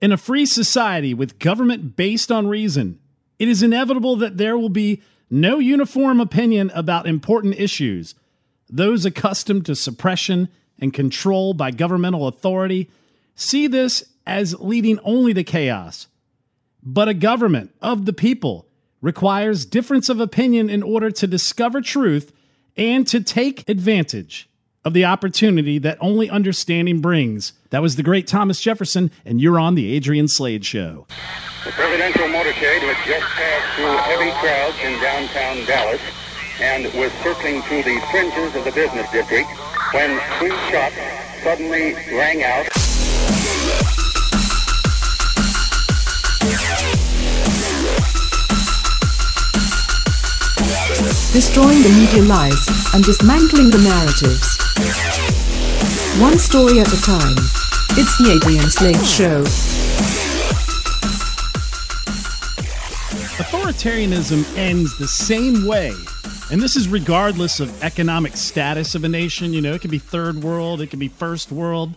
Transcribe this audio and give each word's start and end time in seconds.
In 0.00 0.12
a 0.12 0.16
free 0.16 0.46
society 0.46 1.12
with 1.14 1.38
government 1.38 1.96
based 1.96 2.32
on 2.32 2.46
reason, 2.46 2.98
it 3.38 3.48
is 3.48 3.62
inevitable 3.62 4.16
that 4.16 4.38
there 4.38 4.56
will 4.56 4.70
be 4.70 5.02
no 5.30 5.58
uniform 5.58 6.20
opinion 6.20 6.70
about 6.74 7.06
important 7.06 7.58
issues. 7.58 8.14
Those 8.68 9.04
accustomed 9.04 9.66
to 9.66 9.74
suppression 9.74 10.48
and 10.78 10.92
control 10.94 11.54
by 11.54 11.70
governmental 11.70 12.26
authority 12.26 12.90
see 13.34 13.66
this 13.66 14.04
as 14.26 14.58
leading 14.58 14.98
only 15.00 15.34
to 15.34 15.44
chaos. 15.44 16.06
But 16.82 17.08
a 17.08 17.14
government 17.14 17.74
of 17.82 18.06
the 18.06 18.12
people 18.12 18.66
requires 19.02 19.64
difference 19.64 20.08
of 20.08 20.20
opinion 20.20 20.70
in 20.70 20.82
order 20.82 21.10
to 21.10 21.26
discover 21.26 21.80
truth 21.80 22.32
and 22.76 23.06
to 23.08 23.20
take 23.20 23.68
advantage 23.68 24.49
of 24.84 24.94
the 24.94 25.04
opportunity 25.04 25.78
that 25.78 25.98
only 26.00 26.30
understanding 26.30 27.00
brings. 27.00 27.52
That 27.70 27.82
was 27.82 27.96
the 27.96 28.02
great 28.02 28.26
Thomas 28.26 28.60
Jefferson, 28.60 29.10
and 29.24 29.40
you're 29.40 29.58
on 29.58 29.74
the 29.74 29.92
Adrian 29.92 30.28
Slade 30.28 30.64
Show. 30.64 31.06
The 31.64 31.72
presidential 31.72 32.26
motorcade 32.28 32.80
had 32.80 33.06
just 33.06 33.26
passed 33.26 33.76
through 33.76 33.96
heavy 34.08 34.30
crowds 34.40 34.76
in 34.82 35.00
downtown 35.02 35.66
Dallas 35.66 36.00
and 36.60 36.84
was 36.94 37.12
circling 37.22 37.62
through 37.62 37.82
the 37.82 38.00
fringes 38.10 38.56
of 38.56 38.64
the 38.64 38.72
business 38.72 39.10
district 39.10 39.48
when 39.92 40.18
three 40.38 40.56
shots 40.70 40.96
suddenly 41.42 41.94
rang 42.16 42.42
out. 42.42 42.66
destroying 51.32 51.80
the 51.82 51.88
media 51.90 52.22
lies 52.24 52.66
and 52.92 53.04
dismantling 53.04 53.70
the 53.70 53.78
narratives. 53.78 54.59
One 56.20 56.38
story 56.38 56.80
at 56.80 56.92
a 56.92 57.00
time. 57.02 57.36
It's 57.92 58.16
the 58.18 58.32
Adrian 58.36 58.70
Slade 58.70 59.04
Show. 59.04 59.42
Authoritarianism 63.42 64.56
ends 64.56 64.96
the 64.98 65.08
same 65.08 65.66
way. 65.66 65.92
And 66.50 66.60
this 66.60 66.76
is 66.76 66.88
regardless 66.88 67.60
of 67.60 67.82
economic 67.82 68.36
status 68.36 68.94
of 68.94 69.04
a 69.04 69.08
nation. 69.08 69.52
You 69.52 69.60
know, 69.60 69.72
it 69.74 69.80
can 69.80 69.90
be 69.90 69.98
third 69.98 70.42
world, 70.42 70.80
it 70.80 70.88
can 70.88 70.98
be 70.98 71.08
first 71.08 71.52
world. 71.52 71.94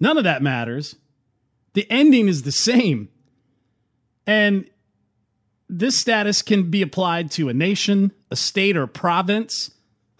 None 0.00 0.18
of 0.18 0.24
that 0.24 0.42
matters. 0.42 0.96
The 1.74 1.86
ending 1.90 2.28
is 2.28 2.42
the 2.42 2.52
same. 2.52 3.08
And 4.26 4.68
this 5.68 5.98
status 5.98 6.42
can 6.42 6.70
be 6.70 6.82
applied 6.82 7.30
to 7.32 7.48
a 7.48 7.54
nation, 7.54 8.12
a 8.30 8.36
state, 8.36 8.76
or 8.76 8.86
province, 8.86 9.70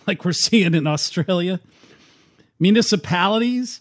like 0.07 0.25
we're 0.25 0.33
seeing 0.35 0.75
in 0.75 0.87
Australia, 0.87 1.61
municipalities, 2.59 3.81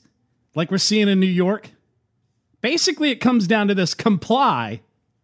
like 0.56 0.72
we're 0.72 0.78
seeing 0.78 1.08
in 1.08 1.20
New 1.20 1.26
York. 1.26 1.72
Basically, 2.62 3.12
it 3.12 3.18
comes 3.18 3.48
down 3.48 3.68
to 3.68 3.76
this 3.76 3.94
comply 3.94 4.82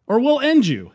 or 0.08 0.20
we'll 0.20 0.40
end 0.40 0.68
you. 0.68 0.92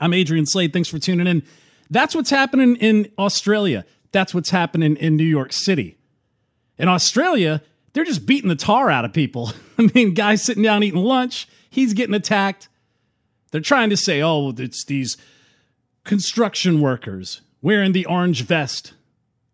I'm 0.00 0.14
Adrian 0.14 0.46
Slade. 0.46 0.72
Thanks 0.72 0.88
for 0.88 0.98
tuning 0.98 1.26
in. 1.26 1.42
That's 1.90 2.14
what's 2.14 2.30
happening 2.30 2.76
in 2.76 3.10
Australia. 3.18 3.84
That's 4.12 4.32
what's 4.32 4.50
happening 4.50 4.96
in 4.96 5.16
New 5.16 5.24
York 5.24 5.52
City. 5.52 5.98
In 6.78 6.88
Australia, 6.88 7.62
they're 7.92 8.04
just 8.04 8.26
beating 8.26 8.48
the 8.48 8.56
tar 8.56 8.90
out 8.90 9.04
of 9.04 9.12
people. 9.12 9.52
I 9.78 9.90
mean, 9.94 10.14
guys 10.14 10.42
sitting 10.42 10.62
down 10.62 10.82
eating 10.82 11.02
lunch, 11.02 11.48
he's 11.68 11.92
getting 11.92 12.14
attacked. 12.14 12.68
They're 13.50 13.60
trying 13.60 13.90
to 13.90 13.96
say, 13.96 14.22
oh, 14.22 14.54
it's 14.56 14.84
these 14.84 15.16
construction 16.04 16.80
workers 16.80 17.42
wearing 17.60 17.92
the 17.92 18.06
orange 18.06 18.42
vest. 18.42 18.94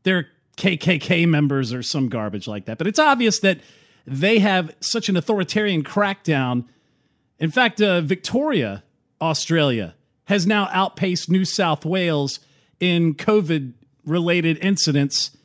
They're 0.02 0.28
KKK 0.56 1.28
members 1.28 1.72
or 1.72 1.82
some 1.82 2.08
garbage 2.08 2.48
like 2.48 2.66
that. 2.66 2.78
But 2.78 2.86
it's 2.86 2.98
obvious 2.98 3.40
that 3.40 3.60
they 4.06 4.38
have 4.38 4.74
such 4.80 5.08
an 5.08 5.16
authoritarian 5.16 5.82
crackdown. 5.82 6.64
In 7.38 7.50
fact, 7.50 7.80
uh, 7.80 8.00
Victoria, 8.00 8.82
Australia, 9.20 9.94
has 10.24 10.46
now 10.46 10.68
outpaced 10.72 11.30
New 11.30 11.44
South 11.44 11.84
Wales 11.84 12.40
in 12.80 13.14
COVID 13.14 13.72
related 14.04 14.58
incidents 14.58 15.36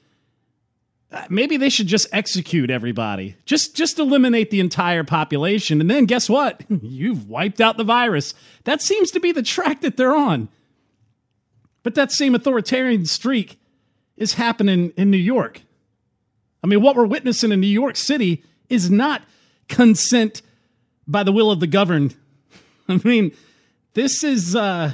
maybe 1.29 1.57
they 1.57 1.69
should 1.69 1.87
just 1.87 2.07
execute 2.11 2.69
everybody. 2.69 3.35
Just 3.45 3.75
just 3.75 3.99
eliminate 3.99 4.49
the 4.49 4.59
entire 4.59 5.03
population 5.03 5.81
and 5.81 5.89
then 5.89 6.05
guess 6.05 6.29
what? 6.29 6.63
You've 6.69 7.27
wiped 7.29 7.61
out 7.61 7.77
the 7.77 7.83
virus. 7.83 8.33
That 8.63 8.81
seems 8.81 9.11
to 9.11 9.19
be 9.19 9.31
the 9.31 9.43
track 9.43 9.81
that 9.81 9.97
they're 9.97 10.15
on. 10.15 10.49
But 11.83 11.95
that 11.95 12.11
same 12.11 12.35
authoritarian 12.35 13.05
streak 13.05 13.59
is 14.21 14.35
happening 14.35 14.93
in 14.95 15.09
New 15.09 15.17
York. 15.17 15.61
I 16.63 16.67
mean, 16.67 16.81
what 16.81 16.95
we're 16.95 17.07
witnessing 17.07 17.51
in 17.51 17.59
New 17.59 17.65
York 17.65 17.95
City 17.95 18.43
is 18.69 18.91
not 18.91 19.23
consent 19.67 20.43
by 21.07 21.23
the 21.23 21.31
will 21.31 21.49
of 21.49 21.59
the 21.59 21.65
governed. 21.65 22.15
I 22.87 23.01
mean, 23.03 23.31
this 23.95 24.23
is 24.23 24.55
uh 24.55 24.93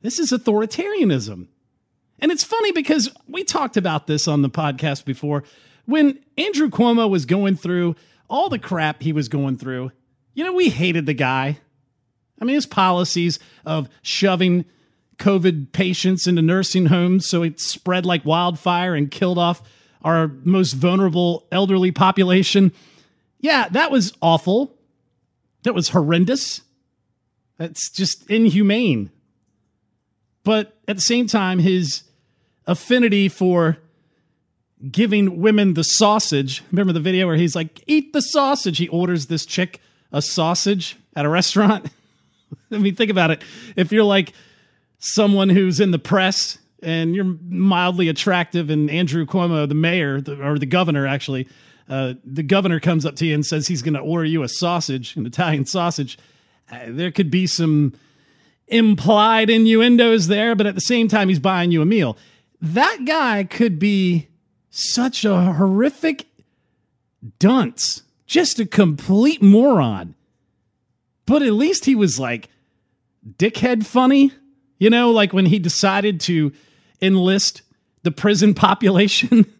this 0.00 0.18
is 0.18 0.32
authoritarianism. 0.32 1.48
And 2.20 2.32
it's 2.32 2.42
funny 2.44 2.72
because 2.72 3.10
we 3.28 3.44
talked 3.44 3.76
about 3.76 4.06
this 4.06 4.26
on 4.26 4.40
the 4.40 4.48
podcast 4.48 5.04
before. 5.04 5.44
When 5.84 6.18
Andrew 6.38 6.70
Cuomo 6.70 7.10
was 7.10 7.26
going 7.26 7.56
through 7.56 7.96
all 8.30 8.48
the 8.48 8.58
crap 8.58 9.02
he 9.02 9.12
was 9.12 9.28
going 9.28 9.58
through, 9.58 9.92
you 10.32 10.42
know, 10.42 10.54
we 10.54 10.70
hated 10.70 11.04
the 11.04 11.12
guy. 11.12 11.58
I 12.40 12.44
mean, 12.46 12.54
his 12.54 12.66
policies 12.66 13.38
of 13.66 13.90
shoving 14.00 14.64
COVID 15.18 15.72
patients 15.72 16.26
into 16.26 16.42
nursing 16.42 16.86
homes 16.86 17.28
so 17.28 17.42
it 17.42 17.60
spread 17.60 18.04
like 18.04 18.24
wildfire 18.24 18.94
and 18.94 19.10
killed 19.10 19.38
off 19.38 19.62
our 20.02 20.28
most 20.44 20.72
vulnerable 20.72 21.46
elderly 21.50 21.90
population. 21.90 22.72
Yeah, 23.40 23.68
that 23.70 23.90
was 23.90 24.12
awful. 24.20 24.76
That 25.62 25.74
was 25.74 25.90
horrendous. 25.90 26.60
That's 27.58 27.90
just 27.90 28.28
inhumane. 28.30 29.10
But 30.42 30.76
at 30.86 30.96
the 30.96 31.02
same 31.02 31.26
time, 31.26 31.58
his 31.58 32.02
affinity 32.66 33.28
for 33.28 33.78
giving 34.90 35.40
women 35.40 35.74
the 35.74 35.82
sausage. 35.82 36.62
Remember 36.70 36.92
the 36.92 37.00
video 37.00 37.26
where 37.26 37.36
he's 37.36 37.56
like, 37.56 37.82
eat 37.86 38.12
the 38.12 38.20
sausage? 38.20 38.78
He 38.78 38.88
orders 38.88 39.26
this 39.26 39.46
chick 39.46 39.80
a 40.12 40.20
sausage 40.20 40.96
at 41.16 41.24
a 41.24 41.28
restaurant. 41.28 41.90
I 42.70 42.78
mean, 42.78 42.94
think 42.94 43.10
about 43.10 43.30
it. 43.30 43.42
If 43.76 43.92
you're 43.92 44.04
like 44.04 44.32
someone 45.04 45.50
who's 45.50 45.80
in 45.80 45.90
the 45.90 45.98
press 45.98 46.58
and 46.82 47.14
you're 47.14 47.36
mildly 47.48 48.08
attractive, 48.08 48.70
and 48.70 48.90
Andrew 48.90 49.24
Cuomo, 49.24 49.68
the 49.68 49.74
mayor, 49.74 50.22
or 50.42 50.58
the 50.58 50.66
governor, 50.66 51.06
actually, 51.06 51.48
uh, 51.88 52.14
the 52.24 52.42
governor 52.42 52.80
comes 52.80 53.06
up 53.06 53.16
to 53.16 53.26
you 53.26 53.34
and 53.34 53.44
says 53.44 53.66
he's 53.66 53.82
going 53.82 53.94
to 53.94 54.00
order 54.00 54.24
you 54.24 54.42
a 54.42 54.48
sausage, 54.48 55.16
an 55.16 55.26
Italian 55.26 55.66
sausage. 55.66 56.18
Uh, 56.70 56.80
there 56.88 57.10
could 57.10 57.30
be 57.30 57.46
some 57.46 57.94
implied 58.68 59.50
innuendos 59.50 60.26
there, 60.26 60.54
but 60.54 60.66
at 60.66 60.74
the 60.74 60.80
same 60.80 61.08
time, 61.08 61.28
he's 61.28 61.38
buying 61.38 61.70
you 61.70 61.82
a 61.82 61.86
meal. 61.86 62.16
That 62.60 63.04
guy 63.04 63.44
could 63.44 63.78
be 63.78 64.28
such 64.70 65.24
a 65.24 65.52
horrific 65.54 66.26
dunce, 67.38 68.02
just 68.26 68.58
a 68.58 68.66
complete 68.66 69.42
moron. 69.42 70.14
But 71.26 71.42
at 71.42 71.52
least 71.52 71.84
he 71.84 71.94
was 71.94 72.18
like 72.18 72.48
dickhead 73.38 73.86
funny, 73.86 74.32
you 74.84 74.90
know, 74.90 75.10
like 75.12 75.32
when 75.32 75.46
he 75.46 75.58
decided 75.58 76.20
to 76.20 76.52
enlist 77.00 77.62
the 78.02 78.10
prison 78.10 78.52
population 78.66 79.50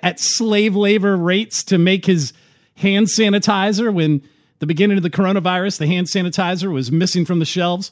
at 0.00 0.20
slave 0.20 0.76
labor 0.76 1.16
rates 1.16 1.64
to 1.64 1.76
make 1.76 2.06
his 2.06 2.32
hand 2.76 3.08
sanitizer 3.08 3.92
when 3.92 4.22
the 4.60 4.66
beginning 4.66 4.96
of 4.96 5.02
the 5.02 5.10
coronavirus, 5.10 5.78
the 5.78 5.88
hand 5.88 6.06
sanitizer 6.06 6.72
was 6.72 6.92
missing 6.92 7.24
from 7.24 7.40
the 7.40 7.44
shelves. 7.44 7.90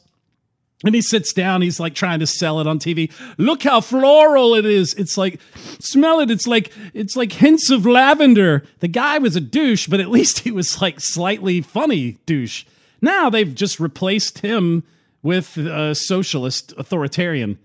And 0.84 0.94
he 0.94 1.02
sits 1.02 1.32
down, 1.32 1.62
he's 1.62 1.80
like 1.80 1.96
trying 1.96 2.20
to 2.20 2.28
sell 2.28 2.60
it 2.60 2.68
on 2.68 2.78
TV. 2.78 3.10
Look 3.38 3.64
how 3.64 3.80
floral 3.80 4.54
it 4.54 4.64
is. 4.64 4.94
It's 4.94 5.18
like 5.18 5.40
smell 5.80 6.20
it. 6.20 6.30
It's 6.30 6.46
like 6.46 6.70
it's 6.94 7.16
like 7.16 7.32
hints 7.32 7.70
of 7.70 7.86
lavender. 7.86 8.62
The 8.78 8.88
guy 8.88 9.18
was 9.18 9.34
a 9.34 9.40
douche, 9.40 9.88
but 9.88 9.98
at 9.98 10.10
least 10.16 10.40
he 10.40 10.52
was 10.52 10.80
like 10.80 11.00
slightly 11.00 11.60
funny 11.60 12.18
douche. 12.24 12.64
Now 13.00 13.30
they've 13.30 13.52
just 13.52 13.80
replaced 13.80 14.38
him 14.38 14.84
with 15.22 15.56
a 15.56 15.94
socialist 15.94 16.72
authoritarian. 16.76 17.58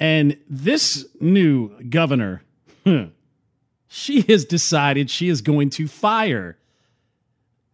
And 0.00 0.36
this 0.48 1.06
new 1.20 1.80
governor, 1.84 2.42
she 3.88 4.22
has 4.22 4.44
decided 4.44 5.10
she 5.10 5.28
is 5.28 5.40
going 5.40 5.70
to 5.70 5.86
fire 5.86 6.58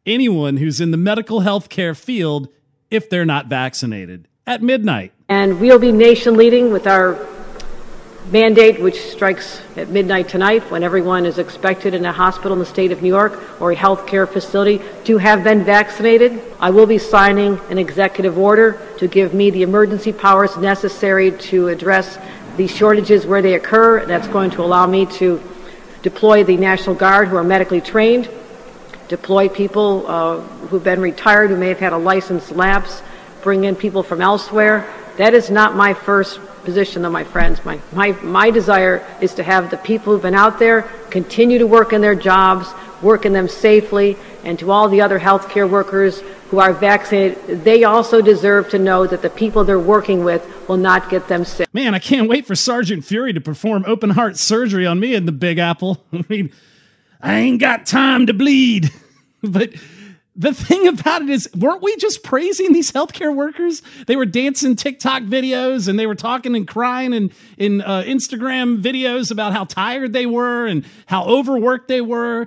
anyone 0.05 0.57
who's 0.57 0.81
in 0.81 0.91
the 0.91 0.97
medical 0.97 1.41
health 1.41 1.69
care 1.69 1.95
field 1.95 2.49
if 2.91 3.09
they're 3.09 3.25
not 3.25 3.47
vaccinated 3.47 4.29
at 4.47 4.63
midnight. 4.63 5.13
And 5.29 5.61
we'll 5.61 5.79
be 5.79 5.93
nation 5.93 6.37
leading 6.37 6.73
with 6.73 6.87
our 6.87 7.15
mandate, 8.33 8.81
which 8.81 9.01
strikes 9.11 9.61
at 9.77 9.89
midnight 9.89 10.29
tonight 10.29 10.71
when 10.71 10.83
everyone 10.83 11.25
is 11.25 11.39
expected 11.39 11.95
in 11.95 12.05
a 12.05 12.13
hospital 12.13 12.53
in 12.53 12.59
the 12.59 12.67
state 12.67 12.93
of 12.93 13.03
New 13.03 13.09
York 13.09 13.61
or 13.61 13.73
a 13.73 13.77
healthcare 13.77 14.29
facility 14.29 14.81
to 15.05 15.19
have 15.19 15.43
been 15.43 15.65
vaccinated. 15.65 16.43
I 16.61 16.71
will 16.71 16.87
be 16.87 16.99
signing 16.99 17.59
an 17.71 17.79
executive 17.79 18.37
order 18.37 18.81
to 18.99 19.09
give 19.09 19.33
me 19.33 19.51
the 19.51 19.63
emergency 19.63 20.13
powers 20.13 20.57
necessary 20.57 21.33
to 21.33 21.69
address 21.69 22.19
the 22.57 22.67
shortages 22.67 23.25
where 23.27 23.41
they 23.41 23.55
occur. 23.55 24.05
That's 24.05 24.29
going 24.29 24.51
to 24.53 24.63
allow 24.63 24.87
me 24.87 25.07
to 25.17 25.43
deploy 26.03 26.45
the 26.45 26.57
National 26.57 26.95
Guard, 26.95 27.29
who 27.29 27.37
are 27.37 27.45
medically 27.45 27.81
trained, 27.81 28.29
deploy 29.09 29.49
people 29.49 30.07
uh, 30.07 30.41
who've 30.69 30.85
been 30.85 31.01
retired, 31.01 31.51
who 31.51 31.57
may 31.57 31.69
have 31.69 31.79
had 31.79 31.93
a 31.93 31.99
license 31.99 32.51
lapse, 32.51 33.03
bring 33.43 33.65
in 33.65 33.75
people 33.75 34.03
from 34.03 34.21
elsewhere. 34.21 34.93
That 35.17 35.35
is 35.35 35.51
not 35.51 35.75
my 35.75 35.95
first 35.95 36.41
position, 36.69 37.01
though, 37.01 37.09
my 37.09 37.25
friends. 37.25 37.65
My, 37.65 37.81
my, 37.95 38.13
my 38.23 38.51
desire 38.51 39.03
is 39.23 39.33
to 39.37 39.43
have 39.43 39.71
the 39.71 39.79
people 39.79 40.13
who've 40.13 40.21
been 40.21 40.35
out 40.35 40.59
there 40.59 40.83
continue 41.09 41.59
to 41.59 41.67
work 41.67 41.95
in 41.95 42.03
their 42.03 42.15
jobs, 42.15 42.69
work 43.01 43.25
in 43.25 43.33
them 43.33 43.49
safely, 43.49 44.19
and 44.45 44.59
to 44.59 44.71
all 44.71 44.87
the 44.91 45.01
other 45.01 45.19
healthcare 45.19 45.69
workers 45.69 46.23
who 46.51 46.59
are 46.59 46.75
vaccinated, 46.75 47.65
they 47.65 47.85
also 47.85 48.21
deserve 48.21 48.69
to 48.69 48.79
know 48.79 49.07
that 49.07 49.23
the 49.23 49.31
people 49.31 49.65
they're 49.65 49.81
working 49.81 50.25
with 50.25 50.47
will 50.69 50.77
not 50.77 51.09
get 51.09 51.27
them 51.27 51.47
sick. 51.47 51.73
Man, 51.73 51.95
I 51.95 52.01
can't 52.01 52.29
wait 52.29 52.47
for 52.47 52.55
Sergeant 52.55 53.03
Fury 53.03 53.33
to 53.33 53.41
perform 53.41 53.85
open 53.87 54.11
heart 54.11 54.37
surgery 54.37 54.87
on 54.87 55.01
me 55.01 55.15
in 55.15 55.25
the 55.25 55.33
Big 55.33 55.59
Apple. 55.59 56.05
I 56.13 56.23
mean, 56.29 56.53
I 57.19 57.39
ain't 57.39 57.61
got 57.61 57.87
time 57.87 58.27
to 58.27 58.35
bleed. 58.35 58.93
but 59.43 59.73
the 60.39 60.55
thing 60.55 60.87
about 60.87 61.23
it 61.23 61.29
is, 61.29 61.49
weren't 61.57 61.83
we 61.83 61.97
just 61.97 62.23
praising 62.23 62.73
these 62.73 62.93
healthcare 62.93 63.35
workers? 63.35 63.83
They 64.07 64.15
were 64.15 64.25
dancing 64.25 64.77
TikTok 64.77 65.25
videos 65.25 65.89
and 65.89 65.99
they 65.99 66.07
were 66.07 66.15
talking 66.15 66.55
and 66.55 66.67
crying 66.67 67.13
in, 67.13 67.33
in 67.57 67.81
uh, 67.81 68.05
Instagram 68.07 68.81
videos 68.81 69.33
about 69.33 69.53
how 69.53 69.65
tired 69.65 70.13
they 70.13 70.27
were 70.27 70.67
and 70.67 70.85
how 71.07 71.25
overworked 71.25 71.89
they 71.89 72.01
were. 72.01 72.47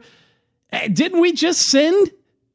Eh, 0.72 0.88
didn't 0.88 1.20
we 1.20 1.34
just 1.34 1.64
send 1.64 2.12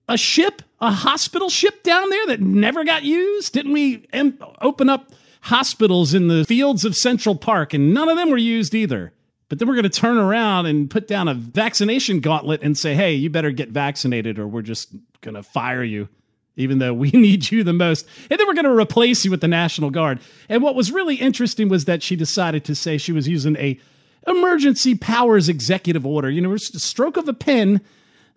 a 0.08 0.16
ship, 0.16 0.62
a 0.80 0.90
hospital 0.90 1.50
ship 1.50 1.82
down 1.82 2.08
there 2.08 2.26
that 2.28 2.40
never 2.40 2.82
got 2.82 3.02
used? 3.02 3.52
Didn't 3.52 3.72
we 3.72 4.06
em- 4.14 4.38
open 4.62 4.88
up 4.88 5.12
hospitals 5.42 6.14
in 6.14 6.28
the 6.28 6.46
fields 6.46 6.86
of 6.86 6.96
Central 6.96 7.36
Park 7.36 7.74
and 7.74 7.92
none 7.92 8.08
of 8.08 8.16
them 8.16 8.30
were 8.30 8.38
used 8.38 8.74
either? 8.74 9.12
But 9.48 9.58
then 9.58 9.68
we're 9.68 9.74
going 9.74 9.84
to 9.84 9.90
turn 9.90 10.18
around 10.18 10.66
and 10.66 10.90
put 10.90 11.06
down 11.06 11.28
a 11.28 11.34
vaccination 11.34 12.20
gauntlet 12.20 12.62
and 12.62 12.76
say, 12.76 12.94
hey, 12.94 13.14
you 13.14 13.30
better 13.30 13.52
get 13.52 13.68
vaccinated 13.68 14.38
or 14.38 14.48
we're 14.48 14.62
just 14.62 14.88
going 15.20 15.34
to 15.34 15.42
fire 15.42 15.84
you, 15.84 16.08
even 16.56 16.78
though 16.78 16.92
we 16.92 17.10
need 17.14 17.50
you 17.50 17.62
the 17.62 17.72
most. 17.72 18.06
And 18.28 18.40
then 18.40 18.46
we're 18.46 18.54
going 18.54 18.64
to 18.64 18.76
replace 18.76 19.24
you 19.24 19.30
with 19.30 19.40
the 19.40 19.48
National 19.48 19.90
Guard. 19.90 20.20
And 20.48 20.62
what 20.62 20.74
was 20.74 20.90
really 20.90 21.16
interesting 21.16 21.68
was 21.68 21.84
that 21.84 22.02
she 22.02 22.16
decided 22.16 22.64
to 22.64 22.74
say 22.74 22.98
she 22.98 23.12
was 23.12 23.28
using 23.28 23.56
a 23.56 23.78
emergency 24.26 24.96
powers 24.96 25.48
executive 25.48 26.04
order. 26.04 26.28
You 26.28 26.40
know, 26.40 26.52
it's 26.52 26.74
a 26.74 26.80
stroke 26.80 27.16
of 27.16 27.28
a 27.28 27.32
pen. 27.32 27.80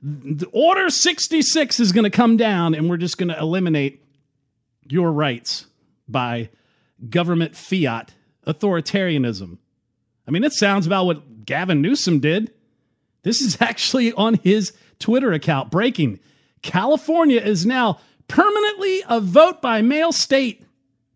The 0.04 0.48
order 0.54 0.90
66 0.92 1.80
is 1.80 1.92
going 1.92 2.04
to 2.04 2.10
come 2.10 2.38
down 2.38 2.76
and 2.76 2.90
we're 2.90 2.98
just 2.98 3.18
going 3.18 3.30
to 3.30 3.40
eliminate 3.40 4.06
your 4.88 5.12
rights 5.12 5.66
by 6.08 6.50
government 7.10 7.56
fiat 7.56 8.14
authoritarianism. 8.46 9.58
I 10.30 10.32
mean, 10.32 10.44
it 10.44 10.54
sounds 10.54 10.86
about 10.86 11.08
what 11.08 11.44
Gavin 11.46 11.82
Newsom 11.82 12.20
did. 12.20 12.54
This 13.24 13.42
is 13.42 13.58
actually 13.62 14.14
on 14.14 14.36
his 14.36 14.74
Twitter 15.00 15.34
account. 15.34 15.72
Breaking 15.72 16.20
California 16.62 17.42
is 17.42 17.66
now 17.66 18.00
permanently 18.28 19.02
a 19.10 19.20
vote 19.20 19.60
by 19.60 19.82
mail 19.82 20.12
state 20.12 20.64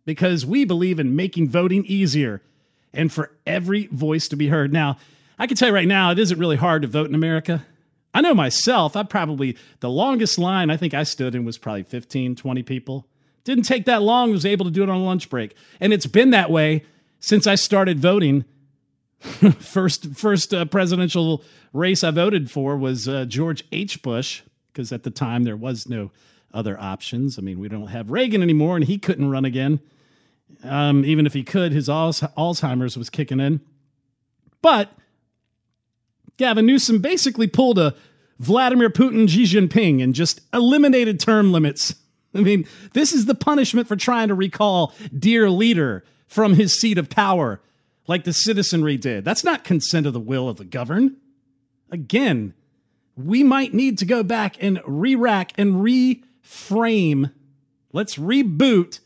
because 0.05 0.47
we 0.47 0.65
believe 0.65 0.99
in 0.99 1.15
making 1.15 1.49
voting 1.49 1.85
easier 1.85 2.41
and 2.91 3.13
for 3.13 3.31
every 3.45 3.85
voice 3.87 4.27
to 4.29 4.35
be 4.35 4.47
heard. 4.47 4.73
Now, 4.73 4.97
I 5.37 5.45
can 5.45 5.57
tell 5.57 5.67
you 5.67 5.75
right 5.75 5.87
now, 5.87 6.09
it 6.09 6.17
isn't 6.17 6.39
really 6.39 6.55
hard 6.55 6.81
to 6.81 6.87
vote 6.87 7.07
in 7.07 7.13
America. 7.13 7.63
I 8.15 8.21
know 8.21 8.33
myself, 8.33 8.95
I 8.95 9.03
probably, 9.03 9.57
the 9.79 9.91
longest 9.91 10.39
line 10.39 10.71
I 10.71 10.77
think 10.77 10.95
I 10.95 11.03
stood 11.03 11.35
in 11.35 11.45
was 11.45 11.59
probably 11.59 11.83
15, 11.83 12.35
20 12.35 12.63
people. 12.63 13.07
Didn't 13.43 13.65
take 13.65 13.85
that 13.85 14.01
long, 14.01 14.31
was 14.31 14.45
able 14.45 14.65
to 14.65 14.71
do 14.71 14.81
it 14.81 14.89
on 14.89 14.97
a 14.97 15.03
lunch 15.03 15.29
break. 15.29 15.55
And 15.79 15.93
it's 15.93 16.07
been 16.07 16.31
that 16.31 16.49
way 16.49 16.83
since 17.19 17.45
I 17.45 17.53
started 17.53 17.99
voting 17.99 18.45
first 19.59 20.13
first 20.15 20.53
uh, 20.53 20.65
presidential 20.65 21.43
race 21.71 22.03
I 22.03 22.11
voted 22.11 22.51
for 22.51 22.75
was 22.75 23.07
uh, 23.07 23.25
George 23.25 23.63
H. 23.71 24.01
Bush 24.01 24.41
because 24.71 24.91
at 24.91 25.03
the 25.03 25.11
time 25.11 25.43
there 25.43 25.55
was 25.55 25.87
no 25.87 26.11
other 26.53 26.79
options. 26.79 27.37
I 27.37 27.41
mean, 27.41 27.59
we 27.59 27.69
don't 27.69 27.87
have 27.87 28.11
Reagan 28.11 28.43
anymore, 28.43 28.75
and 28.75 28.85
he 28.85 28.97
couldn't 28.97 29.29
run 29.29 29.45
again. 29.45 29.79
Um, 30.63 31.03
even 31.05 31.25
if 31.25 31.33
he 31.33 31.43
could, 31.43 31.71
his 31.71 31.87
Alzheimer's 31.87 32.97
was 32.97 33.09
kicking 33.09 33.39
in. 33.39 33.61
But 34.61 34.91
Gavin 36.37 36.65
Newsom 36.65 36.99
basically 36.99 37.47
pulled 37.47 37.79
a 37.79 37.95
Vladimir 38.39 38.89
Putin, 38.89 39.29
Xi 39.29 39.43
Jinping, 39.43 40.03
and 40.03 40.13
just 40.13 40.41
eliminated 40.53 41.19
term 41.19 41.51
limits. 41.51 41.95
I 42.35 42.41
mean, 42.41 42.67
this 42.93 43.13
is 43.13 43.25
the 43.25 43.35
punishment 43.35 43.87
for 43.87 43.95
trying 43.95 44.27
to 44.29 44.35
recall 44.35 44.93
dear 45.17 45.49
leader 45.49 46.03
from 46.27 46.53
his 46.55 46.77
seat 46.77 46.97
of 46.97 47.09
power 47.09 47.61
like 48.07 48.23
the 48.23 48.33
citizenry 48.33 48.97
did. 48.97 49.23
That's 49.25 49.43
not 49.43 49.63
consent 49.63 50.05
of 50.05 50.13
the 50.13 50.19
will 50.19 50.49
of 50.49 50.57
the 50.57 50.65
governed. 50.65 51.17
Again, 51.89 52.53
we 53.15 53.43
might 53.43 53.73
need 53.73 53.97
to 53.99 54.05
go 54.05 54.23
back 54.23 54.61
and 54.61 54.81
re 54.85 55.15
rack 55.15 55.53
and 55.57 55.75
reframe. 55.75 57.31
Let's 57.91 58.15
reboot 58.15 58.99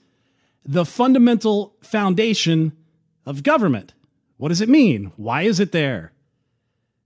the 0.66 0.86
fundamental 0.86 1.76
foundation 1.82 2.74
of 3.26 3.44
government. 3.44 3.94
What 4.38 4.50
does 4.50 4.62
it 4.62 4.70
mean? 4.70 5.12
Why 5.16 5.44
is 5.44 5.60
it 5.60 5.72
there? 5.72 6.12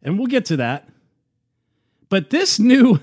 And 0.04 0.18
we'll 0.18 0.28
get 0.28 0.46
to 0.46 0.58
that. 0.58 0.90
But 2.10 2.30
this 2.30 2.60
new, 2.60 3.00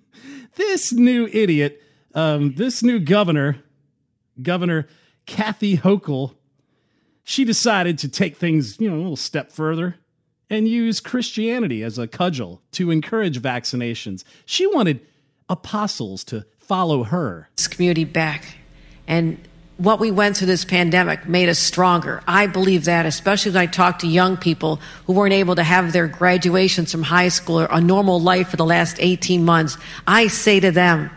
this 0.54 0.92
new 0.92 1.26
idiot, 1.26 1.82
um, 2.14 2.54
this 2.54 2.82
new 2.82 2.98
governor, 2.98 3.62
Governor 4.40 4.86
Kathy 5.26 5.76
Hochul, 5.76 6.35
she 7.28 7.44
decided 7.44 7.98
to 7.98 8.08
take 8.08 8.36
things, 8.36 8.80
you 8.80 8.88
know, 8.88 8.94
a 8.94 9.02
little 9.02 9.16
step 9.16 9.50
further 9.50 9.96
and 10.48 10.68
use 10.68 11.00
Christianity 11.00 11.82
as 11.82 11.98
a 11.98 12.06
cudgel 12.06 12.62
to 12.70 12.92
encourage 12.92 13.42
vaccinations. 13.42 14.22
She 14.44 14.64
wanted 14.68 15.00
apostles 15.48 16.22
to 16.24 16.46
follow 16.60 17.02
her. 17.02 17.48
This 17.56 17.66
community 17.66 18.04
back. 18.04 18.58
And 19.08 19.40
what 19.76 19.98
we 19.98 20.12
went 20.12 20.36
through 20.36 20.46
this 20.46 20.64
pandemic 20.64 21.28
made 21.28 21.48
us 21.48 21.58
stronger. 21.58 22.22
I 22.28 22.46
believe 22.46 22.84
that, 22.84 23.06
especially 23.06 23.50
when 23.50 23.62
I 23.62 23.66
talk 23.66 23.98
to 23.98 24.06
young 24.06 24.36
people 24.36 24.80
who 25.06 25.12
weren't 25.12 25.34
able 25.34 25.56
to 25.56 25.64
have 25.64 25.92
their 25.92 26.06
graduations 26.06 26.92
from 26.92 27.02
high 27.02 27.28
school 27.28 27.58
or 27.58 27.68
a 27.72 27.80
normal 27.80 28.20
life 28.20 28.50
for 28.50 28.56
the 28.56 28.64
last 28.64 28.98
18 29.00 29.44
months. 29.44 29.76
I 30.06 30.28
say 30.28 30.60
to 30.60 30.70
them, 30.70 31.10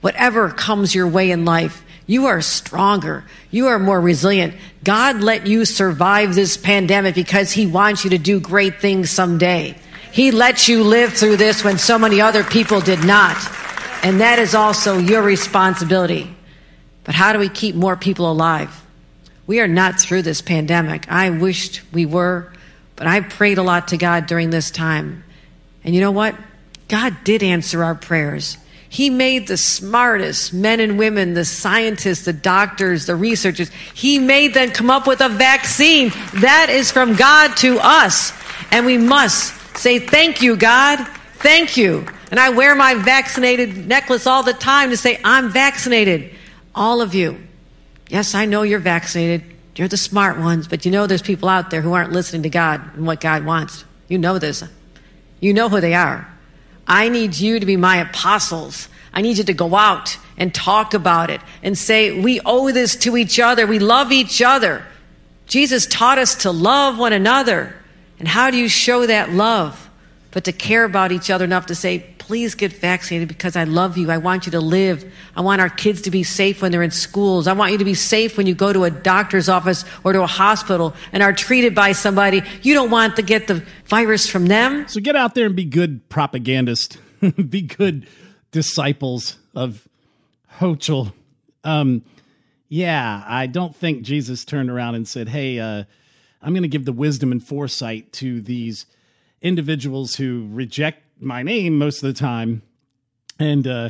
whatever 0.00 0.50
comes 0.50 0.96
your 0.96 1.06
way 1.06 1.30
in 1.30 1.44
life, 1.44 1.83
you 2.06 2.26
are 2.26 2.40
stronger. 2.42 3.24
You 3.50 3.68
are 3.68 3.78
more 3.78 4.00
resilient. 4.00 4.54
God 4.82 5.20
let 5.20 5.46
you 5.46 5.64
survive 5.64 6.34
this 6.34 6.56
pandemic 6.56 7.14
because 7.14 7.52
He 7.52 7.66
wants 7.66 8.04
you 8.04 8.10
to 8.10 8.18
do 8.18 8.40
great 8.40 8.80
things 8.80 9.10
someday. 9.10 9.76
He 10.12 10.30
let 10.30 10.68
you 10.68 10.84
live 10.84 11.14
through 11.14 11.38
this 11.38 11.64
when 11.64 11.78
so 11.78 11.98
many 11.98 12.20
other 12.20 12.44
people 12.44 12.80
did 12.80 13.04
not. 13.04 13.36
And 14.04 14.20
that 14.20 14.38
is 14.38 14.54
also 14.54 14.98
your 14.98 15.22
responsibility. 15.22 16.34
But 17.04 17.14
how 17.14 17.32
do 17.32 17.38
we 17.38 17.48
keep 17.48 17.74
more 17.74 17.96
people 17.96 18.30
alive? 18.30 18.82
We 19.46 19.60
are 19.60 19.68
not 19.68 20.00
through 20.00 20.22
this 20.22 20.40
pandemic. 20.40 21.10
I 21.10 21.30
wished 21.30 21.82
we 21.92 22.06
were, 22.06 22.52
but 22.96 23.06
I 23.06 23.20
prayed 23.20 23.58
a 23.58 23.62
lot 23.62 23.88
to 23.88 23.96
God 23.96 24.26
during 24.26 24.50
this 24.50 24.70
time. 24.70 25.24
And 25.84 25.94
you 25.94 26.00
know 26.00 26.10
what? 26.10 26.34
God 26.88 27.16
did 27.24 27.42
answer 27.42 27.82
our 27.82 27.94
prayers. 27.94 28.58
He 28.94 29.10
made 29.10 29.48
the 29.48 29.56
smartest 29.56 30.52
men 30.52 30.78
and 30.78 30.96
women, 30.96 31.34
the 31.34 31.44
scientists, 31.44 32.26
the 32.26 32.32
doctors, 32.32 33.06
the 33.06 33.16
researchers. 33.16 33.68
He 33.92 34.20
made 34.20 34.54
them 34.54 34.70
come 34.70 34.88
up 34.88 35.08
with 35.08 35.20
a 35.20 35.28
vaccine. 35.28 36.10
That 36.34 36.68
is 36.70 36.92
from 36.92 37.16
God 37.16 37.56
to 37.56 37.80
us. 37.80 38.32
And 38.70 38.86
we 38.86 38.96
must 38.96 39.76
say, 39.76 39.98
Thank 39.98 40.42
you, 40.42 40.56
God. 40.56 41.04
Thank 41.38 41.76
you. 41.76 42.06
And 42.30 42.38
I 42.38 42.50
wear 42.50 42.76
my 42.76 42.94
vaccinated 42.94 43.88
necklace 43.88 44.28
all 44.28 44.44
the 44.44 44.52
time 44.52 44.90
to 44.90 44.96
say, 44.96 45.20
I'm 45.24 45.50
vaccinated. 45.50 46.30
All 46.72 47.00
of 47.00 47.16
you. 47.16 47.44
Yes, 48.10 48.36
I 48.36 48.44
know 48.44 48.62
you're 48.62 48.78
vaccinated. 48.78 49.42
You're 49.74 49.88
the 49.88 49.96
smart 49.96 50.38
ones, 50.38 50.68
but 50.68 50.84
you 50.84 50.92
know 50.92 51.08
there's 51.08 51.20
people 51.20 51.48
out 51.48 51.70
there 51.70 51.80
who 51.80 51.94
aren't 51.94 52.12
listening 52.12 52.44
to 52.44 52.48
God 52.48 52.94
and 52.94 53.04
what 53.04 53.20
God 53.20 53.44
wants. 53.44 53.84
You 54.06 54.18
know 54.18 54.38
this. 54.38 54.62
You 55.40 55.52
know 55.52 55.68
who 55.68 55.80
they 55.80 55.94
are. 55.94 56.32
I 56.86 57.08
need 57.08 57.36
you 57.36 57.60
to 57.60 57.66
be 57.66 57.76
my 57.76 57.96
apostles. 57.96 58.88
I 59.12 59.22
need 59.22 59.38
you 59.38 59.44
to 59.44 59.54
go 59.54 59.74
out 59.74 60.18
and 60.36 60.54
talk 60.54 60.94
about 60.94 61.30
it 61.30 61.40
and 61.62 61.78
say, 61.78 62.20
we 62.20 62.40
owe 62.44 62.72
this 62.72 62.96
to 62.96 63.16
each 63.16 63.38
other. 63.38 63.66
We 63.66 63.78
love 63.78 64.12
each 64.12 64.42
other. 64.42 64.84
Jesus 65.46 65.86
taught 65.86 66.18
us 66.18 66.34
to 66.36 66.50
love 66.50 66.98
one 66.98 67.12
another. 67.12 67.74
And 68.18 68.28
how 68.28 68.50
do 68.50 68.56
you 68.56 68.68
show 68.68 69.06
that 69.06 69.30
love? 69.30 69.90
But 70.30 70.44
to 70.44 70.52
care 70.52 70.84
about 70.84 71.12
each 71.12 71.30
other 71.30 71.44
enough 71.44 71.66
to 71.66 71.74
say, 71.74 72.13
please 72.26 72.54
get 72.54 72.72
vaccinated 72.72 73.28
because 73.28 73.54
I 73.54 73.64
love 73.64 73.98
you. 73.98 74.10
I 74.10 74.16
want 74.16 74.46
you 74.46 74.52
to 74.52 74.60
live. 74.60 75.04
I 75.36 75.42
want 75.42 75.60
our 75.60 75.68
kids 75.68 76.00
to 76.02 76.10
be 76.10 76.22
safe 76.22 76.62
when 76.62 76.72
they're 76.72 76.82
in 76.82 76.90
schools. 76.90 77.46
I 77.46 77.52
want 77.52 77.72
you 77.72 77.78
to 77.78 77.84
be 77.84 77.92
safe 77.92 78.38
when 78.38 78.46
you 78.46 78.54
go 78.54 78.72
to 78.72 78.84
a 78.84 78.90
doctor's 78.90 79.46
office 79.50 79.84
or 80.04 80.14
to 80.14 80.22
a 80.22 80.26
hospital 80.26 80.94
and 81.12 81.22
are 81.22 81.34
treated 81.34 81.74
by 81.74 81.92
somebody. 81.92 82.42
You 82.62 82.72
don't 82.72 82.90
want 82.90 83.16
to 83.16 83.22
get 83.22 83.46
the 83.46 83.62
virus 83.84 84.26
from 84.26 84.46
them. 84.46 84.88
So 84.88 85.00
get 85.00 85.16
out 85.16 85.34
there 85.34 85.44
and 85.44 85.54
be 85.54 85.66
good 85.66 86.08
propagandists, 86.08 86.96
be 87.48 87.60
good 87.60 88.08
disciples 88.52 89.36
of 89.54 89.86
Hochul. 90.58 91.12
Um, 91.62 92.04
yeah, 92.70 93.22
I 93.26 93.48
don't 93.48 93.76
think 93.76 94.02
Jesus 94.02 94.46
turned 94.46 94.70
around 94.70 94.94
and 94.94 95.06
said, 95.06 95.28
hey, 95.28 95.60
uh, 95.60 95.84
I'm 96.40 96.54
going 96.54 96.62
to 96.62 96.68
give 96.68 96.86
the 96.86 96.92
wisdom 96.92 97.32
and 97.32 97.46
foresight 97.46 98.14
to 98.14 98.40
these 98.40 98.86
individuals 99.42 100.16
who 100.16 100.48
reject 100.50 101.03
my 101.24 101.42
name 101.42 101.78
most 101.78 102.02
of 102.02 102.12
the 102.12 102.18
time 102.18 102.62
and 103.38 103.66
uh, 103.66 103.88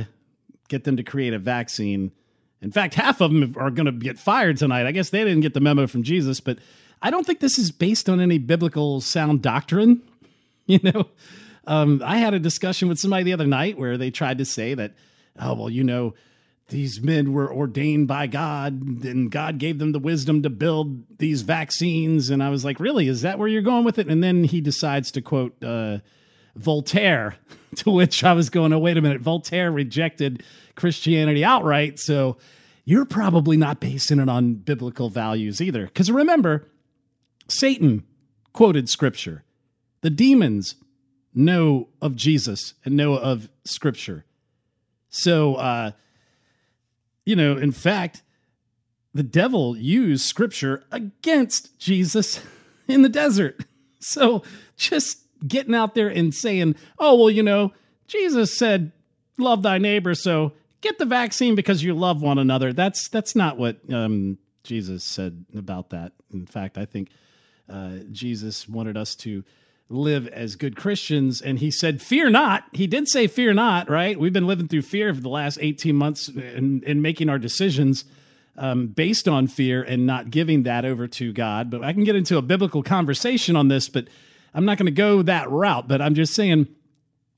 get 0.69 0.85
them 0.85 0.97
to 0.97 1.03
create 1.03 1.35
a 1.35 1.39
vaccine. 1.39 2.13
In 2.63 2.73
fact, 2.73 2.95
half 2.95 3.21
of 3.21 3.33
them 3.33 3.55
are 3.59 3.71
going 3.71 3.87
to 3.87 3.93
get 3.93 4.19
fired 4.19 4.57
tonight. 4.57 4.87
I 4.87 4.93
guess 4.93 5.11
they 5.11 5.25
didn't 5.25 5.43
get 5.43 5.55
the 5.55 5.61
memo 5.61 5.87
from 5.87 6.03
Jesus, 6.03 6.41
but 6.41 6.59
I 7.03 7.11
don't 7.11 7.27
think 7.27 7.41
this 7.41 7.59
is 7.59 7.71
based 7.71 8.09
on 8.09 8.21
any 8.21 8.39
biblical 8.39 9.01
sound 9.01 9.43
doctrine. 9.43 10.03
You 10.67 10.81
know, 10.83 11.09
um, 11.67 12.01
I 12.03 12.17
had 12.17 12.33
a 12.33 12.39
discussion 12.39 12.89
with 12.89 12.99
somebody 12.99 13.25
the 13.25 13.35
other 13.35 13.47
night 13.47 13.77
where 13.77 13.99
they 13.99 14.11
tried 14.11 14.39
to 14.39 14.47
say 14.47 14.73
that, 14.73 14.95
oh, 15.39 15.53
well, 15.53 15.69
you 15.69 15.85
know, 15.85 16.15
these 16.69 17.03
men 17.03 17.35
were 17.35 17.53
ordained 17.53 18.09
by 18.09 18.27
God 18.27 19.05
and 19.05 19.31
God 19.31 19.59
gave 19.59 19.79
them 19.79 19.93
the 19.93 19.99
wisdom 19.99 20.43
to 20.43 20.49
build 20.49 21.19
these 21.19 21.43
vaccines. 21.43 22.31
And 22.31 22.43
I 22.43 22.49
was 22.49 22.65
like, 22.65 22.81
really? 22.81 23.09
Is 23.09 23.21
that 23.21 23.39
where 23.39 23.47
you're 23.47 23.61
going 23.61 23.85
with 23.85 23.99
it? 23.99 24.09
And 24.09 24.25
then 24.25 24.45
he 24.45 24.63
decides 24.63 25.11
to 25.13 25.21
quote 25.21 25.63
uh, 25.63 25.99
Voltaire, 26.57 27.37
to 27.77 27.91
which 27.91 28.25
I 28.25 28.33
was 28.33 28.51
going, 28.51 28.73
oh, 28.73 28.79
wait 28.79 28.97
a 28.97 29.03
minute. 29.03 29.21
Voltaire 29.21 29.71
rejected 29.71 30.43
Christianity 30.75 31.45
outright. 31.45 31.99
So 31.99 32.37
you're 32.85 33.05
probably 33.05 33.57
not 33.57 33.81
basing 33.81 34.19
it 34.19 34.29
on 34.29 34.55
biblical 34.55 35.09
values 35.09 35.61
either. 35.61 35.87
Because 35.87 36.11
remember, 36.11 36.69
Satan 37.49 38.05
quoted 38.53 38.89
scripture, 38.89 39.45
the 40.03 40.11
demons 40.11 40.77
know 41.35 41.89
of 42.01 42.15
Jesus 42.15 42.75
and 42.85 42.97
know 42.97 43.15
of 43.15 43.49
scripture. 43.65 44.25
So, 45.09 45.55
uh, 45.57 45.93
you 47.25 47.37
know, 47.37 47.57
in 47.57 47.73
fact, 47.73 48.23
the 49.15 49.23
devil 49.23 49.77
used 49.77 50.25
scripture 50.25 50.85
against 50.91 51.79
Jesus 51.79 52.41
in 52.89 53.03
the 53.03 53.09
desert. 53.09 53.65
So 54.01 54.43
just 54.77 55.24
getting 55.47 55.75
out 55.75 55.95
there 55.95 56.09
and 56.09 56.35
saying, 56.35 56.77
oh, 56.99 57.17
well, 57.17 57.31
you 57.31 57.43
know, 57.43 57.73
Jesus 58.07 58.57
said, 58.57 58.93
love 59.39 59.63
thy 59.63 59.79
neighbor. 59.79 60.15
So 60.15 60.53
get 60.81 60.99
the 60.99 61.07
vaccine 61.07 61.55
because 61.55 61.83
you 61.83 61.95
love 61.95 62.23
one 62.23 62.39
another. 62.39 62.73
That's, 62.73 63.09
that's 63.09 63.35
not 63.35 63.59
what 63.59 63.79
um, 63.93 64.39
Jesus 64.63 65.05
said 65.05 65.45
about 65.57 65.91
that. 65.91 66.13
In 66.33 66.47
fact, 66.47 66.79
I 66.79 66.85
think 66.85 67.11
uh, 67.69 67.99
Jesus 68.11 68.69
wanted 68.69 68.97
us 68.97 69.15
to 69.17 69.45
live 69.89 70.27
as 70.29 70.57
good 70.57 70.77
Christians. 70.77 71.41
And 71.41 71.59
he 71.59 71.71
said, 71.71 72.01
Fear 72.03 72.31
not. 72.31 72.65
He 72.73 72.87
did 72.87 73.09
say, 73.09 73.27
Fear 73.27 73.55
not, 73.55 73.89
right? 73.89 74.19
We've 74.19 74.33
been 74.33 74.47
living 74.47 74.69
through 74.69 74.83
fear 74.83 75.15
for 75.15 75.21
the 75.21 75.29
last 75.29 75.59
18 75.61 75.95
months 75.95 76.29
and, 76.29 76.83
and 76.85 77.03
making 77.03 77.29
our 77.29 77.39
decisions 77.39 78.05
um, 78.57 78.89
based 78.89 79.29
on 79.29 79.47
fear 79.47 79.83
and 79.83 80.07
not 80.07 80.31
giving 80.31 80.63
that 80.65 80.85
over 80.85 81.07
to 81.09 81.33
God. 81.33 81.71
But 81.71 81.83
I 81.85 81.93
can 81.93 82.05
get 82.05 82.17
into 82.17 82.39
a 82.39 82.43
biblical 82.43 82.83
conversation 82.83 83.57
on 83.57 83.69
this, 83.69 83.89
but 83.89 84.09
I'm 84.55 84.65
not 84.65 84.79
going 84.79 84.87
to 84.87 84.93
go 84.93 85.23
that 85.23 85.51
route. 85.51 85.89
But 85.89 86.01
I'm 86.01 86.15
just 86.15 86.35
saying, 86.35 86.69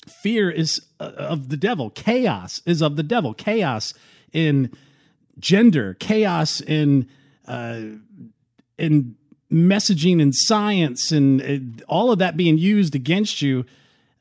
fear 0.06 0.50
is 0.50 0.80
uh, 1.00 1.12
of 1.16 1.48
the 1.48 1.56
devil, 1.56 1.90
chaos 1.90 2.60
is 2.66 2.82
of 2.82 2.96
the 2.96 3.02
devil, 3.02 3.34
chaos 3.34 3.94
in 4.32 4.72
gender, 5.38 5.94
chaos 5.94 6.60
in. 6.60 7.08
Uh, 7.46 7.80
in 8.78 9.14
messaging 9.50 10.20
and 10.20 10.34
science 10.34 11.12
and 11.12 11.40
uh, 11.42 11.84
all 11.88 12.10
of 12.10 12.18
that 12.18 12.36
being 12.36 12.58
used 12.58 12.94
against 12.94 13.42
you, 13.42 13.64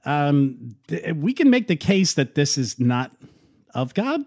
um, 0.05 0.75
th- 0.87 1.15
we 1.15 1.33
can 1.33 1.49
make 1.49 1.67
the 1.67 1.75
case 1.75 2.13
that 2.13 2.35
this 2.35 2.57
is 2.57 2.79
not 2.79 3.11
of 3.73 3.93
God, 3.93 4.23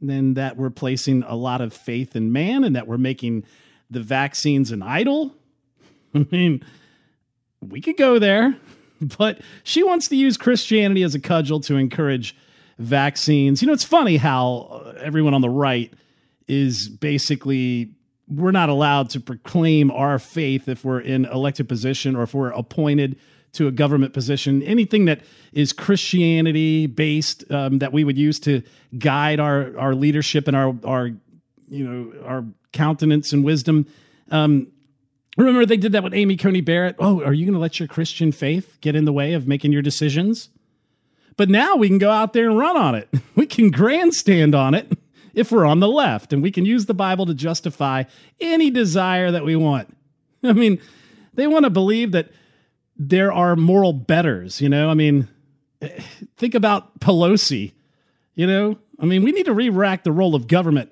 and 0.00 0.36
that 0.36 0.56
we're 0.56 0.70
placing 0.70 1.22
a 1.24 1.34
lot 1.34 1.60
of 1.60 1.74
faith 1.74 2.14
in 2.14 2.32
man, 2.32 2.64
and 2.64 2.76
that 2.76 2.86
we're 2.86 2.98
making 2.98 3.44
the 3.90 4.00
vaccines 4.00 4.70
an 4.70 4.82
idol. 4.82 5.34
I 6.14 6.26
mean, 6.30 6.64
we 7.60 7.80
could 7.80 7.96
go 7.96 8.18
there, 8.18 8.56
but 9.00 9.40
she 9.64 9.82
wants 9.82 10.08
to 10.08 10.16
use 10.16 10.36
Christianity 10.36 11.02
as 11.02 11.14
a 11.14 11.20
cudgel 11.20 11.60
to 11.60 11.76
encourage 11.76 12.36
vaccines. 12.78 13.62
You 13.62 13.66
know, 13.66 13.72
it's 13.72 13.84
funny 13.84 14.16
how 14.16 14.94
everyone 15.00 15.34
on 15.34 15.40
the 15.40 15.50
right 15.50 15.92
is 16.46 16.88
basically 16.88 17.90
we're 18.28 18.52
not 18.52 18.68
allowed 18.68 19.10
to 19.10 19.20
proclaim 19.20 19.90
our 19.90 20.18
faith 20.18 20.68
if 20.68 20.84
we're 20.84 21.00
in 21.00 21.24
elected 21.26 21.68
position 21.68 22.14
or 22.14 22.22
if 22.22 22.34
we're 22.34 22.50
appointed 22.50 23.18
to 23.52 23.66
a 23.66 23.70
government 23.70 24.12
position. 24.12 24.62
Anything 24.62 25.06
that 25.06 25.22
is 25.52 25.72
Christianity 25.72 26.86
based 26.86 27.50
um, 27.50 27.78
that 27.78 27.92
we 27.92 28.04
would 28.04 28.18
use 28.18 28.38
to 28.40 28.62
guide 28.98 29.40
our 29.40 29.76
our 29.78 29.94
leadership 29.94 30.46
and 30.46 30.56
our 30.56 30.74
our 30.84 31.06
you 31.68 31.84
know 31.84 32.12
our 32.24 32.44
countenance 32.72 33.32
and 33.32 33.44
wisdom. 33.44 33.86
Um, 34.30 34.68
remember 35.44 35.66
they 35.66 35.76
did 35.76 35.92
that 35.92 36.02
with 36.02 36.14
Amy 36.14 36.36
Coney 36.36 36.60
Barrett. 36.60 36.96
Oh, 36.98 37.22
are 37.22 37.32
you 37.32 37.44
going 37.44 37.54
to 37.54 37.60
let 37.60 37.78
your 37.78 37.88
Christian 37.88 38.32
faith 38.32 38.78
get 38.80 38.96
in 38.96 39.04
the 39.04 39.12
way 39.12 39.34
of 39.34 39.46
making 39.46 39.72
your 39.72 39.82
decisions? 39.82 40.50
But 41.36 41.48
now 41.48 41.76
we 41.76 41.88
can 41.88 41.98
go 41.98 42.10
out 42.10 42.32
there 42.32 42.50
and 42.50 42.58
run 42.58 42.76
on 42.76 42.94
it. 42.94 43.08
We 43.36 43.46
can 43.46 43.70
grandstand 43.70 44.56
on 44.56 44.74
it 44.74 44.98
if 45.32 45.52
we're 45.52 45.64
on 45.64 45.78
the 45.78 45.88
left 45.88 46.32
and 46.32 46.42
we 46.42 46.50
can 46.50 46.66
use 46.66 46.86
the 46.86 46.94
Bible 46.94 47.24
to 47.26 47.34
justify 47.34 48.02
any 48.40 48.68
desire 48.68 49.30
that 49.30 49.44
we 49.44 49.54
want. 49.54 49.96
I 50.42 50.52
mean, 50.52 50.80
they 51.34 51.46
want 51.46 51.62
to 51.62 51.70
believe 51.70 52.10
that 52.12 52.30
there 52.96 53.32
are 53.32 53.54
moral 53.54 53.92
betters, 53.92 54.60
you 54.60 54.68
know? 54.68 54.90
I 54.90 54.94
mean, 54.94 55.28
think 56.36 56.56
about 56.56 56.98
Pelosi, 56.98 57.74
you 58.34 58.46
know? 58.46 58.76
I 58.98 59.06
mean, 59.06 59.22
we 59.22 59.30
need 59.30 59.46
to 59.46 59.54
re 59.54 59.68
rack 59.68 60.02
the 60.02 60.12
role 60.12 60.34
of 60.34 60.48
government. 60.48 60.90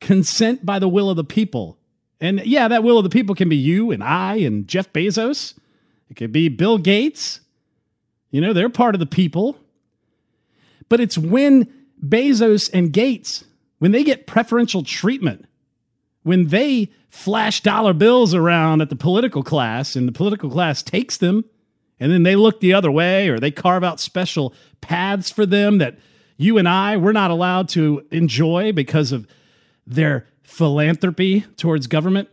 Consent 0.00 0.64
by 0.64 0.78
the 0.78 0.88
will 0.88 1.10
of 1.10 1.16
the 1.16 1.24
people. 1.24 1.78
And 2.22 2.40
yeah, 2.46 2.68
that 2.68 2.82
will 2.82 2.96
of 2.96 3.04
the 3.04 3.10
people 3.10 3.34
can 3.34 3.50
be 3.50 3.56
you 3.56 3.90
and 3.90 4.02
I 4.02 4.36
and 4.36 4.66
Jeff 4.66 4.90
Bezos. 4.92 5.54
It 6.08 6.14
could 6.14 6.32
be 6.32 6.48
Bill 6.48 6.78
Gates. 6.78 7.40
You 8.30 8.40
know, 8.40 8.54
they're 8.54 8.70
part 8.70 8.94
of 8.94 9.00
the 9.00 9.06
people. 9.06 9.58
But 10.88 11.00
it's 11.00 11.18
when 11.18 11.70
Bezos 12.02 12.70
and 12.72 12.92
Gates 12.92 13.44
when 13.82 13.90
they 13.90 14.04
get 14.04 14.28
preferential 14.28 14.84
treatment, 14.84 15.44
when 16.22 16.46
they 16.46 16.88
flash 17.10 17.62
dollar 17.62 17.92
bills 17.92 18.32
around 18.32 18.80
at 18.80 18.90
the 18.90 18.94
political 18.94 19.42
class 19.42 19.96
and 19.96 20.06
the 20.06 20.12
political 20.12 20.48
class 20.48 20.84
takes 20.84 21.16
them 21.16 21.44
and 21.98 22.12
then 22.12 22.22
they 22.22 22.36
look 22.36 22.60
the 22.60 22.72
other 22.72 22.92
way 22.92 23.28
or 23.28 23.40
they 23.40 23.50
carve 23.50 23.82
out 23.82 23.98
special 23.98 24.54
paths 24.80 25.32
for 25.32 25.44
them 25.44 25.78
that 25.78 25.98
you 26.36 26.58
and 26.58 26.68
I 26.68 26.96
we're 26.96 27.10
not 27.10 27.32
allowed 27.32 27.68
to 27.70 28.06
enjoy 28.12 28.72
because 28.72 29.10
of 29.10 29.26
their 29.84 30.28
philanthropy 30.52 31.40
towards 31.56 31.86
government. 31.86 32.28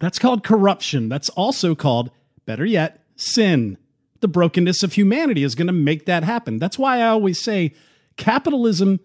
That's 0.00 0.18
called 0.18 0.42
corruption. 0.42 1.08
That's 1.08 1.28
also 1.30 1.76
called, 1.76 2.10
better 2.44 2.66
yet, 2.66 3.04
sin. 3.14 3.78
The 4.20 4.28
brokenness 4.28 4.82
of 4.82 4.94
humanity 4.94 5.44
is 5.44 5.54
going 5.54 5.68
to 5.68 5.72
make 5.72 6.06
that 6.06 6.24
happen. 6.24 6.58
That's 6.58 6.78
why 6.78 6.98
I 6.98 7.08
always 7.08 7.40
say 7.40 7.72
capitalism 8.16 8.98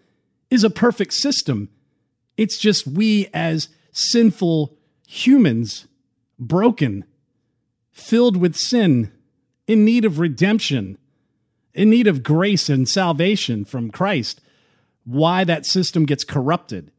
is 0.49 0.63
a 0.63 0.71
perfect 0.71 1.13
system. 1.13 1.69
It's 2.35 2.57
just 2.57 2.87
we 2.87 3.27
as 3.31 3.69
sinful 3.91 4.75
humans, 5.07 5.87
broken, 6.39 7.05
filled 7.91 8.37
with 8.37 8.55
sin, 8.55 9.11
in 9.67 9.85
need 9.85 10.03
of 10.03 10.17
redemption, 10.17 10.97
in 11.75 11.91
need 11.91 12.07
of 12.07 12.23
grace 12.23 12.69
and 12.69 12.89
salvation 12.89 13.65
from 13.65 13.91
Christ, 13.91 14.41
why 15.05 15.43
that 15.43 15.65
system 15.65 16.05
gets 16.05 16.23
corrupted. 16.23 16.91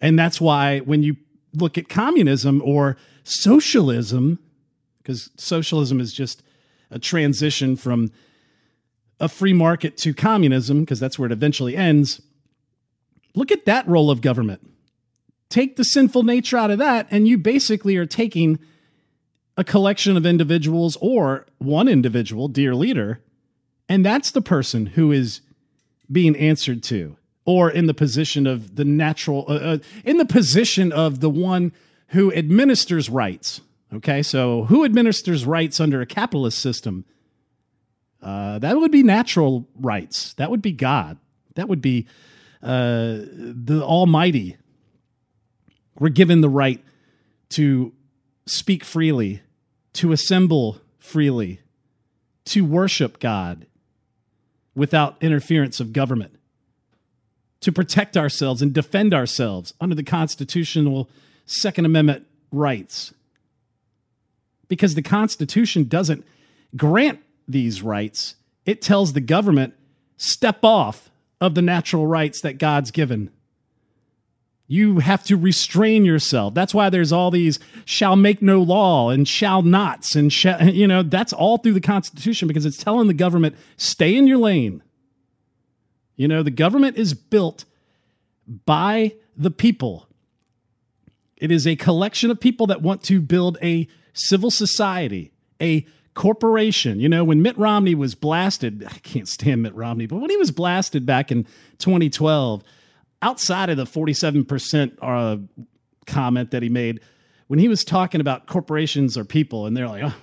And 0.00 0.18
that's 0.18 0.40
why 0.40 0.80
when 0.80 1.02
you 1.02 1.16
look 1.54 1.78
at 1.78 1.88
communism 1.88 2.62
or 2.64 2.96
socialism, 3.24 4.38
because 4.98 5.30
socialism 5.36 6.00
is 6.00 6.12
just 6.12 6.42
a 6.90 6.98
transition 6.98 7.76
from 7.76 8.10
a 9.20 9.28
free 9.28 9.52
market 9.52 9.96
to 9.98 10.14
communism, 10.14 10.80
because 10.80 11.00
that's 11.00 11.18
where 11.18 11.26
it 11.26 11.32
eventually 11.32 11.76
ends, 11.76 12.20
look 13.34 13.50
at 13.50 13.64
that 13.64 13.86
role 13.88 14.10
of 14.10 14.20
government. 14.20 14.66
Take 15.48 15.76
the 15.76 15.84
sinful 15.84 16.22
nature 16.22 16.56
out 16.56 16.70
of 16.70 16.78
that, 16.78 17.08
and 17.10 17.26
you 17.26 17.38
basically 17.38 17.96
are 17.96 18.06
taking 18.06 18.58
a 19.56 19.64
collection 19.64 20.16
of 20.16 20.24
individuals 20.24 20.96
or 21.00 21.46
one 21.58 21.88
individual, 21.88 22.48
dear 22.48 22.74
leader, 22.74 23.20
and 23.88 24.06
that's 24.06 24.30
the 24.30 24.42
person 24.42 24.86
who 24.86 25.10
is 25.10 25.40
being 26.10 26.36
answered 26.36 26.82
to, 26.84 27.16
or 27.48 27.70
in 27.70 27.86
the 27.86 27.94
position 27.94 28.46
of 28.46 28.76
the 28.76 28.84
natural, 28.84 29.46
uh, 29.48 29.54
uh, 29.54 29.78
in 30.04 30.18
the 30.18 30.26
position 30.26 30.92
of 30.92 31.20
the 31.20 31.30
one 31.30 31.72
who 32.08 32.30
administers 32.30 33.08
rights. 33.08 33.62
Okay, 33.90 34.22
so 34.22 34.64
who 34.64 34.84
administers 34.84 35.46
rights 35.46 35.80
under 35.80 36.02
a 36.02 36.06
capitalist 36.06 36.58
system? 36.58 37.06
Uh, 38.20 38.58
that 38.58 38.76
would 38.76 38.92
be 38.92 39.02
natural 39.02 39.66
rights. 39.80 40.34
That 40.34 40.50
would 40.50 40.60
be 40.60 40.72
God. 40.72 41.16
That 41.54 41.70
would 41.70 41.80
be 41.80 42.06
uh, 42.62 43.16
the 43.22 43.82
Almighty. 43.82 44.58
We're 45.98 46.10
given 46.10 46.42
the 46.42 46.50
right 46.50 46.84
to 47.50 47.94
speak 48.44 48.84
freely, 48.84 49.40
to 49.94 50.12
assemble 50.12 50.82
freely, 50.98 51.60
to 52.44 52.66
worship 52.66 53.20
God 53.20 53.66
without 54.74 55.16
interference 55.22 55.80
of 55.80 55.94
government, 55.94 56.37
to 57.60 57.72
protect 57.72 58.16
ourselves 58.16 58.62
and 58.62 58.72
defend 58.72 59.12
ourselves 59.12 59.74
under 59.80 59.94
the 59.94 60.02
constitutional 60.02 61.08
Second 61.46 61.84
Amendment 61.84 62.26
rights. 62.52 63.12
Because 64.68 64.94
the 64.94 65.02
Constitution 65.02 65.84
doesn't 65.84 66.24
grant 66.76 67.20
these 67.48 67.82
rights, 67.82 68.36
it 68.66 68.82
tells 68.82 69.12
the 69.12 69.20
government 69.20 69.74
step 70.18 70.58
off 70.62 71.10
of 71.40 71.54
the 71.54 71.62
natural 71.62 72.06
rights 72.06 72.40
that 72.42 72.58
God's 72.58 72.90
given. 72.90 73.30
You 74.66 74.98
have 74.98 75.24
to 75.24 75.36
restrain 75.36 76.04
yourself. 76.04 76.52
That's 76.52 76.74
why 76.74 76.90
there's 76.90 77.12
all 77.12 77.30
these 77.30 77.58
shall 77.86 78.16
make 78.16 78.42
no 78.42 78.60
law 78.60 79.08
and 79.08 79.26
shall 79.26 79.62
nots 79.62 80.14
and 80.14 80.30
shall, 80.30 80.62
you 80.68 80.86
know, 80.86 81.02
that's 81.02 81.32
all 81.32 81.56
through 81.56 81.72
the 81.72 81.80
Constitution 81.80 82.46
because 82.46 82.66
it's 82.66 82.76
telling 82.76 83.08
the 83.08 83.14
government, 83.14 83.56
stay 83.78 84.14
in 84.14 84.26
your 84.26 84.38
lane. 84.38 84.82
You 86.18 86.28
know, 86.28 86.42
the 86.42 86.50
government 86.50 86.98
is 86.98 87.14
built 87.14 87.64
by 88.66 89.14
the 89.36 89.52
people. 89.52 90.08
It 91.36 91.52
is 91.52 91.66
a 91.66 91.76
collection 91.76 92.30
of 92.30 92.40
people 92.40 92.66
that 92.66 92.82
want 92.82 93.04
to 93.04 93.20
build 93.20 93.56
a 93.62 93.86
civil 94.12 94.50
society, 94.50 95.32
a 95.62 95.86
corporation. 96.14 96.98
You 96.98 97.08
know, 97.08 97.22
when 97.22 97.40
Mitt 97.40 97.56
Romney 97.56 97.94
was 97.94 98.16
blasted, 98.16 98.84
I 98.90 98.98
can't 98.98 99.28
stand 99.28 99.62
Mitt 99.62 99.74
Romney, 99.74 100.06
but 100.06 100.16
when 100.16 100.28
he 100.28 100.36
was 100.36 100.50
blasted 100.50 101.06
back 101.06 101.30
in 101.30 101.44
2012, 101.78 102.64
outside 103.22 103.70
of 103.70 103.76
the 103.76 103.84
47% 103.84 104.98
uh, 105.00 105.36
comment 106.04 106.50
that 106.50 106.64
he 106.64 106.68
made, 106.68 107.00
when 107.46 107.60
he 107.60 107.68
was 107.68 107.84
talking 107.84 108.20
about 108.20 108.46
corporations 108.46 109.16
or 109.16 109.24
people, 109.24 109.66
and 109.66 109.76
they're 109.76 109.88
like, 109.88 110.02
oh, 110.02 110.14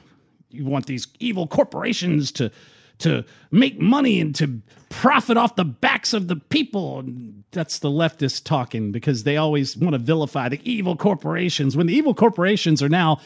you 0.49 0.65
want 0.65 0.87
these 0.87 1.07
evil 1.19 1.47
corporations 1.47 2.33
to 2.33 2.51
to 2.99 3.25
make 3.51 3.79
money 3.79 4.19
and 4.19 4.33
to 4.35 4.61
profit 4.89 5.37
off 5.37 5.55
the 5.55 5.65
backs 5.65 6.13
of 6.13 6.27
the 6.27 6.35
people. 6.35 6.99
And 6.99 7.43
that's 7.51 7.79
the 7.79 7.89
leftists 7.89 8.43
talking 8.43 8.91
because 8.91 9.23
they 9.23 9.37
always 9.37 9.75
want 9.75 9.93
to 9.93 9.99
vilify 9.99 10.49
the 10.49 10.61
evil 10.69 10.95
corporations 10.95 11.75
when 11.75 11.87
the 11.87 11.93
evil 11.93 12.13
corporations 12.13 12.81
are 12.81 12.89
now 12.89 13.19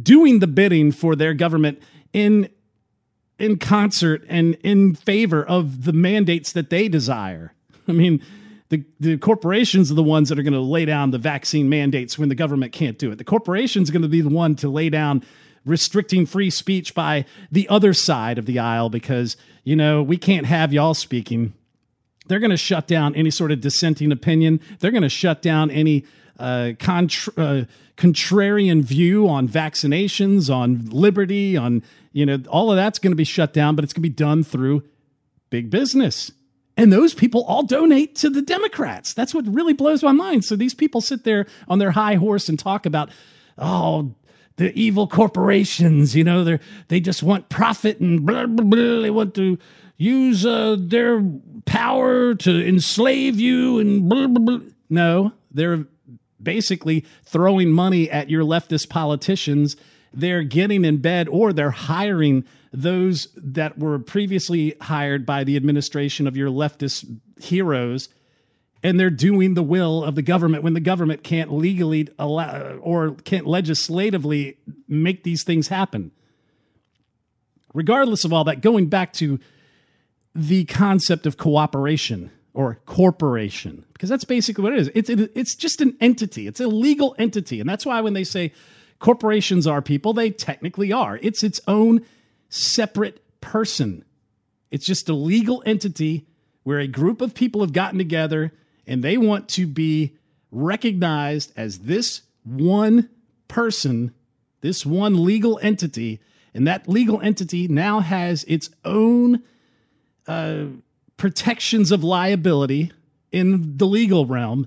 doing 0.00 0.38
the 0.38 0.46
bidding 0.46 0.92
for 0.92 1.16
their 1.16 1.34
government 1.34 1.82
in 2.12 2.48
in 3.38 3.56
concert 3.56 4.24
and 4.28 4.56
in 4.64 4.94
favor 4.94 5.44
of 5.44 5.84
the 5.84 5.92
mandates 5.92 6.52
that 6.52 6.70
they 6.70 6.88
desire. 6.88 7.54
I 7.86 7.92
mean, 7.92 8.20
the, 8.68 8.84
the 9.00 9.16
corporations 9.16 9.90
are 9.90 9.94
the 9.94 10.02
ones 10.02 10.28
that 10.28 10.38
are 10.38 10.42
going 10.42 10.52
to 10.54 10.60
lay 10.60 10.84
down 10.84 11.10
the 11.10 11.18
vaccine 11.18 11.68
mandates 11.68 12.18
when 12.18 12.28
the 12.28 12.34
government 12.34 12.72
can't 12.72 12.98
do 12.98 13.10
it. 13.10 13.16
The 13.16 13.24
corporation's 13.24 13.88
are 13.88 13.92
going 13.92 14.02
to 14.02 14.08
be 14.08 14.20
the 14.20 14.28
one 14.28 14.56
to 14.56 14.68
lay 14.68 14.90
down 14.90 15.24
restricting 15.68 16.26
free 16.26 16.50
speech 16.50 16.94
by 16.94 17.24
the 17.50 17.68
other 17.68 17.92
side 17.92 18.38
of 18.38 18.46
the 18.46 18.58
aisle 18.58 18.90
because, 18.90 19.36
you 19.64 19.76
know, 19.76 20.02
we 20.02 20.16
can't 20.16 20.46
have 20.46 20.72
y'all 20.72 20.94
speaking. 20.94 21.52
They're 22.26 22.40
going 22.40 22.50
to 22.50 22.56
shut 22.56 22.86
down 22.86 23.14
any 23.14 23.30
sort 23.30 23.52
of 23.52 23.60
dissenting 23.60 24.12
opinion. 24.12 24.60
They're 24.80 24.90
going 24.90 25.02
to 25.02 25.08
shut 25.08 25.42
down 25.42 25.70
any 25.70 26.04
uh, 26.38 26.72
contra- 26.78 27.32
uh, 27.36 27.64
contrarian 27.96 28.82
view 28.82 29.28
on 29.28 29.48
vaccinations, 29.48 30.54
on 30.54 30.86
liberty, 30.86 31.56
on, 31.56 31.82
you 32.12 32.24
know, 32.24 32.38
all 32.48 32.70
of 32.70 32.76
that's 32.76 32.98
going 32.98 33.12
to 33.12 33.16
be 33.16 33.24
shut 33.24 33.52
down, 33.52 33.74
but 33.74 33.84
it's 33.84 33.92
going 33.92 34.02
to 34.02 34.08
be 34.08 34.14
done 34.14 34.44
through 34.44 34.82
big 35.50 35.70
business. 35.70 36.30
And 36.76 36.92
those 36.92 37.12
people 37.12 37.42
all 37.44 37.64
donate 37.64 38.14
to 38.16 38.30
the 38.30 38.40
Democrats. 38.40 39.12
That's 39.12 39.34
what 39.34 39.46
really 39.48 39.72
blows 39.72 40.02
my 40.02 40.12
mind. 40.12 40.44
So 40.44 40.54
these 40.54 40.74
people 40.74 41.00
sit 41.00 41.24
there 41.24 41.46
on 41.66 41.80
their 41.80 41.90
high 41.90 42.14
horse 42.14 42.48
and 42.48 42.56
talk 42.56 42.86
about, 42.86 43.10
oh, 43.58 44.14
the 44.58 44.76
evil 44.78 45.06
corporations, 45.06 46.14
you 46.14 46.24
know, 46.24 46.44
they 46.44 46.58
they 46.88 47.00
just 47.00 47.22
want 47.22 47.48
profit 47.48 48.00
and 48.00 48.26
blah, 48.26 48.46
blah, 48.46 48.64
blah. 48.64 49.00
They 49.00 49.10
want 49.10 49.34
to 49.36 49.56
use 49.96 50.44
uh, 50.44 50.76
their 50.78 51.24
power 51.64 52.34
to 52.34 52.68
enslave 52.68 53.40
you 53.40 53.78
and 53.78 54.08
blah, 54.08 54.26
blah, 54.26 54.58
blah. 54.58 54.68
No, 54.90 55.32
they're 55.50 55.86
basically 56.42 57.04
throwing 57.24 57.70
money 57.70 58.10
at 58.10 58.30
your 58.30 58.42
leftist 58.42 58.88
politicians. 58.88 59.76
They're 60.12 60.42
getting 60.42 60.84
in 60.84 60.98
bed 60.98 61.28
or 61.28 61.52
they're 61.52 61.70
hiring 61.70 62.44
those 62.72 63.28
that 63.36 63.78
were 63.78 63.98
previously 63.98 64.74
hired 64.80 65.24
by 65.24 65.44
the 65.44 65.56
administration 65.56 66.26
of 66.26 66.36
your 66.36 66.50
leftist 66.50 67.04
heroes 67.40 68.08
and 68.82 68.98
they're 68.98 69.10
doing 69.10 69.54
the 69.54 69.62
will 69.62 70.04
of 70.04 70.14
the 70.14 70.22
government 70.22 70.62
when 70.62 70.74
the 70.74 70.80
government 70.80 71.22
can't 71.22 71.52
legally 71.52 72.08
allow 72.18 72.76
or 72.76 73.12
can't 73.24 73.46
legislatively 73.46 74.58
make 74.86 75.24
these 75.24 75.42
things 75.42 75.68
happen. 75.68 76.12
Regardless 77.74 78.24
of 78.24 78.32
all 78.32 78.44
that, 78.44 78.60
going 78.60 78.86
back 78.86 79.12
to 79.14 79.38
the 80.34 80.64
concept 80.66 81.26
of 81.26 81.36
cooperation 81.36 82.30
or 82.54 82.80
corporation, 82.86 83.84
because 83.92 84.08
that's 84.08 84.24
basically 84.24 84.62
what 84.62 84.72
it 84.72 84.78
is. 84.78 84.90
It's, 84.94 85.10
it, 85.10 85.32
it's 85.34 85.54
just 85.54 85.80
an 85.80 85.96
entity, 86.00 86.46
it's 86.46 86.60
a 86.60 86.68
legal 86.68 87.14
entity. 87.18 87.60
And 87.60 87.68
that's 87.68 87.84
why 87.84 88.00
when 88.00 88.14
they 88.14 88.24
say 88.24 88.52
corporations 89.00 89.66
are 89.66 89.82
people, 89.82 90.12
they 90.12 90.30
technically 90.30 90.92
are. 90.92 91.18
It's 91.20 91.42
its 91.42 91.60
own 91.66 92.04
separate 92.48 93.22
person. 93.40 94.04
It's 94.70 94.86
just 94.86 95.08
a 95.08 95.14
legal 95.14 95.62
entity 95.66 96.26
where 96.62 96.78
a 96.78 96.86
group 96.86 97.20
of 97.20 97.34
people 97.34 97.60
have 97.62 97.72
gotten 97.72 97.98
together 97.98 98.52
and 98.88 99.04
they 99.04 99.16
want 99.16 99.48
to 99.50 99.66
be 99.66 100.16
recognized 100.50 101.52
as 101.56 101.80
this 101.80 102.22
one 102.42 103.08
person, 103.46 104.14
this 104.62 104.84
one 104.84 105.24
legal 105.24 105.60
entity. 105.62 106.20
And 106.54 106.66
that 106.66 106.88
legal 106.88 107.20
entity 107.20 107.68
now 107.68 108.00
has 108.00 108.44
its 108.44 108.70
own 108.84 109.42
uh, 110.26 110.64
protections 111.18 111.92
of 111.92 112.02
liability 112.02 112.90
in 113.30 113.76
the 113.76 113.86
legal 113.86 114.26
realm. 114.26 114.66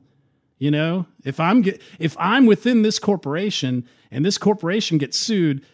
You 0.59 0.69
know, 0.69 1.07
if 1.25 1.39
I'm 1.39 1.65
if 1.97 2.15
I'm 2.19 2.45
within 2.45 2.83
this 2.83 2.99
corporation 2.99 3.87
and 4.11 4.23
this 4.23 4.37
corporation 4.37 4.99
gets 4.99 5.19
sued, 5.19 5.65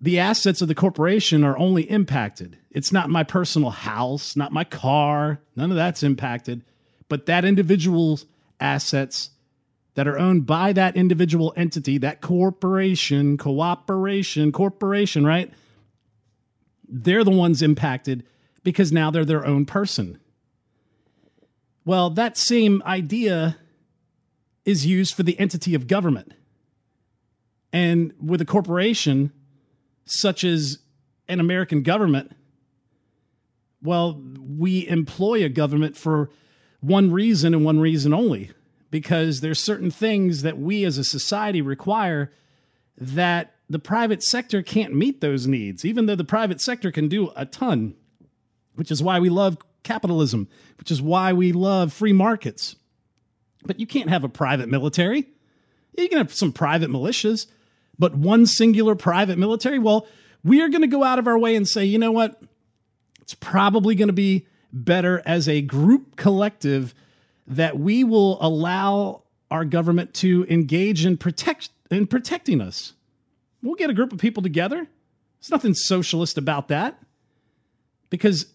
the 0.00 0.18
assets 0.18 0.60
of 0.60 0.66
the 0.66 0.74
corporation 0.74 1.44
are 1.44 1.56
only 1.56 1.84
impacted. 1.84 2.58
It's 2.72 2.90
not 2.90 3.08
my 3.08 3.22
personal 3.22 3.70
house, 3.70 4.34
not 4.34 4.52
my 4.52 4.64
car, 4.64 5.40
none 5.54 5.70
of 5.70 5.76
that's 5.76 6.02
impacted, 6.02 6.64
but 7.08 7.26
that 7.26 7.44
individual's 7.44 8.26
assets 8.60 9.30
that 9.94 10.06
are 10.06 10.18
owned 10.18 10.46
by 10.46 10.72
that 10.72 10.96
individual 10.96 11.52
entity, 11.56 11.98
that 11.98 12.20
corporation, 12.20 13.36
cooperation, 13.36 14.52
corporation, 14.52 15.24
right? 15.24 15.50
They're 16.88 17.24
the 17.24 17.30
ones 17.30 17.62
impacted 17.62 18.24
because 18.62 18.92
now 18.92 19.10
they're 19.10 19.24
their 19.24 19.46
own 19.46 19.64
person. 19.64 20.18
Well, 21.84 22.10
that 22.10 22.36
same 22.36 22.82
idea 22.84 23.56
is 24.64 24.84
used 24.84 25.14
for 25.14 25.22
the 25.22 25.38
entity 25.38 25.74
of 25.74 25.86
government. 25.86 26.32
And 27.72 28.12
with 28.20 28.40
a 28.40 28.44
corporation, 28.44 29.32
such 30.04 30.44
as 30.44 30.80
an 31.28 31.40
American 31.40 31.82
government, 31.82 32.32
well, 33.82 34.20
we 34.40 34.86
employ 34.88 35.44
a 35.44 35.48
government 35.48 35.96
for 35.96 36.30
one 36.80 37.10
reason 37.10 37.54
and 37.54 37.64
one 37.64 37.80
reason 37.80 38.12
only 38.12 38.50
because 38.90 39.40
there's 39.40 39.62
certain 39.62 39.90
things 39.90 40.42
that 40.42 40.58
we 40.58 40.84
as 40.84 40.98
a 40.98 41.04
society 41.04 41.60
require 41.60 42.32
that 42.98 43.54
the 43.68 43.78
private 43.78 44.22
sector 44.22 44.62
can't 44.62 44.94
meet 44.94 45.20
those 45.20 45.46
needs, 45.46 45.84
even 45.84 46.06
though 46.06 46.14
the 46.14 46.24
private 46.24 46.60
sector 46.60 46.92
can 46.92 47.08
do 47.08 47.30
a 47.36 47.44
ton, 47.44 47.94
which 48.74 48.90
is 48.90 49.02
why 49.02 49.18
we 49.18 49.28
love 49.28 49.58
capitalism, 49.82 50.48
which 50.78 50.90
is 50.90 51.02
why 51.02 51.32
we 51.32 51.52
love 51.52 51.92
free 51.92 52.12
markets. 52.12 52.76
But 53.64 53.80
you 53.80 53.86
can't 53.86 54.10
have 54.10 54.24
a 54.24 54.28
private 54.28 54.68
military. 54.68 55.26
You 55.96 56.08
can 56.08 56.18
have 56.18 56.32
some 56.32 56.52
private 56.52 56.90
militias, 56.90 57.46
but 57.98 58.14
one 58.14 58.46
singular 58.46 58.94
private 58.94 59.38
military, 59.38 59.78
well, 59.78 60.06
we 60.44 60.60
are 60.62 60.68
going 60.68 60.82
to 60.82 60.86
go 60.86 61.02
out 61.02 61.18
of 61.18 61.26
our 61.26 61.38
way 61.38 61.56
and 61.56 61.66
say, 61.66 61.84
you 61.84 61.98
know 61.98 62.12
what? 62.12 62.40
It's 63.22 63.34
probably 63.34 63.94
going 63.96 64.08
to 64.08 64.14
be 64.14 64.46
better 64.72 65.22
as 65.24 65.48
a 65.48 65.62
group 65.62 66.16
collective 66.16 66.94
that 67.46 67.78
we 67.78 68.04
will 68.04 68.38
allow 68.44 69.22
our 69.50 69.64
government 69.64 70.12
to 70.14 70.46
engage 70.48 71.06
in 71.06 71.16
protect 71.16 71.70
in 71.90 72.06
protecting 72.06 72.60
us. 72.60 72.92
We'll 73.62 73.76
get 73.76 73.90
a 73.90 73.94
group 73.94 74.12
of 74.12 74.18
people 74.18 74.42
together. 74.42 74.76
There's 74.76 75.50
nothing 75.50 75.74
socialist 75.74 76.38
about 76.38 76.68
that. 76.68 76.98
Because 78.10 78.46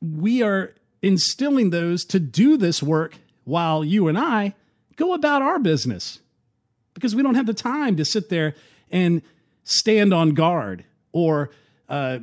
we 0.00 0.42
are 0.42 0.74
instilling 1.02 1.70
those 1.70 2.04
to 2.06 2.20
do 2.20 2.56
this 2.56 2.82
work 2.82 3.16
while 3.44 3.84
you 3.84 4.08
and 4.08 4.18
I 4.18 4.54
go 4.96 5.14
about 5.14 5.42
our 5.42 5.58
business. 5.58 6.20
Because 6.94 7.14
we 7.14 7.22
don't 7.22 7.34
have 7.34 7.46
the 7.46 7.54
time 7.54 7.96
to 7.96 8.04
sit 8.04 8.28
there 8.28 8.54
and 8.90 9.22
stand 9.64 10.14
on 10.14 10.30
guard 10.30 10.84
or 11.12 11.50
uh, 11.88 12.18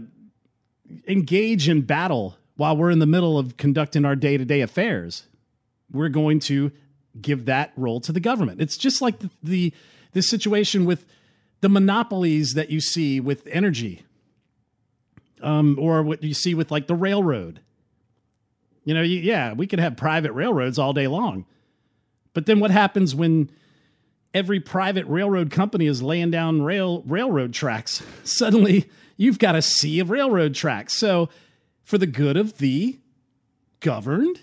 engage 1.08 1.70
in 1.70 1.82
battle 1.82 2.38
while 2.56 2.78
we're 2.78 2.92
in 2.92 3.00
the 3.00 3.06
middle 3.06 3.38
of 3.38 3.58
conducting 3.58 4.06
our 4.06 4.16
day 4.16 4.38
to 4.38 4.46
day 4.46 4.62
affairs. 4.62 5.24
We're 5.92 6.10
going 6.10 6.40
to 6.42 6.72
give 7.20 7.46
that 7.46 7.72
role 7.76 8.00
to 8.02 8.12
the 8.12 8.20
government. 8.20 8.62
It's 8.62 8.78
just 8.78 9.02
like 9.02 9.20
the, 9.20 9.30
the 9.42 9.74
this 10.14 10.30
situation 10.30 10.86
with 10.86 11.06
the 11.62 11.70
monopolies 11.70 12.54
that 12.54 12.70
you 12.70 12.82
see 12.82 13.20
with 13.20 13.48
energy, 13.48 14.04
um, 15.42 15.78
or 15.80 16.04
what 16.04 16.24
you 16.24 16.34
see 16.34 16.54
with 16.54 16.72
like 16.72 16.88
the 16.88 16.96
railroad. 16.96 17.62
You 18.84 18.94
know, 18.94 19.02
yeah, 19.02 19.54
we 19.54 19.66
could 19.66 19.80
have 19.80 19.96
private 19.96 20.34
railroads 20.34 20.78
all 20.78 20.94
day 20.94 21.08
long, 21.08 21.46
but 22.34 22.46
then 22.46 22.60
what 22.60 22.72
happens 22.72 23.16
when 23.16 23.50
every 24.34 24.60
private 24.60 25.06
railroad 25.06 25.52
company 25.52 25.86
is 25.86 26.02
laying 26.02 26.32
down 26.32 26.62
rail 26.62 27.04
railroad 27.06 27.54
tracks. 27.54 28.04
Suddenly, 28.24 28.90
you've 29.18 29.40
got 29.40 29.56
a 29.56 29.62
sea 29.62 30.00
of 30.00 30.10
railroad 30.10 30.56
tracks. 30.56 30.98
So, 30.98 31.30
for 31.84 31.98
the 31.98 32.08
good 32.08 32.38
of 32.38 32.58
the 32.58 33.00
governed, 33.80 34.42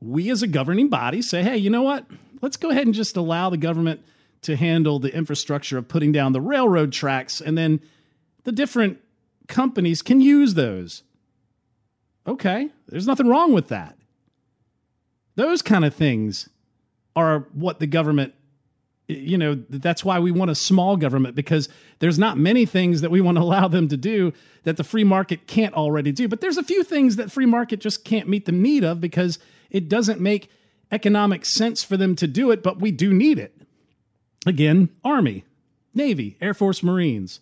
we 0.00 0.30
as 0.30 0.42
a 0.42 0.46
governing 0.46 0.88
body 0.88 1.22
say, 1.22 1.42
hey, 1.42 1.56
you 1.56 1.70
know 1.70 1.82
what? 1.82 2.06
Let's 2.40 2.56
go 2.56 2.70
ahead 2.70 2.86
and 2.86 2.94
just 2.94 3.16
allow 3.16 3.50
the 3.50 3.56
government 3.56 4.00
to 4.42 4.56
handle 4.56 4.98
the 4.98 5.14
infrastructure 5.14 5.76
of 5.76 5.88
putting 5.88 6.12
down 6.12 6.32
the 6.32 6.40
railroad 6.40 6.92
tracks, 6.92 7.40
and 7.40 7.58
then 7.58 7.80
the 8.44 8.52
different 8.52 8.98
companies 9.48 10.00
can 10.00 10.20
use 10.20 10.54
those. 10.54 11.02
Okay, 12.26 12.70
there's 12.88 13.06
nothing 13.06 13.28
wrong 13.28 13.52
with 13.52 13.68
that. 13.68 13.98
Those 15.34 15.60
kind 15.60 15.84
of 15.84 15.94
things 15.94 16.48
are 17.14 17.40
what 17.52 17.80
the 17.80 17.86
government 17.86 18.34
you 19.10 19.36
know 19.36 19.62
that's 19.68 20.04
why 20.04 20.18
we 20.18 20.30
want 20.30 20.50
a 20.50 20.54
small 20.54 20.96
government 20.96 21.34
because 21.34 21.68
there's 21.98 22.18
not 22.18 22.38
many 22.38 22.66
things 22.66 23.00
that 23.00 23.10
we 23.10 23.20
want 23.20 23.36
to 23.36 23.42
allow 23.50 23.68
them 23.68 23.88
to 23.88 23.96
do 23.96 24.32
that 24.64 24.76
the 24.76 24.84
free 24.84 25.04
market 25.04 25.46
can't 25.46 25.74
already 25.74 26.12
do. 26.12 26.28
But 26.28 26.40
there's 26.40 26.58
a 26.58 26.62
few 26.62 26.82
things 26.82 27.16
that 27.16 27.32
free 27.32 27.46
market 27.46 27.80
just 27.80 28.04
can't 28.04 28.28
meet 28.28 28.46
the 28.46 28.52
need 28.52 28.84
of 28.84 29.00
because 29.00 29.38
it 29.70 29.88
doesn't 29.88 30.20
make 30.20 30.50
economic 30.92 31.44
sense 31.46 31.84
for 31.84 31.96
them 31.96 32.16
to 32.16 32.26
do 32.26 32.50
it 32.50 32.62
but 32.62 32.80
we 32.80 32.90
do 32.90 33.12
need 33.12 33.38
it. 33.38 33.54
Again 34.46 34.90
army 35.04 35.44
navy 35.94 36.36
air 36.40 36.54
force 36.54 36.82
marines. 36.82 37.40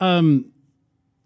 Um 0.00 0.50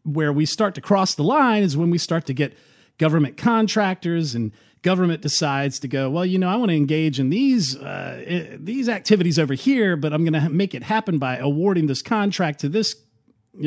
where 0.04 0.32
we 0.32 0.46
start 0.46 0.74
to 0.74 0.80
cross 0.80 1.14
the 1.14 1.22
line 1.22 1.62
is 1.62 1.76
when 1.76 1.90
we 1.90 1.98
start 1.98 2.24
to 2.26 2.32
get 2.32 2.56
government 2.96 3.36
contractors 3.36 4.34
and 4.34 4.52
government 4.82 5.22
decides 5.22 5.80
to 5.80 5.88
go, 5.88 6.10
well, 6.10 6.24
you 6.24 6.38
know, 6.38 6.48
I 6.48 6.56
want 6.56 6.70
to 6.70 6.76
engage 6.76 7.18
in 7.18 7.30
these 7.30 7.76
uh, 7.76 8.56
these 8.58 8.88
activities 8.88 9.38
over 9.38 9.54
here, 9.54 9.96
but 9.96 10.12
I'm 10.12 10.24
going 10.24 10.40
to 10.40 10.48
make 10.48 10.74
it 10.74 10.82
happen 10.82 11.18
by 11.18 11.36
awarding 11.36 11.86
this 11.86 12.02
contract 12.02 12.60
to 12.60 12.68
this 12.68 12.94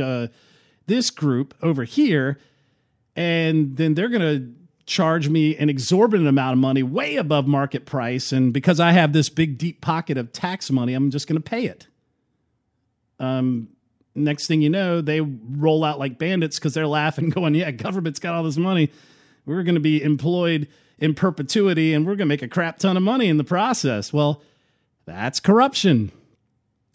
uh, 0.02 0.28
this 0.88 1.10
group 1.10 1.54
over 1.62 1.84
here, 1.84 2.39
and 3.15 3.76
then 3.78 3.93
they're 3.93 4.10
going 4.10 4.21
to 4.21 4.54
charge 4.86 5.30
me 5.30 5.56
an 5.58 5.69
exorbitant 5.69 6.28
amount 6.28 6.54
of 6.54 6.60
money, 6.60 6.84
way 6.84 7.15
above 7.15 7.47
market 7.47 7.86
price, 7.86 8.32
and 8.32 8.54
because 8.54 8.80
I 8.80 8.91
have 8.91 9.13
this 9.13 9.30
big 9.30 9.58
deep 9.58 9.82
pocket 9.82 10.17
of 10.17 10.34
tax 10.34 10.71
money, 10.71 10.93
I'm 10.93 11.12
just 11.12 11.28
going 11.28 11.41
to 11.41 11.50
pay 11.50 11.65
it. 11.65 11.88
Um, 13.19 13.69
next 14.15 14.47
thing 14.47 14.62
you 14.62 14.69
know, 14.69 15.02
they 15.02 15.21
roll 15.21 15.84
out 15.84 16.00
like 16.00 16.17
bandits 16.17 16.58
because 16.58 16.74
they're 16.74 16.88
laughing, 16.88 17.30
going, 17.32 17.56
"Yeah, 17.56 17.71
government's 17.71 18.19
got 18.19 18.34
all 18.34 18.43
this 18.43 18.58
money." 18.58 18.91
We're 19.45 19.63
going 19.63 19.76
to 19.76 19.82
be 19.82 20.02
employed 20.04 20.67
in 21.02 21.16
perpetuity 21.16 21.94
and 21.94 22.06
we're 22.06 22.16
going 22.16 22.20
to 22.20 22.26
make 22.26 22.44
a 22.44 22.48
crap 22.48 22.78
ton 22.78 22.96
of 22.96 23.04
money 23.04 23.28
in 23.28 23.38
the 23.38 23.44
process. 23.44 24.14
Well, 24.14 24.42
that's 25.06 25.40
corruption. 25.40 26.12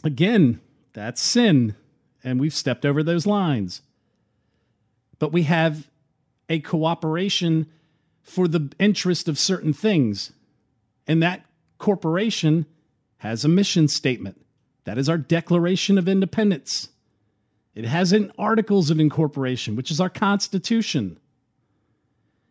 Again, 0.04 0.60
that's 0.92 1.20
sin. 1.20 1.74
And 2.24 2.40
we've 2.40 2.54
stepped 2.54 2.86
over 2.86 3.02
those 3.02 3.26
lines. 3.26 3.82
But 5.18 5.32
we 5.32 5.42
have 5.42 5.90
a 6.48 6.60
cooperation 6.60 7.66
for 8.22 8.46
the 8.46 8.72
interest 8.78 9.28
of 9.28 9.38
certain 9.38 9.72
things. 9.72 10.32
And 11.06 11.22
that 11.22 11.44
corporation 11.78 12.66
has 13.18 13.44
a 13.44 13.48
mission 13.48 13.88
statement. 13.88 14.40
That 14.84 14.98
is 14.98 15.08
our 15.08 15.18
Declaration 15.18 15.98
of 15.98 16.08
Independence. 16.08 16.88
It 17.74 17.84
has 17.84 18.12
an 18.12 18.32
Articles 18.38 18.90
of 18.90 19.00
Incorporation, 19.00 19.74
which 19.74 19.90
is 19.90 20.00
our 20.00 20.08
Constitution. 20.08 21.18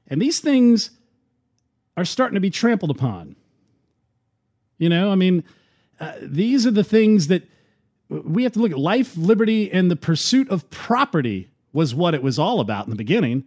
And 0.08 0.22
these 0.22 0.39
things 0.39 0.91
are 1.97 2.05
starting 2.05 2.36
to 2.36 2.41
be 2.41 2.49
trampled 2.49 2.91
upon. 2.91 3.36
You 4.77 4.89
know, 4.89 5.12
I 5.12 5.15
mean, 5.15 5.43
uh, 5.99 6.13
these 6.21 6.67
are 6.67 6.71
the 6.71 6.84
things 6.84 7.27
that 7.27 7.43
we 8.10 8.43
have 8.43 8.51
to 8.53 8.60
look 8.60 8.71
at. 8.71 8.77
Life, 8.77 9.15
liberty, 9.15 9.71
and 9.71 9.89
the 9.89 9.95
pursuit 9.95 10.49
of 10.49 10.69
property 10.69 11.49
was 11.73 11.95
what 11.95 12.13
it 12.13 12.23
was 12.23 12.38
all 12.38 12.60
about 12.60 12.86
in 12.86 12.89
the 12.89 12.97
beginning. 12.97 13.45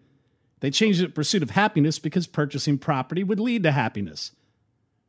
They 0.60 0.70
changed 0.70 1.00
it 1.02 1.14
pursuit 1.14 1.42
of 1.42 1.50
happiness 1.50 1.98
because 1.98 2.26
purchasing 2.26 2.78
property 2.78 3.22
would 3.22 3.40
lead 3.40 3.62
to 3.62 3.72
happiness. 3.72 4.32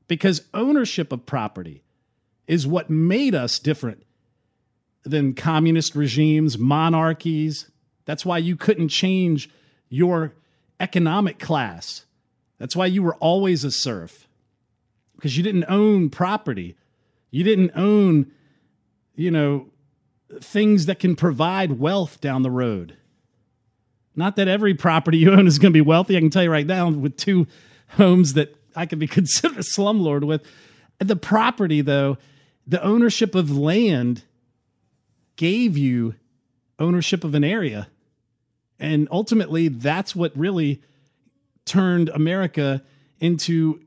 Because 0.07 0.43
ownership 0.53 1.11
of 1.11 1.25
property 1.25 1.83
is 2.47 2.67
what 2.67 2.89
made 2.89 3.35
us 3.35 3.59
different 3.59 4.03
than 5.03 5.33
communist 5.33 5.95
regimes, 5.95 6.57
monarchies. 6.57 7.69
That's 8.05 8.25
why 8.25 8.39
you 8.39 8.55
couldn't 8.55 8.89
change 8.89 9.49
your 9.89 10.33
economic 10.79 11.39
class 11.39 12.05
that's 12.59 12.75
why 12.75 12.85
you 12.85 13.01
were 13.01 13.15
always 13.15 13.63
a 13.63 13.71
serf, 13.71 14.27
because 15.15 15.35
you 15.35 15.43
didn't 15.43 15.65
own 15.67 16.09
property. 16.09 16.75
You 17.31 17.43
didn't 17.43 17.71
own, 17.75 18.31
you 19.15 19.31
know, 19.31 19.67
things 20.41 20.85
that 20.85 20.99
can 20.99 21.15
provide 21.15 21.79
wealth 21.79 22.21
down 22.21 22.43
the 22.43 22.51
road. 22.51 22.95
Not 24.15 24.35
that 24.35 24.47
every 24.47 24.73
property 24.73 25.17
you 25.17 25.31
own 25.31 25.47
is 25.47 25.59
going 25.59 25.71
to 25.71 25.77
be 25.77 25.81
wealthy. 25.81 26.17
I 26.17 26.19
can 26.19 26.29
tell 26.29 26.43
you 26.43 26.51
right 26.51 26.67
now, 26.67 26.89
with 26.89 27.17
two 27.17 27.47
homes 27.89 28.33
that 28.33 28.55
I 28.75 28.85
could 28.85 28.99
be 28.99 29.07
considered 29.19 29.57
a 29.57 29.61
slumlord 29.61 30.25
with. 30.25 30.43
The 30.99 31.15
property, 31.15 31.81
though, 31.81 32.17
the 32.67 32.83
ownership 32.83 33.33
of 33.33 33.57
land 33.57 34.23
gave 35.37 35.77
you 35.77 36.15
ownership 36.77 37.23
of 37.23 37.33
an 37.33 37.43
area. 37.43 37.87
And 38.79 39.07
ultimately, 39.11 39.69
that's 39.69 40.15
what 40.15 40.37
really 40.37 40.81
turned 41.69 42.09
America 42.09 42.83
into 43.19 43.79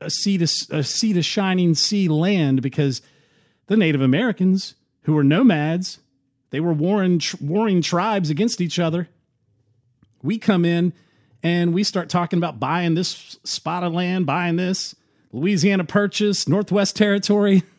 a 0.00 0.10
sea 0.10 0.38
to, 0.38 0.46
a 0.70 0.84
sea 0.84 1.12
to 1.14 1.22
shining 1.22 1.74
sea 1.74 2.08
land 2.08 2.60
because 2.60 3.00
the 3.66 3.76
Native 3.76 4.02
Americans, 4.02 4.74
who 5.02 5.14
were 5.14 5.24
nomads, 5.24 5.98
they 6.50 6.60
were 6.60 6.72
warring, 6.72 7.20
warring 7.40 7.80
tribes 7.80 8.28
against 8.28 8.60
each 8.60 8.78
other. 8.78 9.08
We 10.22 10.38
come 10.38 10.64
in 10.64 10.92
and 11.42 11.72
we 11.72 11.82
start 11.84 12.10
talking 12.10 12.38
about 12.38 12.60
buying 12.60 12.94
this 12.94 13.38
spot 13.44 13.82
of 13.82 13.94
land, 13.94 14.26
buying 14.26 14.56
this 14.56 14.94
Louisiana 15.32 15.84
Purchase, 15.84 16.46
Northwest 16.46 16.96
Territory. 16.96 17.64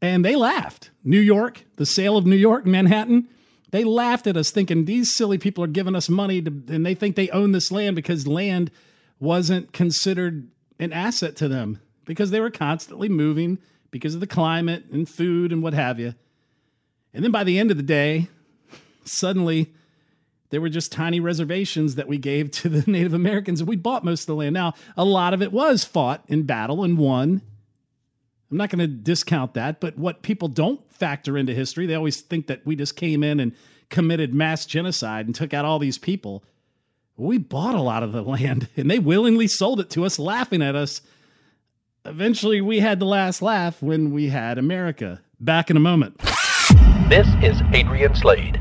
And 0.00 0.24
they 0.24 0.36
laughed. 0.36 0.90
New 1.02 1.18
York, 1.18 1.64
the 1.74 1.84
sale 1.84 2.16
of 2.16 2.24
New 2.24 2.36
York, 2.36 2.64
Manhattan, 2.64 3.26
they 3.70 3.84
laughed 3.84 4.26
at 4.26 4.36
us 4.36 4.50
thinking 4.50 4.84
these 4.84 5.14
silly 5.14 5.38
people 5.38 5.62
are 5.62 5.68
giving 5.68 5.94
us 5.94 6.08
money 6.08 6.40
to, 6.42 6.50
and 6.68 6.84
they 6.84 6.94
think 6.94 7.16
they 7.16 7.28
own 7.30 7.52
this 7.52 7.70
land 7.70 7.96
because 7.96 8.26
land 8.26 8.70
wasn't 9.20 9.72
considered 9.72 10.48
an 10.78 10.92
asset 10.92 11.36
to 11.36 11.48
them 11.48 11.80
because 12.04 12.30
they 12.30 12.40
were 12.40 12.50
constantly 12.50 13.08
moving 13.08 13.58
because 13.90 14.14
of 14.14 14.20
the 14.20 14.26
climate 14.26 14.84
and 14.92 15.08
food 15.08 15.52
and 15.52 15.62
what 15.62 15.74
have 15.74 15.98
you. 15.98 16.14
And 17.12 17.24
then 17.24 17.30
by 17.30 17.44
the 17.44 17.58
end 17.58 17.70
of 17.70 17.76
the 17.76 17.82
day, 17.82 18.28
suddenly 19.04 19.72
there 20.50 20.60
were 20.60 20.68
just 20.68 20.92
tiny 20.92 21.20
reservations 21.20 21.96
that 21.96 22.08
we 22.08 22.18
gave 22.18 22.50
to 22.52 22.68
the 22.68 22.90
Native 22.90 23.14
Americans 23.14 23.60
and 23.60 23.68
we 23.68 23.76
bought 23.76 24.04
most 24.04 24.22
of 24.22 24.26
the 24.26 24.34
land. 24.34 24.54
Now, 24.54 24.74
a 24.96 25.04
lot 25.04 25.34
of 25.34 25.42
it 25.42 25.52
was 25.52 25.84
fought 25.84 26.24
in 26.28 26.44
battle 26.44 26.84
and 26.84 26.96
won. 26.96 27.42
I'm 28.50 28.56
not 28.56 28.70
going 28.70 28.78
to 28.78 28.86
discount 28.86 29.54
that, 29.54 29.78
but 29.78 29.98
what 29.98 30.22
people 30.22 30.48
don't 30.48 30.80
factor 30.90 31.36
into 31.36 31.52
history. 31.52 31.84
They 31.84 31.94
always 31.94 32.22
think 32.22 32.46
that 32.46 32.64
we 32.64 32.76
just 32.76 32.96
came 32.96 33.22
in 33.22 33.40
and 33.40 33.52
committed 33.90 34.32
mass 34.32 34.64
genocide 34.64 35.26
and 35.26 35.34
took 35.34 35.52
out 35.52 35.66
all 35.66 35.78
these 35.78 35.98
people. 35.98 36.42
We 37.16 37.36
bought 37.36 37.74
a 37.74 37.82
lot 37.82 38.02
of 38.02 38.12
the 38.12 38.22
land 38.22 38.68
and 38.76 38.90
they 38.90 38.98
willingly 38.98 39.48
sold 39.48 39.80
it 39.80 39.90
to 39.90 40.06
us, 40.06 40.18
laughing 40.18 40.62
at 40.62 40.74
us. 40.74 41.02
Eventually, 42.06 42.62
we 42.62 42.80
had 42.80 43.00
the 43.00 43.04
last 43.04 43.42
laugh 43.42 43.82
when 43.82 44.12
we 44.12 44.28
had 44.28 44.56
America. 44.56 45.20
Back 45.40 45.70
in 45.70 45.76
a 45.76 45.80
moment. 45.80 46.18
This 47.08 47.28
is 47.42 47.60
Adrian 47.74 48.14
Slade. 48.14 48.58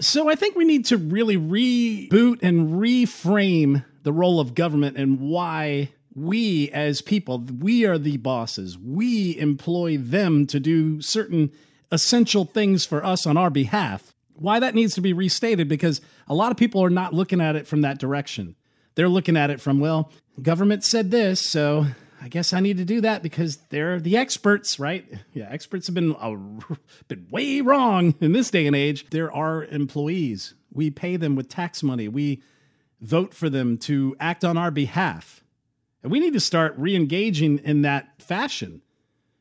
So, 0.00 0.28
I 0.28 0.34
think 0.36 0.56
we 0.56 0.64
need 0.64 0.86
to 0.86 0.96
really 0.96 1.36
reboot 1.36 2.42
and 2.42 2.80
reframe 2.80 3.84
the 4.04 4.12
role 4.12 4.40
of 4.40 4.54
government 4.54 4.96
and 4.96 5.20
why 5.20 5.90
we 6.16 6.70
as 6.70 7.02
people, 7.02 7.38
we 7.60 7.84
are 7.84 7.98
the 7.98 8.16
bosses. 8.16 8.78
We 8.78 9.36
employ 9.38 9.98
them 9.98 10.46
to 10.46 10.58
do 10.58 11.02
certain 11.02 11.52
essential 11.92 12.46
things 12.46 12.86
for 12.86 13.04
us 13.04 13.26
on 13.26 13.36
our 13.36 13.50
behalf. 13.50 14.14
Why 14.34 14.58
that 14.58 14.74
needs 14.74 14.94
to 14.94 15.02
be 15.02 15.12
restated 15.12 15.68
because 15.68 16.00
a 16.26 16.34
lot 16.34 16.50
of 16.50 16.56
people 16.56 16.82
are 16.82 16.90
not 16.90 17.12
looking 17.12 17.40
at 17.40 17.54
it 17.54 17.66
from 17.66 17.82
that 17.82 17.98
direction. 17.98 18.56
They're 18.94 19.10
looking 19.10 19.36
at 19.36 19.50
it 19.50 19.60
from, 19.60 19.78
well, 19.78 20.10
government 20.40 20.84
said 20.84 21.10
this, 21.10 21.40
so 21.40 21.86
I 22.20 22.28
guess 22.28 22.54
I 22.54 22.60
need 22.60 22.78
to 22.78 22.84
do 22.84 23.02
that 23.02 23.22
because 23.22 23.58
they're 23.68 24.00
the 24.00 24.16
experts, 24.16 24.80
right? 24.80 25.06
Yeah, 25.34 25.48
experts 25.50 25.86
have 25.86 25.94
been 25.94 26.16
uh, 26.16 26.34
been 27.08 27.26
way 27.30 27.60
wrong 27.60 28.14
in 28.20 28.32
this 28.32 28.50
day 28.50 28.66
and 28.66 28.74
age. 28.74 29.06
There 29.10 29.30
are 29.32 29.64
employees. 29.64 30.54
We 30.72 30.90
pay 30.90 31.16
them 31.16 31.36
with 31.36 31.50
tax 31.50 31.82
money. 31.82 32.08
We 32.08 32.42
vote 33.02 33.34
for 33.34 33.50
them 33.50 33.76
to 33.78 34.16
act 34.18 34.44
on 34.44 34.56
our 34.56 34.70
behalf. 34.70 35.42
And 36.06 36.12
we 36.12 36.20
need 36.20 36.34
to 36.34 36.40
start 36.40 36.72
re 36.76 36.94
engaging 36.94 37.58
in 37.64 37.82
that 37.82 38.22
fashion. 38.22 38.80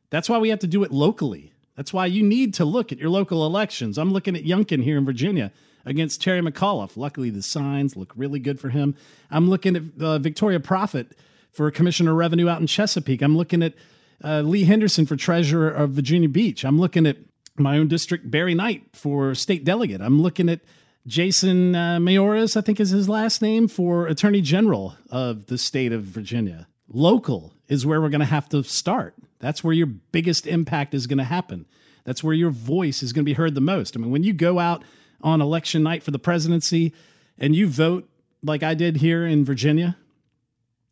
That's 0.10 0.28
why 0.28 0.40
we 0.40 0.50
have 0.50 0.58
to 0.62 0.68
do 0.68 0.84
it 0.84 0.92
locally. 0.92 1.54
That's 1.76 1.94
why 1.94 2.08
you 2.08 2.24
need 2.24 2.56
to 2.56 2.66
look 2.66 2.92
at 2.92 2.98
your 2.98 3.12
local 3.12 3.46
elections. 3.46 4.00
I'm 4.00 4.12
looking 4.12 4.36
at 4.36 4.46
Youngkin 4.46 4.82
here 4.82 4.98
in 4.98 5.06
Virginia 5.06 5.52
against 5.86 6.24
Terry 6.24 6.42
McAuliffe. 6.42 6.98
Luckily, 6.98 7.30
the 7.30 7.44
signs 7.44 7.96
look 7.96 8.14
really 8.16 8.40
good 8.40 8.60
for 8.60 8.70
him. 8.70 8.96
I'm 9.30 9.48
looking 9.48 9.76
at 9.76 9.84
uh, 10.02 10.18
Victoria 10.18 10.60
Prophet 10.60 11.16
for 11.52 11.70
Commissioner 11.70 12.14
of 12.14 12.18
Revenue 12.18 12.50
out 12.50 12.62
in 12.62 12.66
Chesapeake. 12.66 13.22
I'm 13.22 13.38
looking 13.38 13.62
at 13.62 13.76
uh, 14.24 14.42
Lee 14.42 14.64
Henderson 14.64 15.06
for 15.06 15.16
Treasurer 15.16 15.70
of 15.70 15.92
Virginia 15.92 16.30
Beach. 16.30 16.66
I'm 16.66 16.80
looking 16.80 17.06
at 17.06 17.18
my 17.58 17.78
own 17.78 17.88
district, 17.90 18.32
Barry 18.32 18.56
Knight, 18.56 18.86
for 18.94 19.36
State 19.36 19.66
Delegate. 19.66 20.02
I'm 20.02 20.20
looking 20.20 20.50
at 20.50 20.62
Jason 21.08 21.76
uh, 21.76 21.98
Miyares, 21.98 22.58
I 22.58 22.62
think 22.62 22.80
is 22.80 22.90
his 22.90 23.08
last 23.08 23.42
name, 23.42 23.68
for 23.68 24.08
Attorney 24.08 24.42
General 24.42 24.96
of 25.12 25.46
the 25.46 25.58
state 25.58 25.92
of 25.92 26.04
Virginia. 26.04 26.68
Local 26.88 27.54
is 27.68 27.86
where 27.86 28.02
we're 28.02 28.10
going 28.10 28.20
to 28.20 28.26
have 28.26 28.50
to 28.50 28.64
start. 28.64 29.14
That's 29.40 29.64
where 29.64 29.74
your 29.74 29.88
biggest 29.88 30.48
impact 30.48 30.94
is 30.94 31.06
going 31.06 31.20
to 31.20 31.24
happen. 31.24 31.68
That's 32.06 32.24
where 32.24 32.34
your 32.34 32.50
voice 32.50 33.04
is 33.04 33.14
going 33.14 33.24
to 33.24 33.30
be 33.30 33.34
heard 33.34 33.56
the 33.56 33.62
most. 33.62 33.96
I 33.96 34.00
mean, 34.00 34.12
when 34.12 34.24
you 34.24 34.34
go 34.34 34.60
out 34.60 34.84
on 35.22 35.42
election 35.42 35.84
night 35.84 36.04
for 36.04 36.12
the 36.12 36.20
presidency 36.20 36.94
and 37.38 37.56
you 37.56 37.68
vote 37.68 38.10
like 38.42 38.64
I 38.64 38.74
did 38.74 38.98
here 38.98 39.26
in 39.26 39.46
Virginia, 39.46 39.98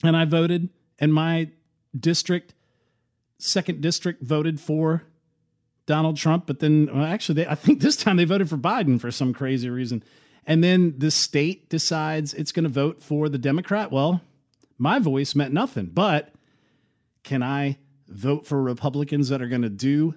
and 0.03 0.17
I 0.17 0.25
voted, 0.25 0.69
and 0.99 1.13
my 1.13 1.49
district, 1.97 2.53
second 3.37 3.81
district, 3.81 4.21
voted 4.21 4.59
for 4.59 5.03
Donald 5.85 6.17
Trump, 6.17 6.47
but 6.47 6.59
then 6.59 6.89
well, 6.93 7.05
actually, 7.05 7.43
they, 7.43 7.47
I 7.47 7.55
think 7.55 7.81
this 7.81 7.95
time 7.95 8.17
they 8.17 8.25
voted 8.25 8.49
for 8.49 8.57
Biden 8.57 8.99
for 8.99 9.11
some 9.11 9.33
crazy 9.33 9.69
reason. 9.69 10.03
And 10.45 10.63
then 10.63 10.95
the 10.97 11.11
state 11.11 11.69
decides 11.69 12.33
it's 12.33 12.51
going 12.51 12.63
to 12.63 12.69
vote 12.69 13.01
for 13.01 13.29
the 13.29 13.37
Democrat. 13.37 13.91
Well, 13.91 14.21
my 14.77 14.99
voice 14.99 15.35
meant 15.35 15.53
nothing. 15.53 15.87
But 15.87 16.33
can 17.23 17.41
I 17.41 17.77
vote 18.07 18.45
for 18.45 18.61
Republicans 18.61 19.29
that 19.29 19.41
are 19.41 19.47
going 19.47 19.61
to 19.61 19.69
do 19.69 20.15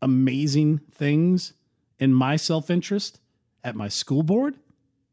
amazing 0.00 0.80
things 0.92 1.52
in 1.98 2.14
my 2.14 2.36
self 2.36 2.70
interest 2.70 3.20
at 3.62 3.74
my 3.74 3.88
school 3.88 4.22
board, 4.22 4.56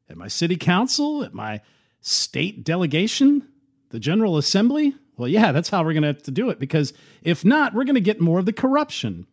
at 0.09 0.17
my 0.17 0.27
city 0.27 0.57
council, 0.57 1.23
at 1.23 1.33
my 1.33 1.61
state 2.01 2.63
delegation, 2.63 3.47
the 3.89 3.99
General 3.99 4.37
Assembly? 4.37 4.93
Well, 5.17 5.29
yeah, 5.29 5.51
that's 5.51 5.69
how 5.69 5.83
we're 5.83 5.93
going 5.93 6.03
to 6.03 6.07
have 6.07 6.23
to 6.23 6.31
do 6.31 6.49
it 6.49 6.59
because 6.59 6.93
if 7.21 7.45
not, 7.45 7.73
we're 7.73 7.83
going 7.83 7.95
to 7.95 8.01
get 8.01 8.19
more 8.19 8.39
of 8.39 8.45
the 8.45 8.53
corruption 8.53 9.27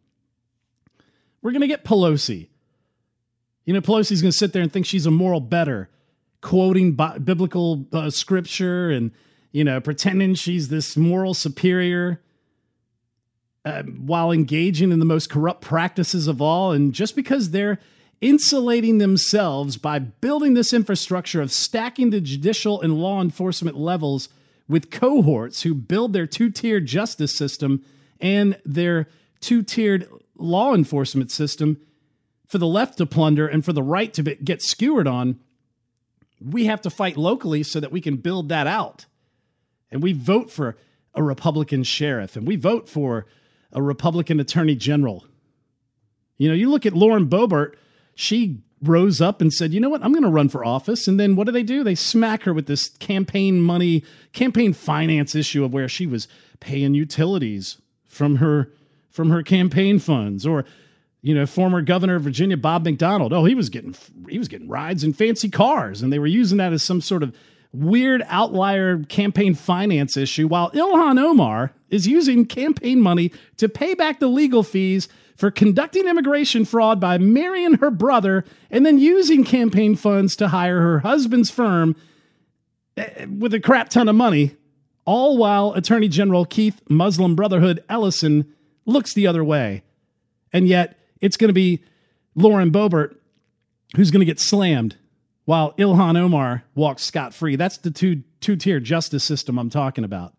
we're 1.42 1.53
going 1.53 1.62
to 1.62 1.68
get 1.68 1.85
Pelosi. 1.85 2.48
You 3.64 3.74
know, 3.74 3.81
Pelosi's 3.81 4.22
going 4.22 4.33
to 4.33 4.37
sit 4.37 4.53
there 4.53 4.62
and 4.62 4.72
think 4.72 4.87
she's 4.87 5.07
a 5.07 5.11
moral 5.11 5.40
better, 5.40 5.90
quoting 6.40 6.92
bi- 6.92 7.18
biblical 7.18 7.87
uh, 7.92 8.11
scripture 8.11 8.90
and, 8.90 9.11
you 9.53 9.62
know, 9.62 9.81
pretending 9.81 10.35
she's 10.35 10.68
this 10.68 10.96
moral 10.96 11.35
superior 11.35 12.22
uh, 13.64 13.83
while 13.83 14.33
engaging 14.33 14.90
in 14.90 14.98
the 14.98 15.05
most 15.05 15.29
corrupt 15.29 15.61
practices 15.61 16.29
of 16.29 16.40
all. 16.40 16.72
And 16.72 16.94
just 16.94 17.14
because 17.14 17.51
they're 17.51 17.79
insulating 18.20 18.98
themselves 18.98 19.77
by 19.77 19.98
building 19.98 20.55
this 20.55 20.72
infrastructure 20.72 21.40
of 21.40 21.53
stacking 21.53 22.11
the 22.11 22.20
judicial 22.20 22.81
and 22.81 22.98
law 22.98 23.20
enforcement 23.20 23.77
levels 23.77 24.29
with 24.68 24.90
cohorts 24.90 25.62
who 25.62 25.74
build 25.74 26.12
their 26.12 26.27
two 26.27 26.51
tiered 26.51 26.87
justice 26.87 27.37
system 27.37 27.85
and 28.20 28.59
their 28.64 29.09
two 29.40 29.62
tiered 29.62 30.09
law 30.38 30.74
enforcement 30.74 31.31
system 31.31 31.79
for 32.46 32.59
the 32.59 32.66
left 32.66 32.98
to 32.98 33.07
plunder 33.07 33.46
and 33.46 33.64
for 33.64 33.72
the 33.72 33.83
right 33.83 34.12
to 34.14 34.22
get 34.22 34.62
skewered 34.62 35.07
on, 35.07 35.38
we 36.40 36.66
have 36.66 36.81
to 36.83 36.90
fight 36.90 37.16
locally 37.16 37.62
so 37.62 37.81
that 37.81 37.92
we 37.92 38.01
can 38.01 38.16
build 38.16 38.48
that 38.48 38.66
out. 38.66 39.07
And 39.90 40.03
we 40.03 40.12
vote 40.12 40.51
for 40.51 40.77
a 41.14 41.22
Republican 41.22 41.83
sheriff 41.83 42.37
and 42.37 42.46
we 42.46 42.57
vote 42.57 42.88
for 42.88 43.27
a 43.72 43.83
Republican 43.83 44.40
attorney 44.40 44.74
general. 44.74 45.27
You 46.38 46.48
know, 46.48 46.55
you 46.55 46.70
look 46.70 46.87
at 46.87 46.94
Lauren 46.94 47.29
Boebert, 47.29 47.74
she 48.14 48.62
rose 48.83 49.20
up 49.20 49.40
and 49.40 49.53
said, 49.53 49.72
you 49.72 49.81
know 49.81 49.88
what, 49.88 50.03
I'm 50.03 50.12
going 50.12 50.22
to 50.22 50.31
run 50.31 50.48
for 50.48 50.64
office. 50.64 51.09
And 51.09 51.18
then 51.18 51.35
what 51.37 51.46
do 51.46 51.53
they 51.53 51.64
do? 51.64 51.83
They 51.83 51.96
smack 51.96 52.44
her 52.44 52.55
with 52.55 52.66
this 52.66 52.88
campaign 52.88 53.61
money, 53.61 54.05
campaign 54.33 54.72
finance 54.72 55.35
issue 55.35 55.64
of 55.64 55.72
where 55.72 55.88
she 55.88 56.07
was 56.07 56.29
paying 56.61 56.94
utilities 56.94 57.79
from 58.07 58.37
her 58.37 58.70
from 59.18 59.31
her 59.31 59.42
campaign 59.42 59.98
funds 59.98 60.46
or 60.46 60.64
you 61.22 61.35
know 61.35 61.44
former 61.44 61.83
governor 61.83 62.14
of 62.14 62.22
Virginia 62.22 62.57
Bob 62.57 62.85
McDonnell. 62.85 63.33
Oh 63.33 63.44
he 63.44 63.57
was 63.57 63.68
getting 63.68 63.96
he 64.28 64.38
was 64.38 64.46
getting 64.46 64.68
rides 64.68 65.02
in 65.02 65.12
fancy 65.12 65.50
cars 65.50 66.02
and 66.02 66.12
they 66.12 66.20
were 66.20 66.28
using 66.28 66.59
that 66.59 66.72
as 66.72 66.85
some 66.85 67.00
sort 67.00 67.24
of 67.24 67.35
weird 67.72 68.24
outlier 68.28 69.02
campaign 69.09 69.57
finance 69.57 70.16
issue 70.16 70.46
while 70.46 70.70
Ilhan 70.70 71.20
Omar 71.20 71.72
is 71.90 72.07
using 72.07 72.46
campaign 72.46 73.00
money 73.00 73.33
to 73.57 73.68
pay 73.68 73.94
back 73.94 74.20
the 74.20 74.28
legal 74.28 74.62
fees 74.62 75.09
for 75.37 75.50
conducting 75.50 76.07
immigration 76.07 76.64
fraud 76.64 77.00
by 77.00 77.18
marrying 77.18 77.74
her 77.74 77.90
brother 77.90 78.44
and 78.70 78.87
then 78.87 79.00
using 79.00 79.42
campaign 79.42 79.96
funds 79.96 80.37
to 80.37 80.46
hire 80.46 80.81
her 80.81 81.00
husband's 81.00 81.50
firm 81.50 81.96
eh, 82.96 83.26
with 83.26 83.52
a 83.52 83.59
crap 83.59 83.88
ton 83.88 84.09
of 84.09 84.14
money 84.14 84.54
all 85.04 85.37
while 85.37 85.72
Attorney 85.72 86.07
General 86.07 86.44
Keith 86.44 86.81
Muslim 86.88 87.35
Brotherhood 87.35 87.83
Ellison 87.88 88.54
looks 88.88 89.14
the 89.14 89.27
other 89.27 89.44
way. 89.44 89.83
And 90.53 90.66
yet 90.66 90.98
it's 91.20 91.37
going 91.37 91.48
to 91.48 91.55
be 91.55 91.85
Lauren 92.35 92.70
Boebert 92.72 93.16
who's 93.96 94.11
going 94.11 94.20
to 94.20 94.27
get 94.27 94.40
slammed 94.40 94.96
while 95.44 95.72
Ilhan 95.74 96.16
Omar 96.16 96.64
walks 96.74 97.05
scot 97.05 97.35
free. 97.35 97.57
That's 97.57 97.79
the 97.79 97.90
two 97.90 98.22
two 98.40 98.57
tier 98.57 98.81
justice 98.81 99.24
system 99.24 99.59
I'm 99.59 99.70
talking 99.70 100.05
about. 100.05 100.35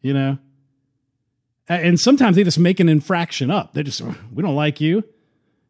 You 0.00 0.14
know? 0.14 0.38
And 1.68 2.00
sometimes 2.00 2.36
they 2.36 2.44
just 2.44 2.58
make 2.58 2.80
an 2.80 2.88
infraction 2.88 3.50
up. 3.50 3.74
They 3.74 3.82
just, 3.82 4.00
we 4.32 4.42
don't 4.42 4.54
like 4.54 4.80
you. 4.80 5.04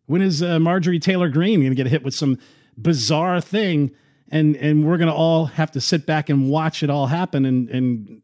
When 0.06 0.22
is 0.22 0.42
uh, 0.42 0.58
Marjorie 0.60 1.00
Taylor 1.00 1.28
Greene 1.28 1.60
going 1.60 1.70
to 1.70 1.76
get 1.76 1.88
hit 1.88 2.04
with 2.04 2.14
some 2.14 2.38
bizarre 2.76 3.40
thing? 3.40 3.90
And, 4.30 4.56
and 4.56 4.86
we're 4.86 4.96
going 4.96 5.08
to 5.08 5.14
all 5.14 5.46
have 5.46 5.72
to 5.72 5.80
sit 5.80 6.06
back 6.06 6.28
and 6.28 6.48
watch 6.48 6.82
it 6.82 6.90
all 6.90 7.08
happen 7.08 7.44
and, 7.44 7.68
and 7.68 8.22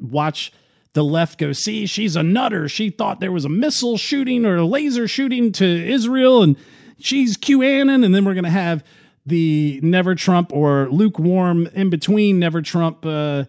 watch 0.00 0.52
the 0.98 1.04
left 1.04 1.38
goes, 1.38 1.60
see, 1.60 1.86
she's 1.86 2.16
a 2.16 2.24
nutter. 2.24 2.68
She 2.68 2.90
thought 2.90 3.20
there 3.20 3.30
was 3.30 3.44
a 3.44 3.48
missile 3.48 3.96
shooting 3.96 4.44
or 4.44 4.56
a 4.56 4.64
laser 4.64 5.06
shooting 5.06 5.52
to 5.52 5.64
Israel, 5.64 6.42
and 6.42 6.56
she's 6.98 7.36
QAnon. 7.36 8.04
And 8.04 8.12
then 8.12 8.24
we're 8.24 8.34
going 8.34 8.42
to 8.42 8.50
have 8.50 8.82
the 9.24 9.78
never 9.80 10.16
Trump 10.16 10.52
or 10.52 10.88
lukewarm 10.90 11.68
in 11.68 11.88
between 11.88 12.40
never 12.40 12.62
Trump 12.62 13.06
uh, 13.06 13.44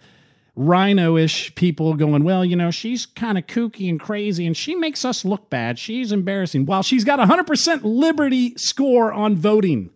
RINO 0.55 1.17
ish 1.17 1.55
people 1.55 1.95
going, 1.95 2.23
well, 2.23 2.45
you 2.45 2.55
know, 2.55 2.69
she's 2.69 3.07
kind 3.07 3.35
of 3.35 3.47
kooky 3.47 3.89
and 3.89 3.99
crazy 3.99 4.45
and 4.45 4.55
she 4.55 4.75
makes 4.75 5.03
us 5.03 5.25
look 5.25 5.49
bad. 5.49 5.79
She's 5.79 6.11
embarrassing. 6.11 6.67
While 6.67 6.83
she's 6.83 7.03
got 7.03 7.19
a 7.19 7.23
100% 7.23 7.79
liberty 7.83 8.55
score 8.57 9.11
on 9.11 9.35
voting. 9.35 9.89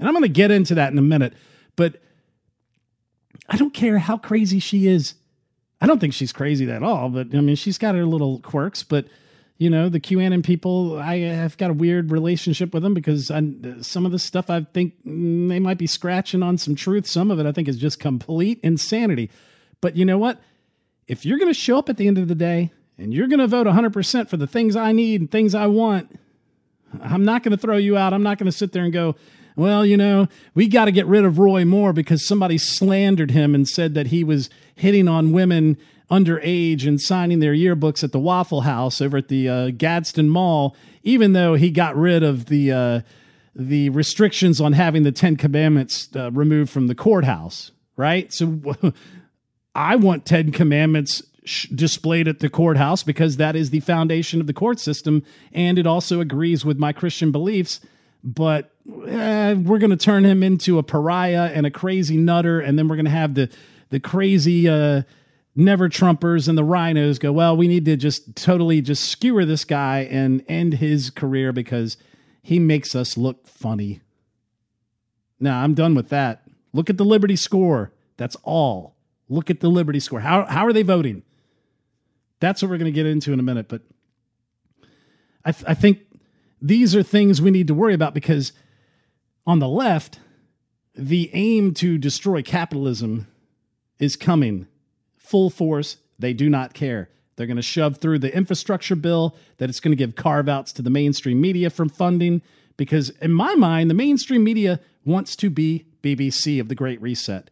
And 0.00 0.08
I'm 0.08 0.14
going 0.14 0.22
to 0.22 0.28
get 0.28 0.50
into 0.50 0.74
that 0.74 0.90
in 0.90 0.98
a 0.98 1.02
minute. 1.02 1.34
But 1.76 2.02
I 3.48 3.58
don't 3.58 3.74
care 3.74 3.98
how 3.98 4.16
crazy 4.16 4.58
she 4.58 4.88
is. 4.88 5.14
I 5.84 5.86
don't 5.86 6.00
think 6.00 6.14
she's 6.14 6.32
crazy 6.32 6.70
at 6.70 6.82
all, 6.82 7.10
but 7.10 7.34
I 7.34 7.42
mean, 7.42 7.56
she's 7.56 7.76
got 7.76 7.94
her 7.94 8.06
little 8.06 8.40
quirks. 8.40 8.82
But 8.82 9.04
you 9.58 9.68
know, 9.68 9.90
the 9.90 10.00
QAnon 10.00 10.42
people, 10.42 10.98
I 10.98 11.18
have 11.18 11.58
got 11.58 11.68
a 11.68 11.74
weird 11.74 12.10
relationship 12.10 12.72
with 12.72 12.82
them 12.82 12.94
because 12.94 13.30
I, 13.30 13.42
some 13.82 14.06
of 14.06 14.10
the 14.10 14.18
stuff 14.18 14.48
I 14.48 14.62
think 14.62 14.94
they 15.04 15.60
might 15.60 15.76
be 15.76 15.86
scratching 15.86 16.42
on 16.42 16.56
some 16.56 16.74
truth. 16.74 17.06
Some 17.06 17.30
of 17.30 17.38
it 17.38 17.44
I 17.44 17.52
think 17.52 17.68
is 17.68 17.76
just 17.76 18.00
complete 18.00 18.60
insanity. 18.62 19.30
But 19.82 19.94
you 19.94 20.06
know 20.06 20.16
what? 20.16 20.40
If 21.06 21.26
you're 21.26 21.36
going 21.38 21.52
to 21.52 21.58
show 21.58 21.76
up 21.76 21.90
at 21.90 21.98
the 21.98 22.08
end 22.08 22.16
of 22.16 22.28
the 22.28 22.34
day 22.34 22.72
and 22.96 23.12
you're 23.12 23.28
going 23.28 23.40
to 23.40 23.46
vote 23.46 23.66
100% 23.66 24.30
for 24.30 24.38
the 24.38 24.46
things 24.46 24.76
I 24.76 24.92
need 24.92 25.20
and 25.20 25.30
things 25.30 25.54
I 25.54 25.66
want, 25.66 26.18
I'm 27.02 27.26
not 27.26 27.42
going 27.42 27.52
to 27.52 27.60
throw 27.60 27.76
you 27.76 27.98
out. 27.98 28.14
I'm 28.14 28.22
not 28.22 28.38
going 28.38 28.50
to 28.50 28.56
sit 28.56 28.72
there 28.72 28.84
and 28.84 28.92
go, 28.92 29.16
well, 29.56 29.86
you 29.86 29.96
know, 29.96 30.28
we 30.54 30.66
got 30.66 30.86
to 30.86 30.92
get 30.92 31.06
rid 31.06 31.24
of 31.24 31.38
Roy 31.38 31.64
Moore 31.64 31.92
because 31.92 32.26
somebody 32.26 32.58
slandered 32.58 33.30
him 33.30 33.54
and 33.54 33.68
said 33.68 33.94
that 33.94 34.08
he 34.08 34.24
was 34.24 34.50
hitting 34.74 35.06
on 35.06 35.32
women 35.32 35.78
underage 36.10 36.86
and 36.86 37.00
signing 37.00 37.38
their 37.40 37.54
yearbooks 37.54 38.02
at 38.02 38.12
the 38.12 38.18
Waffle 38.18 38.62
House 38.62 39.00
over 39.00 39.18
at 39.18 39.28
the 39.28 39.48
uh, 39.48 39.70
Gadsden 39.70 40.28
Mall, 40.28 40.76
even 41.02 41.32
though 41.32 41.54
he 41.54 41.70
got 41.70 41.96
rid 41.96 42.22
of 42.22 42.46
the 42.46 42.72
uh, 42.72 43.00
the 43.54 43.88
restrictions 43.90 44.60
on 44.60 44.72
having 44.72 45.04
the 45.04 45.12
Ten 45.12 45.36
Commandments 45.36 46.08
uh, 46.16 46.32
removed 46.32 46.70
from 46.70 46.88
the 46.88 46.94
courthouse. 46.94 47.70
Right. 47.96 48.32
So 48.32 48.60
I 49.74 49.96
want 49.96 50.26
Ten 50.26 50.50
Commandments 50.50 51.22
displayed 51.74 52.26
at 52.26 52.40
the 52.40 52.48
courthouse 52.48 53.02
because 53.02 53.36
that 53.36 53.54
is 53.54 53.70
the 53.70 53.80
foundation 53.80 54.40
of 54.40 54.46
the 54.46 54.52
court 54.52 54.80
system, 54.80 55.22
and 55.52 55.78
it 55.78 55.86
also 55.86 56.20
agrees 56.20 56.64
with 56.64 56.78
my 56.78 56.92
Christian 56.92 57.30
beliefs 57.30 57.80
but 58.24 58.73
eh, 59.06 59.54
we're 59.54 59.78
going 59.78 59.90
to 59.90 59.96
turn 59.96 60.24
him 60.24 60.42
into 60.42 60.78
a 60.78 60.82
pariah 60.82 61.50
and 61.54 61.66
a 61.66 61.70
crazy 61.70 62.16
nutter, 62.16 62.60
and 62.60 62.78
then 62.78 62.88
we're 62.88 62.96
going 62.96 63.04
to 63.06 63.10
have 63.10 63.34
the 63.34 63.50
the 63.90 64.00
crazy 64.00 64.68
uh, 64.68 65.02
never 65.54 65.88
Trumpers 65.88 66.48
and 66.48 66.58
the 66.58 66.62
RINOs 66.62 67.20
go. 67.20 67.32
Well, 67.32 67.56
we 67.56 67.68
need 67.68 67.84
to 67.84 67.96
just 67.96 68.34
totally 68.34 68.80
just 68.80 69.04
skewer 69.04 69.44
this 69.44 69.64
guy 69.64 70.00
and 70.10 70.44
end 70.48 70.74
his 70.74 71.10
career 71.10 71.52
because 71.52 71.96
he 72.42 72.58
makes 72.58 72.94
us 72.94 73.16
look 73.16 73.46
funny. 73.46 74.00
Now 75.38 75.62
I'm 75.62 75.74
done 75.74 75.94
with 75.94 76.08
that. 76.08 76.42
Look 76.72 76.90
at 76.90 76.96
the 76.96 77.04
Liberty 77.04 77.36
score. 77.36 77.92
That's 78.16 78.36
all. 78.42 78.96
Look 79.28 79.50
at 79.50 79.60
the 79.60 79.68
Liberty 79.68 80.00
score. 80.00 80.20
How 80.20 80.44
how 80.44 80.66
are 80.66 80.72
they 80.72 80.82
voting? 80.82 81.22
That's 82.40 82.62
what 82.62 82.70
we're 82.70 82.78
going 82.78 82.92
to 82.92 82.94
get 82.94 83.06
into 83.06 83.32
in 83.32 83.40
a 83.40 83.44
minute, 83.44 83.68
but 83.68 83.82
I, 85.44 85.52
th- 85.52 85.64
I 85.66 85.74
think 85.74 86.00
these 86.60 86.96
are 86.96 87.02
things 87.02 87.40
we 87.40 87.50
need 87.50 87.68
to 87.68 87.74
worry 87.74 87.94
about 87.94 88.14
because 88.14 88.52
on 89.46 89.58
the 89.58 89.68
left, 89.68 90.18
the 90.94 91.30
aim 91.32 91.74
to 91.74 91.98
destroy 91.98 92.42
capitalism 92.42 93.26
is 93.98 94.16
coming 94.16 94.66
full 95.16 95.50
force. 95.50 95.98
They 96.18 96.32
do 96.32 96.48
not 96.48 96.74
care. 96.74 97.10
They're 97.36 97.46
going 97.46 97.56
to 97.56 97.62
shove 97.62 97.98
through 97.98 98.20
the 98.20 98.34
infrastructure 98.34 98.94
bill 98.94 99.36
that 99.58 99.68
it's 99.68 99.80
going 99.80 99.92
to 99.92 99.96
give 99.96 100.14
carve 100.14 100.48
outs 100.48 100.72
to 100.74 100.82
the 100.82 100.90
mainstream 100.90 101.40
media 101.40 101.68
from 101.70 101.88
funding 101.88 102.42
Because 102.76 103.10
in 103.10 103.32
my 103.32 103.54
mind, 103.54 103.90
the 103.90 103.94
mainstream 103.94 104.44
media 104.44 104.80
wants 105.04 105.36
to 105.36 105.50
be 105.50 105.86
BBC 106.02 106.60
of 106.60 106.68
the 106.68 106.74
Great 106.74 107.00
Reset. 107.00 107.50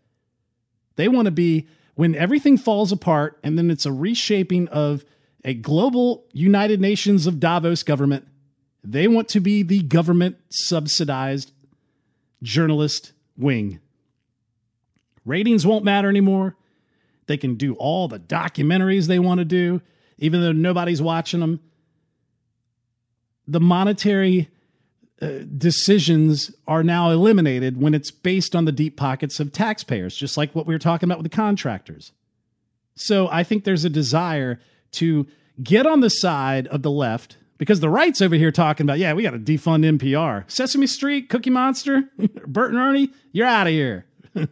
They 0.97 1.09
want 1.09 1.27
to 1.27 1.33
be 1.33 1.69
when 1.95 2.15
everything 2.15 2.57
falls 2.57 2.93
apart 2.93 3.39
and 3.43 3.59
then 3.59 3.71
it's 3.71 3.87
a 3.87 3.93
reshaping 3.93 4.69
of 4.69 5.05
a 5.45 5.55
global 5.55 6.25
United 6.33 6.81
Nations 6.81 7.27
of 7.27 7.41
Davos 7.41 7.83
government. 7.83 8.27
They 8.85 9.09
want 9.09 9.29
to 9.29 9.41
be 9.41 9.63
the 9.63 9.83
government 9.83 10.37
subsidized 10.51 11.53
journalist 12.43 13.13
wing. 13.37 13.81
Ratings 15.25 15.67
won't 15.67 15.85
matter 15.85 16.09
anymore. 16.09 16.57
They 17.27 17.37
can 17.37 17.55
do 17.55 17.75
all 17.75 18.09
the 18.09 18.19
documentaries 18.19 19.07
they 19.07 19.19
want 19.19 19.39
to 19.39 19.45
do, 19.45 19.81
even 20.19 20.41
though 20.41 20.53
nobody's 20.53 21.01
watching 21.01 21.41
them. 21.41 21.61
The 23.47 23.61
monetary 23.61 24.51
uh, 25.21 25.45
decisions 25.57 26.51
are 26.67 26.83
now 26.83 27.11
eliminated 27.11 27.81
when 27.81 27.95
it's 27.95 28.11
based 28.11 28.57
on 28.57 28.65
the 28.65 28.73
deep 28.73 28.97
pockets 28.97 29.39
of 29.39 29.53
taxpayers, 29.53 30.17
just 30.17 30.37
like 30.37 30.55
what 30.55 30.67
we 30.67 30.75
were 30.75 30.81
talking 30.81 31.09
about 31.09 31.19
with 31.19 31.31
the 31.31 31.37
contractors. 31.37 32.13
So 32.97 33.29
I 33.29 33.45
think 33.45 33.65
there's 33.65 33.85
a 33.85 33.91
desire 33.91 34.61
to 34.93 35.27
get 35.63 35.87
on 35.87 36.01
the 36.01 36.11
side 36.11 36.67
of 36.67 36.83
the 36.83 36.91
left 36.91 37.37
because 37.59 37.81
the 37.81 37.89
right's 37.89 38.21
over 38.21 38.35
here 38.35 38.51
talking 38.51 38.85
about, 38.85 38.99
yeah, 38.99 39.13
we 39.13 39.23
got 39.23 39.31
to 39.31 39.39
defund 39.39 39.85
NPR. 39.99 40.51
Sesame 40.51 40.87
Street, 40.87 41.29
Cookie 41.29 41.51
Monster, 41.51 42.05
Bert 42.47 42.73
and 42.73 42.81
Ernie, 42.81 43.11
you're 43.33 43.47
out 43.47 43.67
of 43.67 43.73
here. 43.73 44.07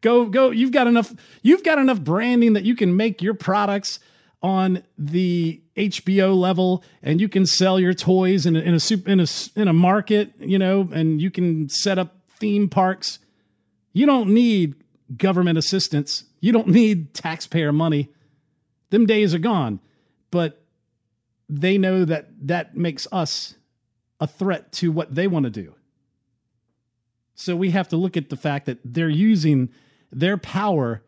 go, 0.00 0.26
go. 0.26 0.50
You've 0.50 0.72
got 0.72 0.86
enough. 0.86 1.12
You've 1.42 1.64
got 1.64 1.78
enough 1.78 2.00
branding 2.00 2.52
that 2.52 2.64
you 2.64 2.76
can 2.76 2.96
make 2.96 3.22
your 3.22 3.34
products 3.34 3.98
on 4.42 4.82
the 4.98 5.62
HBO 5.76 6.36
level, 6.36 6.84
and 7.02 7.20
you 7.20 7.28
can 7.28 7.46
sell 7.46 7.80
your 7.80 7.94
toys 7.94 8.46
in 8.46 8.56
a, 8.56 8.60
in 8.60 8.74
a 8.74 9.10
in 9.10 9.20
a 9.20 9.26
in 9.56 9.68
a 9.68 9.72
market, 9.72 10.32
you 10.38 10.58
know, 10.58 10.88
and 10.92 11.20
you 11.20 11.30
can 11.30 11.68
set 11.68 11.98
up 11.98 12.14
theme 12.38 12.68
parks. 12.68 13.18
You 13.92 14.06
don't 14.06 14.30
need 14.30 14.74
government 15.16 15.58
assistance. 15.58 16.24
You 16.40 16.52
don't 16.52 16.68
need 16.68 17.14
taxpayer 17.14 17.72
money. 17.72 18.10
Them 18.90 19.06
days 19.06 19.34
are 19.34 19.38
gone. 19.38 19.80
But 20.30 20.63
they 21.48 21.78
know 21.78 22.04
that 22.04 22.28
that 22.46 22.76
makes 22.76 23.06
us 23.12 23.54
a 24.20 24.26
threat 24.26 24.72
to 24.72 24.90
what 24.90 25.14
they 25.14 25.26
want 25.26 25.44
to 25.44 25.50
do. 25.50 25.74
So 27.34 27.56
we 27.56 27.70
have 27.70 27.88
to 27.88 27.96
look 27.96 28.16
at 28.16 28.30
the 28.30 28.36
fact 28.36 28.66
that 28.66 28.78
they're 28.84 29.08
using 29.08 29.70
their 30.12 30.36
power 30.36 31.02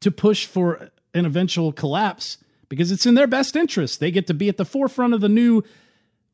to 0.00 0.10
push 0.10 0.46
for 0.46 0.90
an 1.12 1.26
eventual 1.26 1.72
collapse 1.72 2.38
because 2.68 2.90
it's 2.90 3.06
in 3.06 3.14
their 3.14 3.26
best 3.26 3.54
interest. 3.54 4.00
They 4.00 4.10
get 4.10 4.26
to 4.26 4.34
be 4.34 4.48
at 4.48 4.56
the 4.56 4.64
forefront 4.64 5.14
of 5.14 5.20
the 5.20 5.28
new 5.28 5.62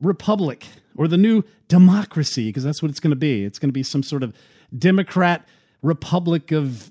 republic 0.01 0.67
or 0.97 1.09
the 1.09 1.19
new 1.19 1.43
democracy 1.69 2.49
because 2.49 2.65
that's 2.65 2.83
what 2.83 2.91
it's 2.91 3.01
going 3.01 3.11
to 3.11 3.17
be. 3.17 3.45
It's 3.45 3.59
going 3.59 3.69
to 3.69 3.73
be 3.73 3.83
some 3.83 4.03
sort 4.03 4.23
of 4.23 4.35
Democrat 4.77 5.47
Republic 5.83 6.53
of 6.53 6.91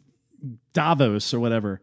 Davos 0.73 1.33
or 1.33 1.39
whatever. 1.39 1.81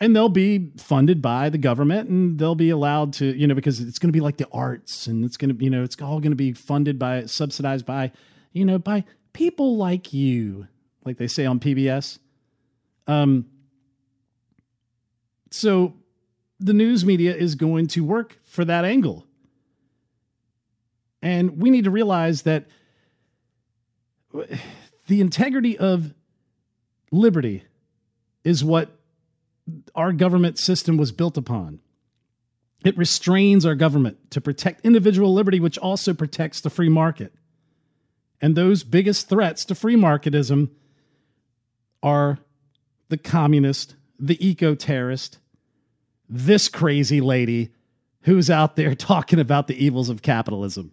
And 0.00 0.14
they'll 0.14 0.28
be 0.28 0.72
funded 0.76 1.22
by 1.22 1.48
the 1.48 1.58
government 1.58 2.10
and 2.10 2.38
they'll 2.38 2.56
be 2.56 2.70
allowed 2.70 3.12
to, 3.14 3.26
you 3.26 3.46
know, 3.46 3.54
because 3.54 3.80
it's 3.80 3.98
going 3.98 4.08
to 4.08 4.16
be 4.16 4.20
like 4.20 4.36
the 4.36 4.48
arts 4.52 5.06
and 5.06 5.24
it's 5.24 5.36
going 5.36 5.56
to, 5.56 5.64
you 5.64 5.70
know, 5.70 5.84
it's 5.84 6.00
all 6.02 6.18
going 6.20 6.32
to 6.32 6.36
be 6.36 6.52
funded 6.52 6.98
by, 6.98 7.26
subsidized 7.26 7.86
by, 7.86 8.10
you 8.52 8.64
know, 8.64 8.78
by 8.78 9.04
people 9.32 9.76
like 9.76 10.12
you, 10.12 10.66
like 11.04 11.16
they 11.16 11.28
say 11.28 11.46
on 11.46 11.60
PBS. 11.60 12.18
Um, 13.06 13.46
so 15.50 15.94
the 16.58 16.72
news 16.72 17.04
media 17.04 17.34
is 17.34 17.54
going 17.54 17.86
to 17.88 18.04
work 18.04 18.38
for 18.44 18.64
that 18.64 18.84
angle. 18.84 19.26
And 21.22 21.60
we 21.62 21.70
need 21.70 21.84
to 21.84 21.90
realize 21.90 22.42
that 22.42 22.66
the 25.06 25.20
integrity 25.20 25.78
of 25.78 26.12
liberty 27.10 27.64
is 28.42 28.64
what 28.64 28.98
our 29.94 30.12
government 30.12 30.58
system 30.58 30.96
was 30.96 31.12
built 31.12 31.36
upon. 31.36 31.80
It 32.84 32.98
restrains 32.98 33.64
our 33.64 33.74
government 33.74 34.30
to 34.30 34.40
protect 34.40 34.84
individual 34.84 35.32
liberty, 35.32 35.58
which 35.58 35.78
also 35.78 36.12
protects 36.12 36.60
the 36.60 36.70
free 36.70 36.90
market. 36.90 37.32
And 38.40 38.54
those 38.54 38.84
biggest 38.84 39.28
threats 39.28 39.64
to 39.66 39.74
free 39.74 39.96
marketism 39.96 40.70
are 42.02 42.38
the 43.08 43.16
communist, 43.16 43.96
the 44.18 44.46
eco 44.46 44.74
terrorist, 44.74 45.38
this 46.28 46.68
crazy 46.68 47.22
lady 47.22 47.70
who's 48.22 48.50
out 48.50 48.76
there 48.76 48.94
talking 48.94 49.38
about 49.38 49.66
the 49.66 49.82
evils 49.82 50.10
of 50.10 50.20
capitalism. 50.20 50.92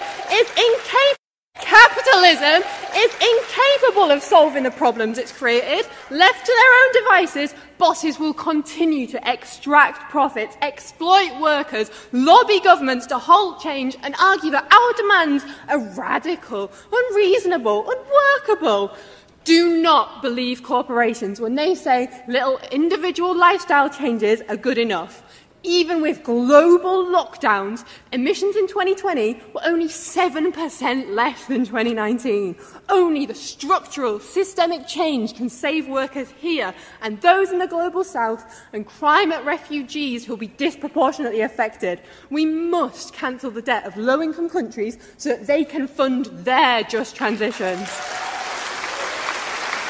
It's 0.00 0.50
incapable. 0.50 1.18
Capitalism 1.54 2.77
is 2.94 3.12
incapable 3.14 4.10
of 4.10 4.22
solving 4.22 4.62
the 4.62 4.70
problems 4.70 5.18
it's 5.18 5.32
created. 5.32 5.86
Left 6.10 6.46
to 6.46 6.52
their 6.52 6.72
own 6.82 6.92
devices, 7.04 7.54
bosses 7.78 8.18
will 8.18 8.34
continue 8.34 9.06
to 9.06 9.30
extract 9.30 10.10
profits, 10.10 10.56
exploit 10.62 11.40
workers, 11.40 11.90
lobby 12.12 12.60
governments 12.60 13.06
to 13.06 13.18
halt 13.18 13.60
change, 13.60 13.96
and 14.02 14.14
argue 14.20 14.50
that 14.50 14.72
our 14.72 14.92
demands 14.94 15.44
are 15.68 15.78
radical, 15.94 16.70
unreasonable, 16.92 17.90
unworkable. 17.90 18.96
Do 19.44 19.80
not 19.80 20.20
believe 20.20 20.62
corporations 20.62 21.40
when 21.40 21.54
they 21.54 21.74
say 21.74 22.10
little 22.28 22.58
individual 22.70 23.34
lifestyle 23.34 23.88
changes 23.88 24.42
are 24.48 24.56
good 24.56 24.76
enough. 24.76 25.22
Even 25.64 26.00
with 26.00 26.22
global 26.22 27.04
lockdowns, 27.04 27.84
emissions 28.12 28.54
in 28.54 28.68
2020 28.68 29.42
were 29.52 29.60
only 29.64 29.88
7% 29.88 31.14
less 31.14 31.46
than 31.46 31.64
2019. 31.64 32.54
Only 32.88 33.26
the 33.26 33.34
structural, 33.34 34.20
systemic 34.20 34.86
change 34.86 35.34
can 35.34 35.48
save 35.48 35.88
workers 35.88 36.28
here 36.38 36.72
and 37.02 37.20
those 37.22 37.50
in 37.50 37.58
the 37.58 37.66
global 37.66 38.04
south 38.04 38.64
and 38.72 38.86
climate 38.86 39.44
refugees 39.44 40.24
who 40.24 40.34
will 40.34 40.38
be 40.38 40.46
disproportionately 40.46 41.40
affected. 41.40 42.00
We 42.30 42.46
must 42.46 43.12
cancel 43.12 43.50
the 43.50 43.62
debt 43.62 43.84
of 43.84 43.96
low 43.96 44.22
income 44.22 44.48
countries 44.48 44.96
so 45.16 45.30
that 45.30 45.48
they 45.48 45.64
can 45.64 45.88
fund 45.88 46.26
their 46.26 46.84
just 46.84 47.16
transitions. 47.16 47.88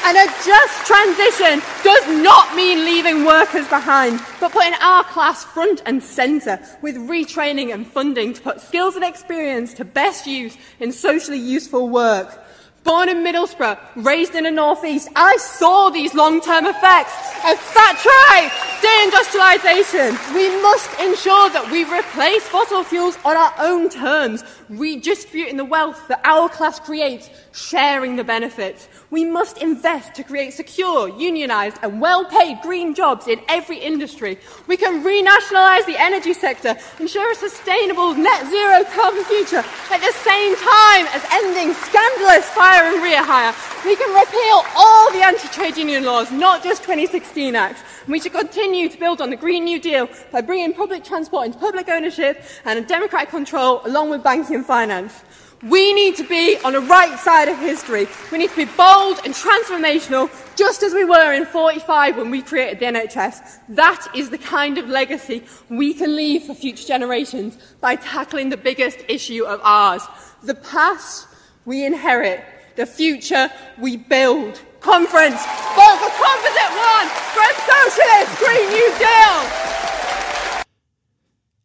And 0.09 0.17
a 0.17 0.33
just 0.43 0.87
transition 0.87 1.61
does 1.83 2.23
not 2.23 2.55
mean 2.55 2.83
leaving 2.83 3.25
workers 3.25 3.67
behind, 3.67 4.19
but 4.39 4.51
putting 4.51 4.73
our 4.81 5.03
class 5.03 5.43
front 5.43 5.83
and 5.85 6.01
centre 6.01 6.59
with 6.81 6.95
retraining 6.95 7.71
and 7.71 7.85
funding 7.85 8.33
to 8.33 8.41
put 8.41 8.59
skills 8.59 8.95
and 8.95 9.05
experience 9.05 9.75
to 9.75 9.85
best 9.85 10.25
use 10.25 10.57
in 10.79 10.91
socially 10.91 11.37
useful 11.37 11.89
work. 11.89 12.43
Born 12.83 13.07
in 13.07 13.17
Middlesbrough, 13.17 13.77
raised 13.97 14.33
in 14.33 14.45
the 14.45 14.51
northeast, 14.51 15.09
I 15.15 15.37
saw 15.37 15.89
these 15.89 16.15
long-term 16.15 16.65
effects 16.65 17.13
of 17.45 17.59
Thatcherite 17.59 18.49
deindustrialisation. 18.81 20.33
We 20.33 20.49
must 20.61 20.89
ensure 20.99 21.49
that 21.51 21.69
we 21.71 21.83
replace 21.83 22.47
fossil 22.47 22.83
fuels 22.83 23.17
on 23.25 23.37
our 23.37 23.53
own 23.59 23.89
terms, 23.89 24.43
redistributing 24.69 25.57
the 25.57 25.65
wealth 25.65 26.07
that 26.07 26.21
our 26.23 26.49
class 26.49 26.79
creates, 26.79 27.29
sharing 27.51 28.15
the 28.15 28.23
benefits. 28.23 28.87
We 29.09 29.25
must 29.25 29.57
invest 29.61 30.13
to 30.15 30.23
create 30.23 30.53
secure, 30.53 31.09
unionised 31.09 31.77
and 31.83 31.99
well-paid 31.99 32.61
green 32.61 32.93
jobs 32.93 33.27
in 33.27 33.39
every 33.47 33.77
industry. 33.77 34.39
We 34.67 34.77
can 34.77 35.03
renationalise 35.03 35.85
the 35.85 35.95
energy 35.97 36.33
sector, 36.33 36.75
ensure 36.99 37.31
a 37.31 37.35
sustainable 37.35 38.13
net 38.13 38.45
zero 38.47 38.83
carbon 38.93 39.23
future 39.23 39.63
at 39.91 40.01
the 40.01 40.13
same 40.23 40.55
time 40.55 41.07
as 41.13 41.25
ending 41.31 41.73
scandalous 41.73 42.45
fire 42.49 42.83
and 42.83 43.01
rehire. 43.01 43.53
We 43.85 43.95
can 43.95 44.13
repeal 44.13 44.63
all 44.75 45.11
the 45.11 45.23
anti-trade 45.23 45.77
union 45.77 46.05
laws, 46.05 46.31
not 46.31 46.63
just 46.63 46.83
2016 46.83 47.55
Acts. 47.55 47.81
And 48.03 48.11
we 48.11 48.19
should 48.19 48.33
continue 48.33 48.89
to 48.89 48.97
build 48.97 49.21
on 49.21 49.29
the 49.29 49.35
Green 49.35 49.63
New 49.63 49.79
Deal 49.79 50.09
by 50.31 50.41
bringing 50.41 50.73
public 50.73 51.03
transport 51.03 51.47
into 51.47 51.59
public 51.59 51.89
ownership 51.89 52.43
and 52.65 52.87
democratic 52.87 53.29
control 53.29 53.81
along 53.85 54.09
with 54.09 54.23
banking 54.23 54.57
and 54.57 54.65
finance. 54.65 55.23
We 55.63 55.93
need 55.93 56.15
to 56.15 56.23
be 56.23 56.57
on 56.63 56.71
the 56.71 56.79
right 56.79 57.19
side 57.19 57.49
of 57.49 57.57
history. 57.59 58.07
We 58.31 58.37
need 58.37 58.49
to 58.51 58.55
be 58.55 58.71
bold 58.77 59.19
and 59.25 59.33
transformational, 59.33 60.29
just 60.55 60.83
as 60.83 60.93
we 60.93 61.03
were 61.03 61.33
in 61.33 61.45
45 61.45 62.15
when 62.15 62.31
we 62.31 62.41
created 62.41 62.79
the 62.79 62.85
NHS. 62.85 63.59
That 63.69 64.07
is 64.15 64.29
the 64.29 64.37
kind 64.37 64.77
of 64.77 64.87
legacy 64.87 65.43
we 65.69 65.93
can 65.93 66.15
leave 66.15 66.43
for 66.43 66.53
future 66.53 66.87
generations 66.87 67.57
by 67.81 67.97
tackling 67.97 68.49
the 68.49 68.57
biggest 68.57 68.99
issue 69.09 69.43
of 69.43 69.59
ours. 69.63 70.03
The 70.43 70.55
past 70.55 71.27
we 71.65 71.85
inherit, 71.85 72.41
the 72.77 72.85
future 72.85 73.51
we 73.77 73.97
build. 73.97 74.61
Conference, 74.79 75.43
vote 75.75 75.99
for 75.99 76.09
Composite 76.23 76.71
One 76.71 77.29
a 77.39 77.53
socialist 77.67 78.37
Green 78.37 78.69
New 78.69 78.93
Deal. 78.97 80.63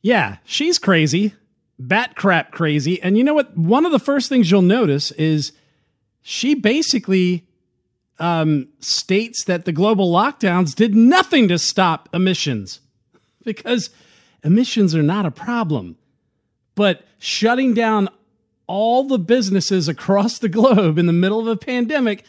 Yeah, 0.02 0.38
she's 0.44 0.78
crazy 0.78 1.34
bat 1.78 2.16
crap 2.16 2.52
crazy. 2.52 3.00
And 3.02 3.16
you 3.16 3.24
know 3.24 3.34
what? 3.34 3.56
One 3.56 3.86
of 3.86 3.92
the 3.92 3.98
first 3.98 4.28
things 4.28 4.50
you'll 4.50 4.62
notice 4.62 5.10
is 5.12 5.52
she 6.22 6.54
basically 6.54 7.46
um, 8.18 8.68
states 8.80 9.44
that 9.44 9.64
the 9.64 9.72
global 9.72 10.12
lockdowns 10.12 10.74
did 10.74 10.94
nothing 10.94 11.48
to 11.48 11.58
stop 11.58 12.08
emissions 12.12 12.80
because 13.44 13.90
emissions 14.42 14.94
are 14.94 15.02
not 15.02 15.26
a 15.26 15.30
problem. 15.30 15.96
But 16.74 17.06
shutting 17.18 17.74
down 17.74 18.08
all 18.66 19.04
the 19.04 19.18
businesses 19.18 19.88
across 19.88 20.38
the 20.38 20.48
globe 20.48 20.98
in 20.98 21.06
the 21.06 21.12
middle 21.12 21.40
of 21.40 21.46
a 21.46 21.56
pandemic 21.56 22.24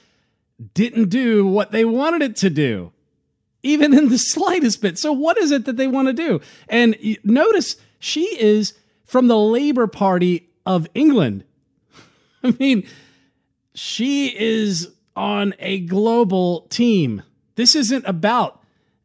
didn't 0.73 1.09
do 1.09 1.45
what 1.45 1.71
they 1.71 1.85
wanted 1.85 2.21
it 2.21 2.35
to 2.37 2.49
do, 2.49 2.91
even 3.63 3.93
in 3.93 4.09
the 4.09 4.17
slightest 4.17 4.81
bit. 4.81 4.97
So, 4.97 5.11
what 5.11 5.37
is 5.37 5.51
it 5.51 5.65
that 5.65 5.77
they 5.77 5.87
want 5.87 6.07
to 6.07 6.13
do? 6.13 6.41
And 6.69 6.97
notice 7.23 7.77
she 7.99 8.23
is 8.39 8.73
from 9.05 9.27
the 9.27 9.37
Labour 9.37 9.87
Party 9.87 10.49
of 10.65 10.87
England. 10.93 11.43
I 12.43 12.55
mean, 12.59 12.87
she 13.73 14.37
is 14.37 14.91
on 15.15 15.53
a 15.59 15.79
global 15.79 16.61
team. 16.69 17.23
This 17.55 17.75
isn't 17.75 18.05
about 18.05 18.61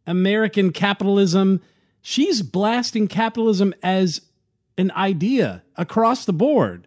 American 0.06 0.72
capitalism. 0.72 1.60
She's 2.02 2.42
blasting 2.42 3.06
capitalism 3.06 3.74
as 3.82 4.22
an 4.76 4.90
idea 4.92 5.62
across 5.76 6.24
the 6.24 6.32
board. 6.32 6.86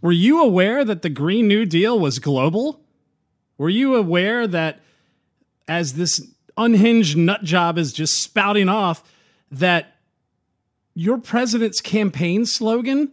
Were 0.00 0.12
you 0.12 0.42
aware 0.42 0.84
that 0.84 1.02
the 1.02 1.08
Green 1.08 1.48
New 1.48 1.64
Deal 1.64 1.98
was 1.98 2.18
global? 2.18 2.80
Were 3.56 3.70
you 3.70 3.94
aware 3.94 4.46
that 4.46 4.80
as 5.66 5.94
this 5.94 6.20
unhinged 6.56 7.16
nut 7.16 7.42
job 7.42 7.78
is 7.78 7.92
just 7.92 8.22
spouting 8.22 8.68
off, 8.68 9.02
that 9.50 9.93
your 10.94 11.18
president's 11.18 11.80
campaign 11.80 12.46
slogan 12.46 13.12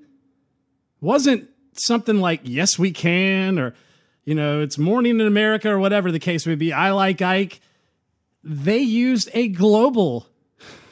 wasn't 1.00 1.50
something 1.74 2.18
like, 2.18 2.42
yes, 2.44 2.78
we 2.78 2.92
can, 2.92 3.58
or, 3.58 3.74
you 4.24 4.36
know, 4.36 4.62
it's 4.62 4.78
morning 4.78 5.20
in 5.20 5.26
America, 5.26 5.70
or 5.70 5.80
whatever 5.80 6.12
the 6.12 6.20
case 6.20 6.46
may 6.46 6.56
be. 6.56 6.72
I 6.72 6.92
like 6.92 7.22
Ike. 7.22 7.60
They 8.44 8.80
used 8.80 9.30
a 9.34 9.48
global, 9.48 10.28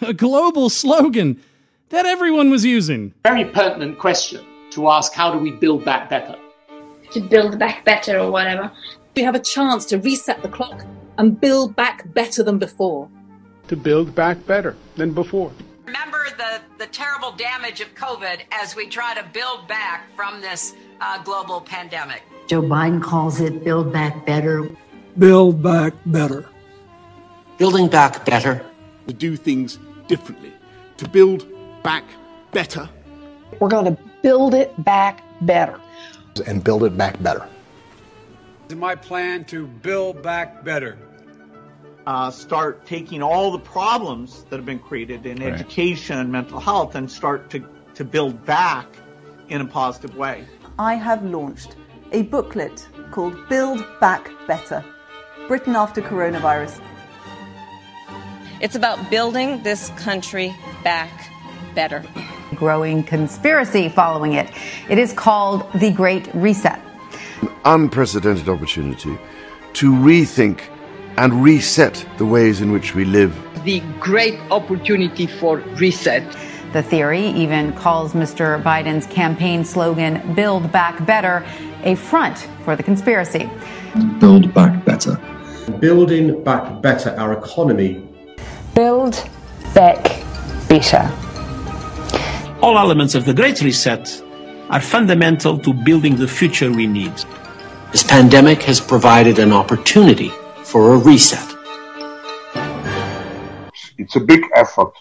a 0.02 0.14
global 0.14 0.70
slogan 0.70 1.42
that 1.90 2.06
everyone 2.06 2.50
was 2.50 2.66
using. 2.66 3.14
Very 3.24 3.46
pertinent 3.46 4.00
question 4.00 4.46
to 4.72 4.90
ask 4.90 5.14
how 5.14 5.32
do 5.32 5.38
we 5.38 5.52
build 5.52 5.86
back 5.86 6.10
better? 6.10 6.36
To 7.12 7.20
build 7.20 7.58
back 7.58 7.86
better 7.86 8.20
or 8.20 8.32
whatever. 8.32 8.72
We 9.16 9.24
have 9.24 9.36
a 9.36 9.40
chance 9.40 9.86
to 9.86 9.98
reset 9.98 10.42
the 10.42 10.50
clock 10.50 10.86
and 11.18 11.40
build 11.40 11.76
back 11.76 12.12
better 12.14 12.44
than 12.44 12.60
before. 12.60 13.10
To 13.68 13.76
build 13.76 14.16
back 14.16 14.46
better 14.46 14.76
than 14.96 15.12
before. 15.14 15.52
Remember 16.40 16.66
the, 16.78 16.86
the 16.86 16.92
terrible 16.92 17.32
damage 17.32 17.82
of 17.82 17.94
COVID 17.96 18.42
as 18.52 18.76
we 18.76 18.88
try 18.88 19.14
to 19.16 19.24
build 19.34 19.68
back 19.68 20.14
from 20.16 20.42
this 20.42 20.74
uh, 21.02 21.22
global 21.24 21.62
pandemic. 21.62 22.24
Joe 22.48 22.62
Biden 22.62 23.02
calls 23.02 23.40
it 23.42 23.64
Build 23.64 23.92
Back 23.92 24.26
Better. 24.26 24.70
Build 25.18 25.62
Back 25.62 25.94
Better. 26.06 26.46
Building 27.58 27.88
back 27.88 28.26
better. 28.26 28.66
To 29.08 29.14
do 29.14 29.36
things 29.36 29.80
differently. 30.08 30.54
To 30.98 31.10
build 31.10 31.48
back 31.84 32.04
better. 32.52 32.90
We're 33.60 33.70
going 33.70 33.86
to 33.86 34.02
build 34.22 34.54
it 34.54 34.84
back 34.84 35.24
better. 35.42 35.80
And 36.46 36.64
build 36.64 36.84
it 36.84 36.98
back 36.98 37.22
better. 37.22 37.48
My 38.76 38.96
plan 38.96 39.46
to 39.46 39.68
build 39.68 40.22
back 40.22 40.64
better. 40.64 40.98
Uh, 42.10 42.32
start 42.32 42.88
taking 42.88 43.22
all 43.22 43.52
the 43.52 43.60
problems 43.60 44.44
that 44.50 44.56
have 44.56 44.66
been 44.66 44.80
created 44.80 45.28
in 45.28 45.38
right. 45.38 45.54
education 45.54 46.18
and 46.18 46.32
mental 46.32 46.60
health 46.60 46.96
and 46.96 47.12
start 47.12 47.52
to, 47.52 47.64
to 47.94 48.04
build 48.04 48.44
back 48.48 48.88
in 49.50 49.62
a 49.62 49.66
positive 49.66 50.18
way. 50.18 50.44
I 50.80 50.96
have 50.96 51.24
launched 51.24 51.76
a 52.12 52.24
booklet 52.24 52.88
called 53.12 53.38
Build 53.48 53.86
Back 54.00 54.32
Better 54.48 54.84
Britain 55.48 55.76
After 55.76 56.02
Coronavirus. 56.02 56.82
It's 58.60 58.76
about 58.76 59.12
building 59.12 59.62
this 59.62 59.90
country 59.90 60.56
back 60.84 61.30
better. 61.76 62.04
Growing 62.56 63.04
conspiracy 63.04 63.88
following 63.88 64.34
it. 64.34 64.50
It 64.90 64.98
is 64.98 65.14
called 65.14 65.72
the 65.76 65.92
Great 65.92 66.28
Reset. 66.34 66.80
An 67.44 67.50
unprecedented 67.66 68.50
opportunity 68.50 69.16
to 69.74 69.92
rethink 69.92 70.62
and 71.18 71.44
reset 71.44 72.06
the 72.18 72.26
ways 72.26 72.62
in 72.62 72.72
which 72.72 72.96
we 72.96 73.06
live. 73.06 73.36
The 73.64 73.82
great 74.00 74.40
opportunity 74.52 75.28
for 75.28 75.58
reset. 75.78 76.24
The 76.74 76.84
theory 76.84 77.26
even 77.28 77.74
calls 77.74 78.14
Mr. 78.14 78.62
Biden's 78.62 79.08
campaign 79.08 79.66
slogan, 79.66 80.36
Build 80.36 80.72
Back 80.72 81.06
Better, 81.06 81.46
a 81.84 81.96
front 81.96 82.48
for 82.64 82.76
the 82.76 82.84
conspiracy. 82.84 83.50
Build 84.20 84.54
Back 84.54 84.86
Better. 84.86 85.20
Building 85.80 86.44
back 86.44 86.82
better 86.82 87.12
our 87.18 87.34
economy. 87.34 88.02
Build 88.74 89.24
back 89.74 90.24
better. 90.68 91.12
All 92.62 92.78
elements 92.78 93.16
of 93.16 93.26
the 93.26 93.34
Great 93.34 93.62
Reset 93.62 94.24
are 94.70 94.82
fundamental 94.82 95.58
to 95.60 95.74
building 95.74 96.16
the 96.16 96.28
future 96.28 96.72
we 96.72 96.88
need. 96.88 97.14
This 97.92 98.04
pandemic 98.04 98.62
has 98.64 98.80
provided 98.80 99.40
an 99.40 99.52
opportunity 99.52 100.32
for 100.70 100.94
a 100.94 100.98
reset. 100.98 101.56
It's 103.98 104.16
a 104.16 104.20
big 104.20 104.44
effort 104.56 104.94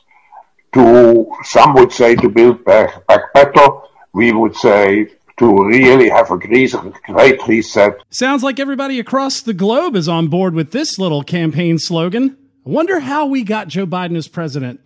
to, 0.73 1.31
some 1.45 1.75
would 1.75 1.93
say, 1.93 2.15
to 2.17 2.29
build 2.29 2.65
back, 2.65 3.07
back 3.07 3.33
better. 3.35 3.69
We 4.15 4.33
would 4.33 4.57
say 4.57 5.09
to 5.39 5.67
really 5.67 6.09
have 6.09 6.31
a 6.31 6.39
great 6.39 7.47
reset. 7.47 8.01
Sounds 8.11 8.43
like 8.43 8.59
everybody 8.59 8.99
across 8.99 9.41
the 9.41 9.55
globe 9.55 9.95
is 9.95 10.09
on 10.09 10.29
board 10.29 10.55
with 10.55 10.73
this 10.73 10.99
little 10.99 11.23
campaign 11.23 11.79
slogan. 11.79 12.37
I 12.67 12.71
wonder 12.71 13.01
how 13.01 13.27
we 13.27 13.43
got 13.43 13.69
Joe 13.69 13.87
Biden 13.87 14.17
as 14.17 14.27
president. 14.27 14.81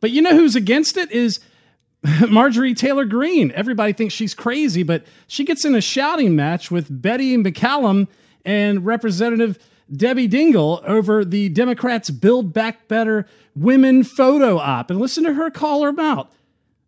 But 0.00 0.12
you 0.12 0.22
know 0.22 0.36
who's 0.36 0.56
against 0.56 0.96
it 0.96 1.10
is 1.10 1.40
Marjorie 2.28 2.74
Taylor 2.74 3.04
Greene. 3.04 3.50
Everybody 3.52 3.92
thinks 3.92 4.14
she's 4.14 4.34
crazy, 4.34 4.82
but 4.82 5.04
she 5.26 5.44
gets 5.44 5.64
in 5.64 5.74
a 5.74 5.80
shouting 5.80 6.34
match 6.36 6.70
with 6.70 6.86
Betty 7.02 7.36
McCollum 7.36 8.08
and 8.44 8.86
Representative 8.86 9.58
Debbie 9.94 10.28
Dingell 10.28 10.82
over 10.84 11.24
the 11.24 11.48
Democrats' 11.48 12.10
Build 12.10 12.52
Back 12.52 12.88
Better 12.88 13.26
women 13.54 14.04
photo 14.04 14.58
op. 14.58 14.90
And 14.90 15.00
listen 15.00 15.24
to 15.24 15.34
her 15.34 15.50
call 15.50 15.82
her 15.82 15.94
out. 16.00 16.30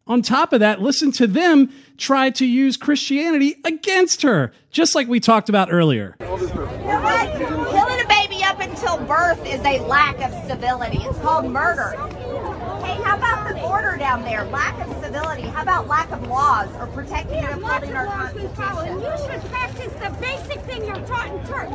On 0.06 0.20
top 0.20 0.52
of 0.52 0.60
that, 0.60 0.82
listen 0.82 1.12
to 1.12 1.26
them 1.26 1.72
try 1.96 2.28
to 2.30 2.44
use 2.44 2.76
Christianity 2.76 3.56
against 3.64 4.20
her, 4.22 4.52
just 4.70 4.94
like 4.94 5.08
we 5.08 5.18
talked 5.18 5.48
about 5.48 5.72
earlier. 5.72 6.14
Killing 6.18 6.50
a 8.00 8.08
baby 8.08 8.44
up 8.44 8.60
until 8.60 8.98
birth 9.06 9.44
is 9.46 9.60
a 9.60 9.80
lack 9.86 10.20
of 10.20 10.46
civility. 10.46 10.98
It's 10.98 11.18
called 11.20 11.50
murder. 11.50 11.96
Hey, 12.94 13.02
how 13.02 13.16
about 13.16 13.48
the 13.48 13.54
border 13.60 13.96
down 13.96 14.22
there? 14.22 14.44
Lack 14.44 14.78
of 14.86 15.02
civility. 15.02 15.42
How 15.42 15.62
about 15.62 15.88
lack 15.88 16.12
of 16.12 16.28
laws 16.28 16.68
or 16.78 16.86
protecting 16.86 17.38
yeah, 17.38 17.52
and 17.52 17.64
upholding 17.64 17.92
our 17.92 18.06
Constitution? 18.06 19.00
You 19.00 19.12
should 19.18 19.50
practice 19.50 19.92
the 19.94 20.16
basic 20.20 20.60
thing 20.60 20.84
you're 20.84 21.04
taught 21.06 21.26
in 21.26 21.44
church. 21.44 21.70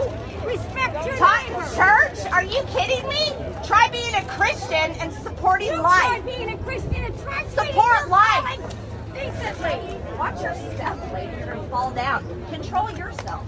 Respect 0.46 1.06
your 1.06 1.18
taught 1.18 1.50
neighbor. 1.50 1.62
in 1.62 1.76
church? 1.76 2.32
Are 2.32 2.44
you 2.44 2.64
kidding 2.70 3.06
me? 3.10 3.34
Try 3.66 3.90
being 3.90 4.16
a 4.16 4.24
Christian 4.28 4.92
and 5.02 5.12
supporting 5.12 5.68
you 5.68 5.82
life. 5.82 6.04
Try 6.04 6.22
being 6.22 6.54
a 6.54 6.58
Christian 6.60 7.04
and 7.04 7.20
try 7.20 7.46
support 7.48 8.08
life. 8.08 8.76
Decently. 9.14 10.00
Watch 10.18 10.42
your 10.42 10.56
step, 10.56 11.14
lady. 11.14 11.36
You're 11.36 11.54
gonna 11.54 11.68
fall 11.68 11.92
down. 11.92 12.24
Control 12.50 12.90
yourself. 12.92 13.46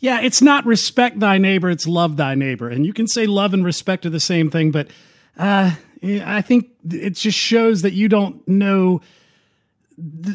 Yeah, 0.00 0.20
it's 0.20 0.42
not 0.42 0.66
respect 0.66 1.20
thy 1.20 1.38
neighbor, 1.38 1.70
it's 1.70 1.86
love 1.86 2.16
thy 2.16 2.34
neighbor. 2.34 2.68
And 2.68 2.84
you 2.84 2.92
can 2.92 3.06
say 3.06 3.26
love 3.26 3.54
and 3.54 3.64
respect 3.64 4.04
are 4.06 4.10
the 4.10 4.18
same 4.18 4.50
thing, 4.50 4.72
but 4.72 4.88
uh, 5.38 5.76
I 6.02 6.42
think 6.42 6.70
it 6.90 7.10
just 7.10 7.38
shows 7.38 7.82
that 7.82 7.92
you 7.92 8.08
don't 8.08 8.46
know 8.48 9.00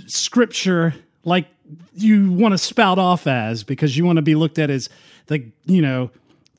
scripture 0.07 0.93
like 1.23 1.47
you 1.93 2.31
want 2.31 2.53
to 2.53 2.57
spout 2.57 2.97
off 2.97 3.27
as 3.27 3.63
because 3.63 3.97
you 3.97 4.05
want 4.05 4.15
to 4.17 4.21
be 4.21 4.35
looked 4.35 4.59
at 4.59 4.69
as 4.69 4.89
the, 5.27 5.51
you 5.65 5.81
know, 5.81 6.09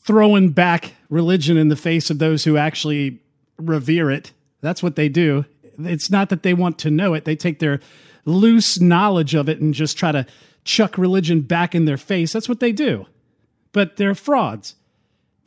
throwing 0.01 0.51
back 0.51 0.95
religion 1.09 1.57
in 1.57 1.69
the 1.69 1.77
face 1.77 2.11
of 2.11 2.19
those 2.19 2.45
who 2.45 2.57
actually 2.57 3.21
revere 3.57 4.11
it. 4.11 4.33
That's 4.61 4.83
what 4.83 4.97
they 4.97 5.09
do. 5.09 5.45
It's 5.79 6.11
not 6.11 6.29
that 6.29 6.43
they 6.43 6.55
want 6.55 6.79
to 6.81 6.91
know 6.91 7.15
it, 7.15 7.25
they 7.25 7.37
take 7.37 7.61
their 7.61 7.81
loose 8.25 8.81
knowledge 8.81 9.35
of 9.35 9.49
it 9.49 9.61
and 9.61 9.73
just 9.73 9.97
try 9.97 10.13
to 10.13 10.27
chuck 10.65 10.99
religion 10.99 11.41
back 11.41 11.75
in 11.75 11.87
their 11.87 11.97
face. 11.97 12.33
That's 12.33 12.49
what 12.49 12.61
they 12.61 12.73
do. 12.73 13.07
But 13.73 13.97
they're 13.97 14.15
frauds. 14.15 14.75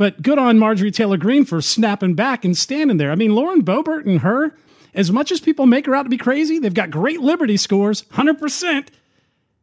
But 0.01 0.23
good 0.23 0.39
on 0.39 0.57
Marjorie 0.57 0.89
Taylor 0.89 1.15
Greene 1.15 1.45
for 1.45 1.61
snapping 1.61 2.15
back 2.15 2.43
and 2.43 2.57
standing 2.57 2.97
there. 2.97 3.11
I 3.11 3.15
mean, 3.15 3.35
Lauren 3.35 3.63
Boebert 3.63 4.07
and 4.07 4.21
her, 4.21 4.57
as 4.95 5.11
much 5.11 5.31
as 5.31 5.39
people 5.39 5.67
make 5.67 5.85
her 5.85 5.93
out 5.93 6.01
to 6.01 6.09
be 6.09 6.17
crazy, 6.17 6.57
they've 6.57 6.73
got 6.73 6.89
great 6.89 7.21
Liberty 7.21 7.55
scores, 7.55 8.01
100%. 8.13 8.87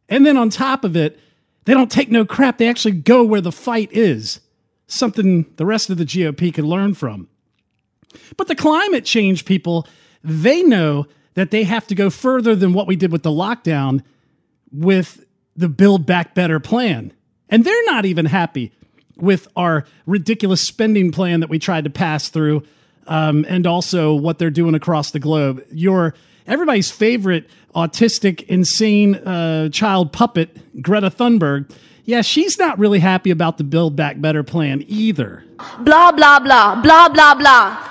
And 0.07 0.25
then 0.25 0.37
on 0.37 0.49
top 0.49 0.85
of 0.85 0.95
it, 0.95 1.19
they 1.65 1.73
don't 1.73 1.91
take 1.91 2.09
no 2.09 2.23
crap. 2.23 2.57
They 2.57 2.69
actually 2.69 2.93
go 2.93 3.21
where 3.21 3.41
the 3.41 3.51
fight 3.51 3.89
is. 3.91 4.39
Something 4.87 5.45
the 5.57 5.65
rest 5.65 5.89
of 5.89 5.97
the 5.97 6.05
GOP 6.05 6.53
could 6.53 6.63
learn 6.63 6.93
from. 6.93 7.27
But 8.37 8.47
the 8.47 8.55
climate 8.55 9.03
change 9.03 9.43
people, 9.43 9.85
they 10.23 10.63
know 10.63 11.05
that 11.33 11.51
they 11.51 11.65
have 11.65 11.85
to 11.87 11.95
go 11.95 12.09
further 12.09 12.55
than 12.55 12.71
what 12.71 12.87
we 12.87 12.95
did 12.95 13.11
with 13.11 13.23
the 13.23 13.29
lockdown 13.29 14.03
with 14.71 15.21
the 15.57 15.67
Build 15.67 16.05
Back 16.05 16.33
Better 16.33 16.61
plan. 16.61 17.11
And 17.49 17.65
they're 17.65 17.85
not 17.87 18.05
even 18.05 18.27
happy 18.27 18.71
with 19.21 19.47
our 19.55 19.85
ridiculous 20.05 20.61
spending 20.61 21.11
plan 21.11 21.39
that 21.41 21.49
we 21.49 21.59
tried 21.59 21.83
to 21.85 21.89
pass 21.89 22.29
through, 22.29 22.63
um, 23.07 23.45
and 23.47 23.65
also 23.65 24.13
what 24.13 24.39
they're 24.39 24.49
doing 24.49 24.75
across 24.75 25.11
the 25.11 25.19
globe. 25.19 25.63
Your 25.71 26.13
everybody's 26.47 26.91
favorite 26.91 27.49
autistic, 27.75 28.43
insane 28.43 29.15
uh, 29.15 29.69
child 29.69 30.11
puppet, 30.11 30.81
Greta 30.81 31.09
Thunberg, 31.09 31.71
yeah, 32.09 32.21
she's 32.21 32.57
not 32.57 32.79
really 32.79 32.97
happy 32.97 33.29
about 33.29 33.59
the 33.59 33.63
Build 33.63 33.95
Back 33.95 34.19
Better 34.19 34.41
plan 34.41 34.83
either. 34.87 35.43
Blah, 35.81 36.11
blah, 36.11 36.39
blah, 36.39 36.81
blah, 36.81 37.07
blah, 37.07 37.35
blah. 37.35 37.85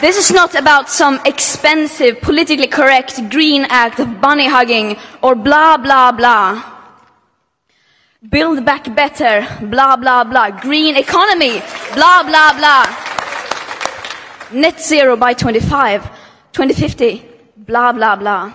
This 0.00 0.16
is 0.16 0.30
not 0.30 0.54
about 0.54 0.88
some 0.88 1.20
expensive, 1.26 2.22
politically 2.22 2.66
correct 2.66 3.28
green 3.28 3.66
act 3.68 4.00
of 4.00 4.22
bunny 4.22 4.48
hugging 4.48 4.96
or 5.22 5.34
blah, 5.34 5.76
blah, 5.76 6.12
blah. 6.12 6.79
Build 8.28 8.66
back 8.66 8.94
better, 8.94 9.48
blah, 9.62 9.96
blah, 9.96 10.24
blah. 10.24 10.50
Green 10.50 10.94
economy, 10.94 11.62
blah, 11.94 12.22
blah, 12.22 12.52
blah. 12.52 12.84
Net 14.52 14.78
zero 14.78 15.16
by 15.16 15.32
25, 15.32 16.02
2050, 16.52 17.24
blah, 17.56 17.92
blah, 17.92 18.16
blah. 18.16 18.52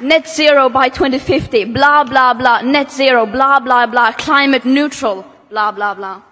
Net 0.00 0.26
zero 0.26 0.70
by 0.70 0.88
2050, 0.88 1.64
blah, 1.66 2.02
blah, 2.04 2.32
blah. 2.32 2.62
Net 2.62 2.90
zero, 2.90 3.26
blah, 3.26 3.60
blah, 3.60 3.84
blah. 3.84 4.12
Climate 4.12 4.64
neutral, 4.64 5.26
blah, 5.50 5.70
blah, 5.70 5.92
blah. 5.92 6.22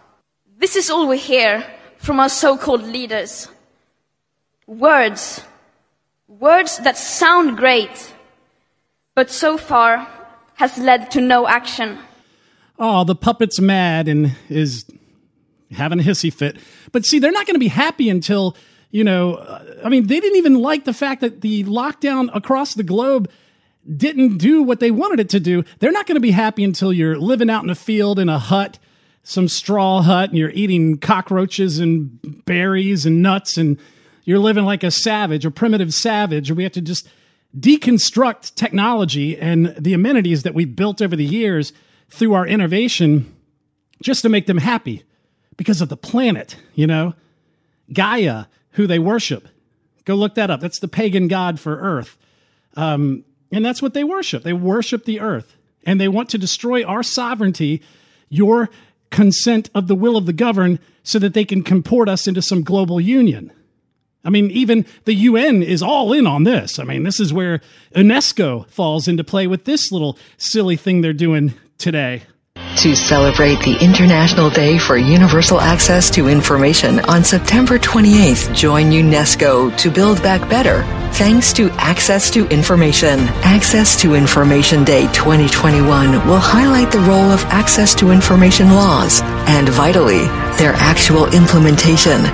This 0.56 0.76
is 0.76 0.88
all 0.88 1.06
we 1.06 1.18
hear 1.18 1.62
from 1.98 2.20
our 2.20 2.30
so-called 2.30 2.84
leaders. 2.84 3.48
Words. 4.66 5.42
Words 6.26 6.78
that 6.78 6.96
sound 6.96 7.58
great, 7.58 8.14
but 9.14 9.28
so 9.28 9.58
far 9.58 10.08
has 10.62 10.78
led 10.78 11.10
to 11.10 11.20
no 11.20 11.48
action. 11.48 11.98
Oh, 12.78 13.02
the 13.02 13.16
puppet's 13.16 13.58
mad 13.58 14.06
and 14.06 14.36
is 14.48 14.84
having 15.72 15.98
a 15.98 16.04
hissy 16.04 16.32
fit. 16.32 16.56
But 16.92 17.04
see, 17.04 17.18
they're 17.18 17.32
not 17.32 17.46
going 17.46 17.56
to 17.56 17.60
be 17.60 17.66
happy 17.66 18.08
until, 18.08 18.56
you 18.92 19.02
know, 19.02 19.34
uh, 19.34 19.80
I 19.84 19.88
mean, 19.88 20.06
they 20.06 20.20
didn't 20.20 20.38
even 20.38 20.54
like 20.54 20.84
the 20.84 20.92
fact 20.92 21.20
that 21.20 21.40
the 21.40 21.64
lockdown 21.64 22.30
across 22.32 22.74
the 22.74 22.84
globe 22.84 23.28
didn't 23.96 24.38
do 24.38 24.62
what 24.62 24.78
they 24.78 24.92
wanted 24.92 25.18
it 25.18 25.30
to 25.30 25.40
do. 25.40 25.64
They're 25.80 25.90
not 25.90 26.06
going 26.06 26.14
to 26.14 26.20
be 26.20 26.30
happy 26.30 26.62
until 26.62 26.92
you're 26.92 27.18
living 27.18 27.50
out 27.50 27.64
in 27.64 27.70
a 27.70 27.74
field 27.74 28.20
in 28.20 28.28
a 28.28 28.38
hut 28.38 28.78
some 29.24 29.48
straw 29.48 30.00
hut 30.00 30.30
and 30.30 30.38
you're 30.38 30.50
eating 30.50 30.98
cockroaches 30.98 31.80
and 31.80 32.44
berries 32.44 33.04
and 33.04 33.20
nuts 33.20 33.56
and 33.56 33.78
you're 34.24 34.38
living 34.38 34.64
like 34.64 34.84
a 34.84 34.92
savage, 34.92 35.44
a 35.44 35.50
primitive 35.50 35.92
savage, 35.92 36.52
or 36.52 36.54
we 36.54 36.62
have 36.62 36.72
to 36.72 36.80
just 36.80 37.08
deconstruct 37.58 38.54
technology 38.54 39.38
and 39.38 39.74
the 39.78 39.92
amenities 39.92 40.42
that 40.42 40.54
we've 40.54 40.74
built 40.74 41.02
over 41.02 41.16
the 41.16 41.24
years 41.24 41.72
through 42.08 42.34
our 42.34 42.46
innovation 42.46 43.34
just 44.02 44.22
to 44.22 44.28
make 44.28 44.46
them 44.46 44.58
happy 44.58 45.02
because 45.56 45.80
of 45.80 45.88
the 45.88 45.96
planet, 45.96 46.56
you 46.74 46.86
know? 46.86 47.14
Gaia, 47.92 48.46
who 48.72 48.86
they 48.86 48.98
worship. 48.98 49.48
Go 50.04 50.14
look 50.14 50.34
that 50.34 50.50
up. 50.50 50.60
That's 50.60 50.80
the 50.80 50.88
pagan 50.88 51.28
god 51.28 51.60
for 51.60 51.78
Earth. 51.78 52.18
Um, 52.74 53.24
and 53.50 53.64
that's 53.64 53.82
what 53.82 53.94
they 53.94 54.02
worship. 54.04 54.42
They 54.42 54.54
worship 54.54 55.04
the 55.04 55.20
Earth 55.20 55.56
and 55.84 56.00
they 56.00 56.08
want 56.08 56.30
to 56.30 56.38
destroy 56.38 56.84
our 56.84 57.02
sovereignty, 57.02 57.82
your 58.28 58.70
consent 59.10 59.68
of 59.74 59.88
the 59.88 59.94
will 59.94 60.16
of 60.16 60.26
the 60.26 60.32
governed 60.32 60.78
so 61.02 61.18
that 61.18 61.34
they 61.34 61.44
can 61.44 61.62
comport 61.62 62.08
us 62.08 62.26
into 62.26 62.40
some 62.40 62.62
global 62.62 63.00
union. 63.00 63.52
I 64.24 64.30
mean, 64.30 64.50
even 64.50 64.86
the 65.04 65.14
UN 65.14 65.62
is 65.62 65.82
all 65.82 66.12
in 66.12 66.26
on 66.26 66.44
this. 66.44 66.78
I 66.78 66.84
mean, 66.84 67.02
this 67.02 67.18
is 67.18 67.32
where 67.32 67.60
UNESCO 67.94 68.68
falls 68.68 69.08
into 69.08 69.24
play 69.24 69.46
with 69.46 69.64
this 69.64 69.90
little 69.90 70.16
silly 70.36 70.76
thing 70.76 71.00
they're 71.00 71.12
doing 71.12 71.54
today. 71.78 72.22
To 72.76 72.94
celebrate 72.94 73.60
the 73.60 73.76
International 73.82 74.50
Day 74.50 74.78
for 74.78 74.96
Universal 74.96 75.60
Access 75.60 76.10
to 76.10 76.28
Information 76.28 77.00
on 77.00 77.24
September 77.24 77.78
28th, 77.78 78.54
join 78.54 78.90
UNESCO 78.90 79.76
to 79.78 79.90
build 79.90 80.22
back 80.22 80.48
better 80.48 80.82
thanks 81.12 81.52
to 81.52 81.70
Access 81.72 82.30
to 82.30 82.48
Information. 82.48 83.20
Access 83.44 84.00
to 84.00 84.14
Information 84.14 84.84
Day 84.84 85.02
2021 85.12 86.26
will 86.26 86.38
highlight 86.38 86.90
the 86.90 87.00
role 87.00 87.30
of 87.30 87.44
access 87.44 87.94
to 87.96 88.10
information 88.10 88.70
laws 88.70 89.20
and, 89.46 89.68
vitally, 89.68 90.20
their 90.56 90.72
actual 90.74 91.26
implementation 91.34 92.24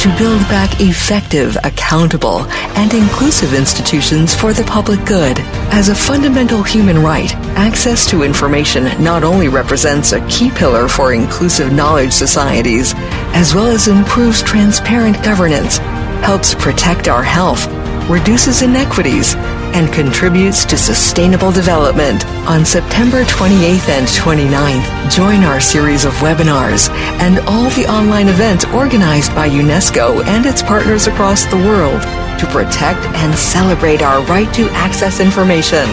to 0.00 0.16
build 0.18 0.40
back 0.42 0.80
effective, 0.80 1.56
accountable, 1.64 2.40
and 2.76 2.92
inclusive 2.94 3.54
institutions 3.54 4.34
for 4.34 4.52
the 4.52 4.64
public 4.64 5.04
good. 5.04 5.38
As 5.70 5.88
a 5.88 5.94
fundamental 5.94 6.62
human 6.62 6.98
right, 6.98 7.34
access 7.56 8.08
to 8.10 8.22
information 8.22 8.84
not 9.02 9.24
only 9.24 9.48
represents 9.48 10.12
a 10.12 10.26
key 10.28 10.50
pillar 10.50 10.88
for 10.88 11.14
inclusive 11.14 11.72
knowledge 11.72 12.12
societies, 12.12 12.94
as 13.34 13.54
well 13.54 13.66
as 13.66 13.88
improves 13.88 14.42
transparent 14.42 15.22
governance, 15.22 15.78
helps 16.22 16.54
protect 16.54 17.08
our 17.08 17.22
health, 17.22 17.66
reduces 18.08 18.62
inequities, 18.62 19.34
and 19.74 19.92
contributes 19.92 20.64
to 20.66 20.76
sustainable 20.76 21.50
development. 21.50 22.26
On 22.46 22.64
September 22.64 23.24
28th 23.24 23.88
and 23.88 24.06
29th, 24.06 25.10
join 25.10 25.44
our 25.44 25.60
series 25.60 26.04
of 26.04 26.12
webinars 26.14 26.90
and 27.20 27.38
all 27.48 27.70
the 27.70 27.86
online 27.90 28.28
events 28.28 28.64
organized 28.66 29.34
by 29.34 29.48
UNESCO 29.48 30.24
and 30.26 30.44
its 30.44 30.62
partners 30.62 31.06
across 31.06 31.46
the 31.46 31.56
world 31.56 32.02
to 32.38 32.46
protect 32.48 33.00
and 33.16 33.34
celebrate 33.34 34.02
our 34.02 34.22
right 34.26 34.52
to 34.54 34.68
access 34.70 35.20
information. 35.20 35.86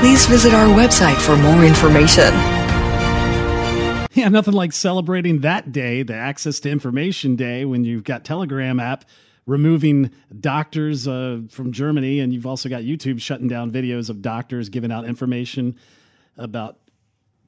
Please 0.00 0.26
visit 0.26 0.52
our 0.52 0.66
website 0.66 1.16
for 1.16 1.36
more 1.36 1.64
information. 1.64 2.32
Yeah, 4.12 4.28
nothing 4.28 4.54
like 4.54 4.72
celebrating 4.72 5.40
that 5.42 5.70
day, 5.70 6.02
the 6.02 6.14
Access 6.14 6.58
to 6.60 6.70
Information 6.70 7.36
Day, 7.36 7.64
when 7.64 7.84
you've 7.84 8.02
got 8.02 8.24
Telegram 8.24 8.80
app 8.80 9.04
removing 9.48 10.10
doctors 10.38 11.08
uh, 11.08 11.40
from 11.48 11.72
Germany, 11.72 12.20
and 12.20 12.32
you've 12.32 12.46
also 12.46 12.68
got 12.68 12.82
YouTube 12.82 13.20
shutting 13.20 13.48
down 13.48 13.72
videos 13.72 14.10
of 14.10 14.22
doctors 14.22 14.68
giving 14.68 14.92
out 14.92 15.06
information 15.06 15.76
about 16.36 16.76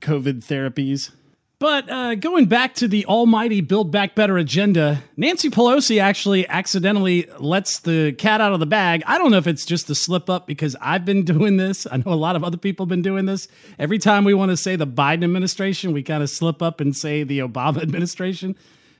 COVID 0.00 0.44
therapies. 0.44 1.12
But 1.58 1.90
uh, 1.90 2.14
going 2.14 2.46
back 2.46 2.74
to 2.76 2.88
the 2.88 3.04
almighty 3.04 3.60
Build 3.60 3.92
Back 3.92 4.14
Better 4.14 4.38
agenda, 4.38 5.02
Nancy 5.18 5.50
Pelosi 5.50 6.00
actually 6.00 6.48
accidentally 6.48 7.28
lets 7.38 7.80
the 7.80 8.12
cat 8.12 8.40
out 8.40 8.54
of 8.54 8.60
the 8.60 8.66
bag. 8.66 9.02
I 9.06 9.18
don't 9.18 9.30
know 9.30 9.36
if 9.36 9.46
it's 9.46 9.66
just 9.66 9.90
a 9.90 9.94
slip 9.94 10.30
up 10.30 10.46
because 10.46 10.74
I've 10.80 11.04
been 11.04 11.22
doing 11.26 11.58
this. 11.58 11.86
I 11.92 11.98
know 11.98 12.12
a 12.12 12.14
lot 12.14 12.34
of 12.34 12.42
other 12.42 12.56
people 12.56 12.86
have 12.86 12.88
been 12.88 13.02
doing 13.02 13.26
this. 13.26 13.46
Every 13.78 13.98
time 13.98 14.24
we 14.24 14.32
want 14.32 14.52
to 14.52 14.56
say 14.56 14.74
the 14.74 14.86
Biden 14.86 15.22
administration, 15.22 15.92
we 15.92 16.02
kind 16.02 16.22
of 16.22 16.30
slip 16.30 16.62
up 16.62 16.80
and 16.80 16.96
say 16.96 17.24
the 17.24 17.40
Obama 17.40 17.76
administration. 17.82 18.56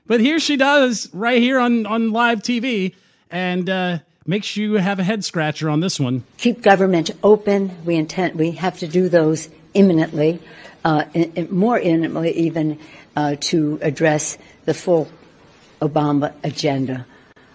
But 0.07 0.19
here 0.19 0.39
she 0.39 0.57
does, 0.57 1.09
right 1.13 1.41
here 1.41 1.59
on, 1.59 1.85
on 1.85 2.11
live 2.11 2.41
TV, 2.41 2.95
and 3.29 3.69
uh, 3.69 3.99
makes 4.25 4.57
you 4.57 4.73
have 4.73 4.99
a 4.99 5.03
head 5.03 5.23
scratcher 5.23 5.69
on 5.69 5.79
this 5.79 5.99
one. 5.99 6.23
Keep 6.37 6.61
government 6.61 7.11
open. 7.23 7.71
We 7.85 7.95
intend 7.95 8.35
we 8.35 8.51
have 8.51 8.79
to 8.79 8.87
do 8.87 9.09
those 9.09 9.49
imminently, 9.73 10.39
uh, 10.83 11.05
in, 11.13 11.31
in 11.33 11.55
more 11.55 11.79
imminently 11.79 12.31
even 12.31 12.79
uh, 13.15 13.35
to 13.39 13.79
address 13.81 14.37
the 14.65 14.73
full 14.73 15.09
Obama 15.81 16.33
agenda 16.43 17.05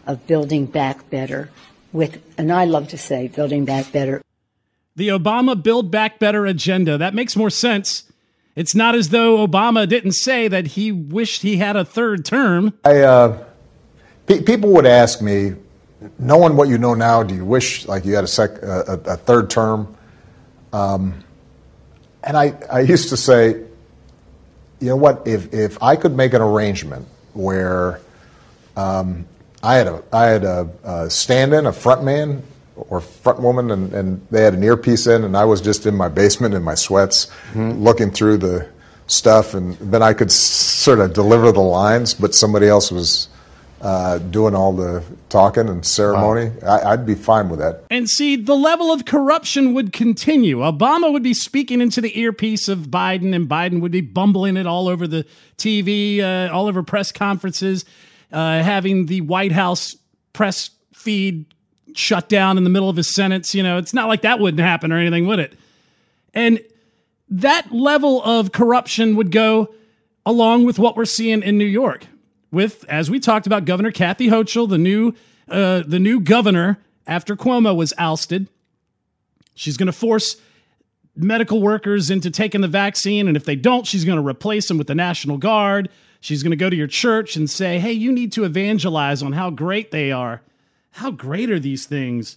of 0.06 0.26
building 0.26 0.66
back 0.66 1.08
better. 1.10 1.50
With 1.92 2.22
and 2.36 2.52
I 2.52 2.64
love 2.64 2.88
to 2.88 2.98
say 2.98 3.28
building 3.28 3.64
back 3.64 3.92
better. 3.92 4.22
The 4.96 5.08
Obama 5.08 5.62
Build 5.62 5.90
Back 5.90 6.18
Better 6.18 6.46
agenda. 6.46 6.96
That 6.96 7.14
makes 7.14 7.36
more 7.36 7.50
sense 7.50 8.05
it's 8.56 8.74
not 8.74 8.94
as 8.94 9.10
though 9.10 9.46
Obama 9.46 9.88
didn't 9.88 10.12
say 10.12 10.48
that 10.48 10.66
he 10.68 10.90
wished 10.90 11.42
he 11.42 11.58
had 11.58 11.76
a 11.76 11.84
third 11.84 12.24
term. 12.24 12.72
I, 12.84 13.00
uh, 13.00 13.44
pe- 14.26 14.42
people 14.42 14.72
would 14.72 14.86
ask 14.86 15.20
me, 15.20 15.54
knowing 16.18 16.56
what 16.56 16.68
you 16.68 16.78
know 16.78 16.94
now, 16.94 17.22
do 17.22 17.34
you 17.34 17.44
wish 17.44 17.86
like 17.86 18.04
you 18.04 18.14
had 18.14 18.24
a, 18.24 18.28
sec- 18.28 18.62
a, 18.62 19.00
a 19.04 19.16
third 19.16 19.50
term? 19.50 19.94
Um, 20.72 21.22
and 22.24 22.36
I, 22.36 22.54
I 22.70 22.80
used 22.80 23.10
to 23.10 23.16
say, 23.16 23.62
you 24.80 24.88
know 24.88 24.96
what? 24.96 25.26
If 25.26 25.54
if 25.54 25.82
I 25.82 25.96
could 25.96 26.14
make 26.16 26.34
an 26.34 26.42
arrangement 26.42 27.06
where 27.32 28.00
um, 28.76 29.26
I 29.62 29.76
had 29.76 29.86
a 29.86 30.02
I 30.12 30.24
had 30.26 30.44
a, 30.44 30.70
a 30.84 31.10
stand-in, 31.10 31.66
a 31.66 31.72
front 31.72 32.04
man 32.04 32.42
or 32.76 33.00
front 33.00 33.40
woman, 33.40 33.70
and, 33.70 33.92
and 33.92 34.26
they 34.30 34.42
had 34.42 34.54
an 34.54 34.62
earpiece 34.62 35.06
in, 35.06 35.24
and 35.24 35.36
I 35.36 35.44
was 35.44 35.60
just 35.60 35.86
in 35.86 35.94
my 35.94 36.08
basement 36.08 36.54
in 36.54 36.62
my 36.62 36.74
sweats, 36.74 37.26
mm-hmm. 37.52 37.72
looking 37.72 38.10
through 38.10 38.38
the 38.38 38.68
stuff, 39.06 39.54
and 39.54 39.76
then 39.76 40.02
I 40.02 40.12
could 40.12 40.28
s- 40.28 40.34
sort 40.34 41.00
of 41.00 41.12
deliver 41.12 41.52
the 41.52 41.60
lines, 41.60 42.14
but 42.14 42.34
somebody 42.34 42.68
else 42.68 42.90
was 42.90 43.28
uh, 43.80 44.18
doing 44.18 44.54
all 44.54 44.72
the 44.72 45.02
talking 45.28 45.68
and 45.68 45.84
ceremony. 45.84 46.50
Wow. 46.62 46.80
I, 46.84 46.96
would 46.96 47.06
be 47.06 47.14
fine 47.14 47.48
with 47.48 47.60
that. 47.60 47.84
And 47.90 48.08
see, 48.08 48.36
the 48.36 48.54
level 48.54 48.90
of 48.90 49.04
corruption 49.04 49.74
would 49.74 49.92
continue. 49.92 50.58
Obama 50.58 51.12
would 51.12 51.22
be 51.22 51.34
speaking 51.34 51.80
into 51.80 52.00
the 52.00 52.18
earpiece 52.18 52.68
of 52.68 52.88
Biden, 52.88 53.34
and 53.34 53.48
Biden 53.48 53.80
would 53.80 53.92
be 53.92 54.00
bumbling 54.00 54.56
it 54.56 54.66
all 54.66 54.88
over 54.88 55.06
the 55.06 55.26
TV, 55.58 56.20
uh, 56.20 56.52
all 56.52 56.68
over 56.68 56.82
press 56.82 57.12
conferences, 57.12 57.84
uh, 58.32 58.62
having 58.62 59.06
the 59.06 59.20
White 59.20 59.52
House 59.52 59.96
press 60.32 60.70
feed 60.92 61.44
shut 61.96 62.28
down 62.28 62.58
in 62.58 62.64
the 62.64 62.70
middle 62.70 62.88
of 62.88 62.96
his 62.96 63.12
sentence. 63.14 63.54
You 63.54 63.62
know, 63.62 63.78
it's 63.78 63.94
not 63.94 64.08
like 64.08 64.22
that 64.22 64.38
wouldn't 64.38 64.60
happen 64.60 64.92
or 64.92 64.98
anything, 64.98 65.26
would 65.26 65.38
it? 65.38 65.58
And 66.34 66.60
that 67.28 67.72
level 67.72 68.22
of 68.22 68.52
corruption 68.52 69.16
would 69.16 69.32
go 69.32 69.74
along 70.24 70.64
with 70.64 70.78
what 70.78 70.96
we're 70.96 71.04
seeing 71.04 71.42
in 71.42 71.58
New 71.58 71.64
York. 71.64 72.06
with, 72.52 72.84
as 72.88 73.10
we 73.10 73.20
talked 73.20 73.46
about, 73.46 73.64
Governor 73.64 73.90
Kathy 73.90 74.28
Hochul, 74.28 74.68
the 74.68 74.78
new 74.78 75.14
uh, 75.48 75.82
the 75.86 75.98
new 75.98 76.20
governor 76.20 76.78
after 77.06 77.36
Cuomo 77.36 77.76
was 77.76 77.92
ousted. 77.98 78.48
She's 79.54 79.76
going 79.76 79.86
to 79.86 79.92
force 79.92 80.36
medical 81.14 81.62
workers 81.62 82.10
into 82.10 82.30
taking 82.30 82.60
the 82.62 82.68
vaccine, 82.68 83.28
and 83.28 83.36
if 83.36 83.44
they 83.44 83.56
don't, 83.56 83.86
she's 83.86 84.04
going 84.04 84.20
to 84.20 84.26
replace 84.26 84.68
them 84.68 84.76
with 84.76 84.86
the 84.86 84.94
National 84.94 85.38
Guard. 85.38 85.88
She's 86.20 86.42
going 86.42 86.50
to 86.50 86.56
go 86.56 86.68
to 86.68 86.76
your 86.76 86.88
church 86.88 87.36
and 87.36 87.48
say, 87.48 87.78
"Hey, 87.78 87.92
you 87.92 88.10
need 88.12 88.32
to 88.32 88.44
evangelize 88.44 89.22
on 89.22 89.32
how 89.32 89.50
great 89.50 89.90
they 89.90 90.10
are. 90.10 90.42
How 90.96 91.10
great 91.10 91.50
are 91.50 91.58
these 91.58 91.86
things? 91.86 92.36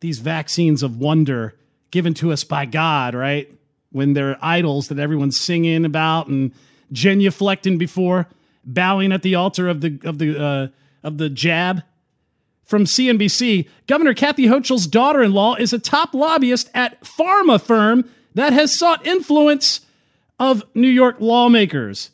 These 0.00 0.18
vaccines 0.18 0.82
of 0.82 0.98
wonder 0.98 1.54
given 1.90 2.14
to 2.14 2.32
us 2.32 2.44
by 2.44 2.66
God, 2.66 3.14
right? 3.14 3.52
When 3.90 4.12
they're 4.12 4.38
idols 4.42 4.88
that 4.88 4.98
everyone's 4.98 5.38
singing 5.38 5.84
about 5.84 6.26
and 6.28 6.52
genuflecting 6.92 7.78
before." 7.78 8.28
bowing 8.66 9.12
at 9.12 9.22
the 9.22 9.36
altar 9.36 9.68
of 9.68 9.80
the 9.80 9.98
of 10.04 10.18
the 10.18 10.38
uh, 10.38 10.68
of 11.02 11.18
the 11.18 11.30
jab. 11.30 11.82
From 12.64 12.84
CNBC, 12.84 13.68
Governor 13.86 14.12
Kathy 14.12 14.46
Hochul's 14.46 14.88
daughter-in-law 14.88 15.54
is 15.54 15.72
a 15.72 15.78
top 15.78 16.12
lobbyist 16.14 16.68
at 16.74 17.00
pharma 17.02 17.62
firm 17.62 18.10
that 18.34 18.52
has 18.52 18.76
sought 18.76 19.06
influence 19.06 19.82
of 20.40 20.64
New 20.74 20.88
York 20.88 21.20
lawmakers. 21.20 22.10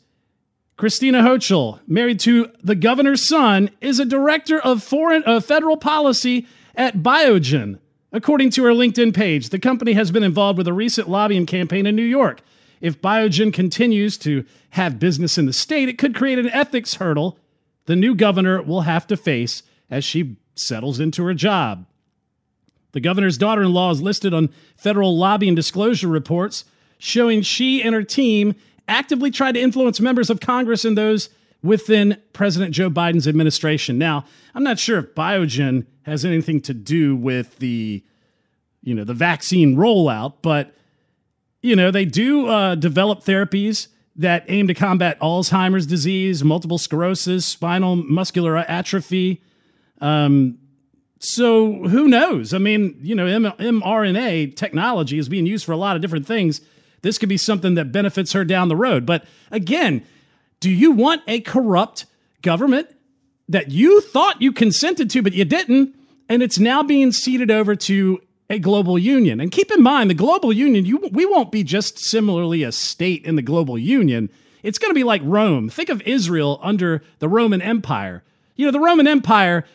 Christina 0.75 1.21
Hochul, 1.21 1.79
married 1.87 2.19
to 2.21 2.51
the 2.63 2.75
governor's 2.75 3.27
son, 3.27 3.69
is 3.79 3.99
a 3.99 4.05
director 4.05 4.59
of 4.59 4.83
foreign 4.83 5.23
uh, 5.25 5.39
federal 5.39 5.77
policy 5.77 6.47
at 6.75 6.97
Biogen. 6.97 7.79
According 8.11 8.51
to 8.51 8.63
her 8.63 8.71
LinkedIn 8.71 9.13
page, 9.13 9.49
the 9.49 9.59
company 9.59 9.93
has 9.93 10.11
been 10.11 10.23
involved 10.23 10.57
with 10.57 10.67
a 10.67 10.73
recent 10.73 11.09
lobbying 11.09 11.45
campaign 11.45 11.85
in 11.85 11.95
New 11.95 12.03
York 12.03 12.41
if 12.83 13.01
Biogen 13.01 13.53
continues 13.53 14.17
to 14.19 14.45
have 14.71 14.99
business 14.99 15.37
in 15.37 15.45
the 15.45 15.53
state, 15.53 15.87
it 15.87 15.97
could 15.97 16.13
create 16.13 16.37
an 16.37 16.49
ethics 16.49 16.95
hurdle 16.95 17.39
the 17.85 17.95
new 17.95 18.13
governor 18.13 18.61
will 18.61 18.81
have 18.81 19.07
to 19.07 19.17
face 19.17 19.63
as 19.89 20.03
she 20.03 20.35
settles 20.55 20.99
into 20.99 21.23
her 21.23 21.33
job. 21.33 21.85
The 22.91 22.99
governor's 22.99 23.37
daughter 23.37 23.63
in 23.63 23.73
law 23.73 23.91
is 23.91 24.01
listed 24.01 24.33
on 24.33 24.49
federal 24.75 25.17
lobbying 25.17 25.55
disclosure 25.55 26.09
reports 26.09 26.65
showing 26.97 27.41
she 27.41 27.81
and 27.81 27.95
her 27.95 28.03
team 28.03 28.53
actively 28.87 29.31
tried 29.31 29.53
to 29.53 29.61
influence 29.61 29.99
members 29.99 30.29
of 30.29 30.39
Congress 30.39 30.85
and 30.85 30.97
those 30.97 31.29
within 31.61 32.21
President 32.33 32.73
Joe 32.73 32.89
Biden's 32.89 33.27
administration. 33.27 33.97
Now, 33.97 34.25
I'm 34.53 34.63
not 34.63 34.79
sure 34.79 34.99
if 34.99 35.15
Biogen 35.15 35.85
has 36.03 36.25
anything 36.25 36.59
to 36.61 36.73
do 36.73 37.15
with 37.15 37.57
the 37.59 38.03
you 38.83 38.93
know, 38.93 39.05
the 39.05 39.13
vaccine 39.13 39.75
rollout, 39.75 40.33
but 40.41 40.75
you 41.61 41.75
know, 41.75 41.89
they 41.89 42.05
do 42.05 42.47
uh, 42.47 42.75
develop 42.75 43.23
therapies 43.23 43.87
that 44.17 44.43
aim 44.49 44.67
to 44.67 44.73
combat 44.73 45.19
Alzheimer's 45.21 45.87
disease, 45.87 46.43
multiple 46.43 46.77
sclerosis, 46.77 47.45
spinal 47.45 47.95
muscular 47.95 48.57
atrophy. 48.57 49.41
Um, 50.01 50.59
so 51.19 51.73
who 51.87 52.09
knows? 52.09 52.53
I 52.53 52.57
mean, 52.57 52.99
you 53.01 53.15
know, 53.15 53.25
mRNA 53.25 54.55
technology 54.55 55.17
is 55.17 55.29
being 55.29 55.45
used 55.45 55.65
for 55.65 55.71
a 55.71 55.77
lot 55.77 55.95
of 55.95 56.01
different 56.01 56.27
things. 56.27 56.59
This 57.03 57.17
could 57.19 57.29
be 57.29 57.37
something 57.37 57.75
that 57.75 57.91
benefits 57.91 58.31
her 58.33 58.43
down 58.43 58.69
the 58.69 58.75
road. 58.75 59.05
But 59.05 59.25
again, 59.51 60.03
do 60.59 60.71
you 60.71 60.91
want 60.91 61.21
a 61.27 61.41
corrupt 61.41 62.05
government 62.41 62.87
that 63.49 63.69
you 63.69 64.01
thought 64.01 64.41
you 64.41 64.51
consented 64.51 65.09
to, 65.11 65.21
but 65.21 65.33
you 65.33 65.45
didn't? 65.45 65.95
And 66.27 66.41
it's 66.41 66.57
now 66.57 66.81
being 66.81 67.11
ceded 67.11 67.51
over 67.51 67.75
to 67.75 68.21
a 68.49 68.57
global 68.57 68.97
union. 68.97 69.41
And 69.41 69.51
keep 69.51 69.71
in 69.71 69.83
mind, 69.83 70.09
the 70.09 70.15
global 70.15 70.53
union, 70.53 70.85
you, 70.85 70.97
we 71.11 71.25
won't 71.25 71.51
be 71.51 71.63
just 71.63 71.99
similarly 71.99 72.63
a 72.63 72.71
state 72.71 73.25
in 73.25 73.35
the 73.35 73.41
global 73.41 73.77
union. 73.77 74.29
It's 74.63 74.77
going 74.77 74.89
to 74.89 74.95
be 74.95 75.03
like 75.03 75.21
Rome. 75.25 75.69
Think 75.69 75.89
of 75.89 76.01
Israel 76.03 76.59
under 76.63 77.03
the 77.19 77.27
Roman 77.27 77.61
Empire. 77.61 78.23
You 78.55 78.65
know, 78.65 78.71
the 78.71 78.79
Roman 78.79 79.07
Empire 79.07 79.65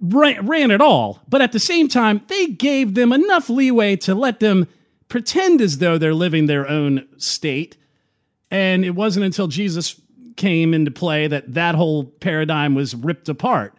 ran, 0.00 0.46
ran 0.46 0.70
it 0.70 0.80
all, 0.80 1.22
but 1.28 1.42
at 1.42 1.50
the 1.50 1.58
same 1.58 1.88
time, 1.88 2.22
they 2.28 2.46
gave 2.46 2.94
them 2.94 3.12
enough 3.12 3.50
leeway 3.50 3.96
to 3.96 4.14
let 4.14 4.38
them 4.38 4.68
pretend 5.10 5.60
as 5.60 5.78
though 5.78 5.98
they're 5.98 6.14
living 6.14 6.46
their 6.46 6.66
own 6.66 7.06
state. 7.18 7.76
And 8.50 8.84
it 8.84 8.94
wasn't 8.94 9.26
until 9.26 9.48
Jesus 9.48 10.00
came 10.36 10.72
into 10.72 10.90
play 10.90 11.26
that 11.26 11.52
that 11.52 11.74
whole 11.74 12.04
paradigm 12.04 12.74
was 12.74 12.94
ripped 12.94 13.28
apart. 13.28 13.74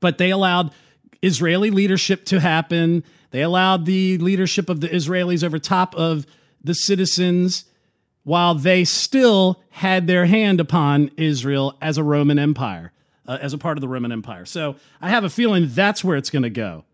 But 0.00 0.16
they 0.16 0.30
allowed 0.30 0.72
Israeli 1.20 1.70
leadership 1.70 2.24
to 2.26 2.40
happen. 2.40 3.04
They 3.32 3.42
allowed 3.42 3.84
the 3.84 4.16
leadership 4.18 4.70
of 4.70 4.80
the 4.80 4.88
Israelis 4.88 5.44
over 5.44 5.58
top 5.58 5.94
of 5.94 6.26
the 6.64 6.74
citizens 6.74 7.64
while 8.22 8.54
they 8.54 8.84
still 8.84 9.62
had 9.70 10.06
their 10.06 10.26
hand 10.26 10.60
upon 10.60 11.10
Israel 11.16 11.76
as 11.80 11.98
a 11.98 12.02
Roman 12.02 12.38
Empire, 12.38 12.92
uh, 13.26 13.38
as 13.40 13.52
a 13.52 13.58
part 13.58 13.76
of 13.76 13.80
the 13.80 13.88
Roman 13.88 14.10
Empire. 14.10 14.44
So 14.44 14.76
I 15.00 15.10
have 15.10 15.24
a 15.24 15.30
feeling 15.30 15.68
that's 15.70 16.02
where 16.02 16.16
it's 16.16 16.30
going 16.30 16.42
to 16.42 16.50
go. 16.50 16.84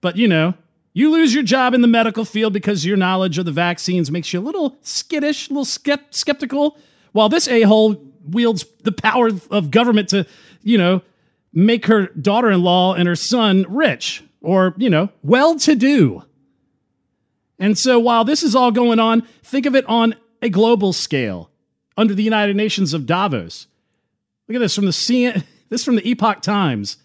But 0.00 0.16
you 0.16 0.28
know, 0.28 0.54
you 0.94 1.10
lose 1.10 1.32
your 1.32 1.42
job 1.42 1.74
in 1.74 1.80
the 1.80 1.88
medical 1.88 2.24
field 2.24 2.52
because 2.52 2.84
your 2.84 2.96
knowledge 2.96 3.38
of 3.38 3.44
the 3.44 3.52
vaccines 3.52 4.10
makes 4.10 4.32
you 4.32 4.40
a 4.40 4.42
little 4.42 4.76
skittish, 4.82 5.48
a 5.48 5.54
little 5.54 5.64
skeptical, 5.64 6.76
while 7.12 7.28
this 7.28 7.48
a 7.48 7.62
hole 7.62 8.12
wields 8.24 8.64
the 8.82 8.92
power 8.92 9.30
of 9.50 9.70
government 9.70 10.10
to, 10.10 10.26
you 10.62 10.76
know, 10.76 11.02
make 11.52 11.86
her 11.86 12.06
daughter 12.08 12.50
in 12.50 12.62
law 12.62 12.94
and 12.94 13.08
her 13.08 13.16
son 13.16 13.64
rich 13.68 14.22
or, 14.42 14.74
you 14.76 14.90
know, 14.90 15.08
well 15.22 15.58
to 15.60 15.74
do. 15.74 16.22
And 17.58 17.78
so 17.78 17.98
while 17.98 18.24
this 18.24 18.42
is 18.42 18.54
all 18.54 18.70
going 18.70 18.98
on, 18.98 19.22
think 19.42 19.66
of 19.66 19.74
it 19.74 19.86
on 19.86 20.14
a 20.40 20.48
global 20.48 20.92
scale 20.92 21.50
under 21.96 22.14
the 22.14 22.22
United 22.22 22.56
Nations 22.56 22.92
of 22.92 23.06
Davos. 23.06 23.66
Look 24.48 24.56
at 24.56 24.58
this 24.58 24.74
from 24.74 24.86
the 24.86 24.90
CN, 24.90 25.44
this 25.68 25.84
from 25.84 25.96
the 25.96 26.08
Epoch 26.08 26.42
Times. 26.42 26.98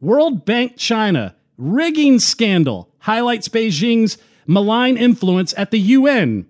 World 0.00 0.44
Bank 0.44 0.76
China 0.76 1.34
rigging 1.58 2.18
scandal 2.18 2.90
highlights 3.06 3.48
Beijing's 3.48 4.18
malign 4.48 4.96
influence 4.96 5.54
at 5.56 5.70
the 5.70 5.78
UN. 5.78 6.44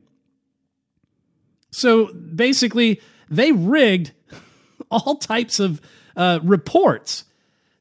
So 1.71 2.07
basically, 2.15 3.03
they 3.29 3.53
rigged 3.53 4.13
all 4.91 5.17
types 5.17 5.61
of 5.61 5.83
uh, 6.17 6.41
reports 6.43 7.25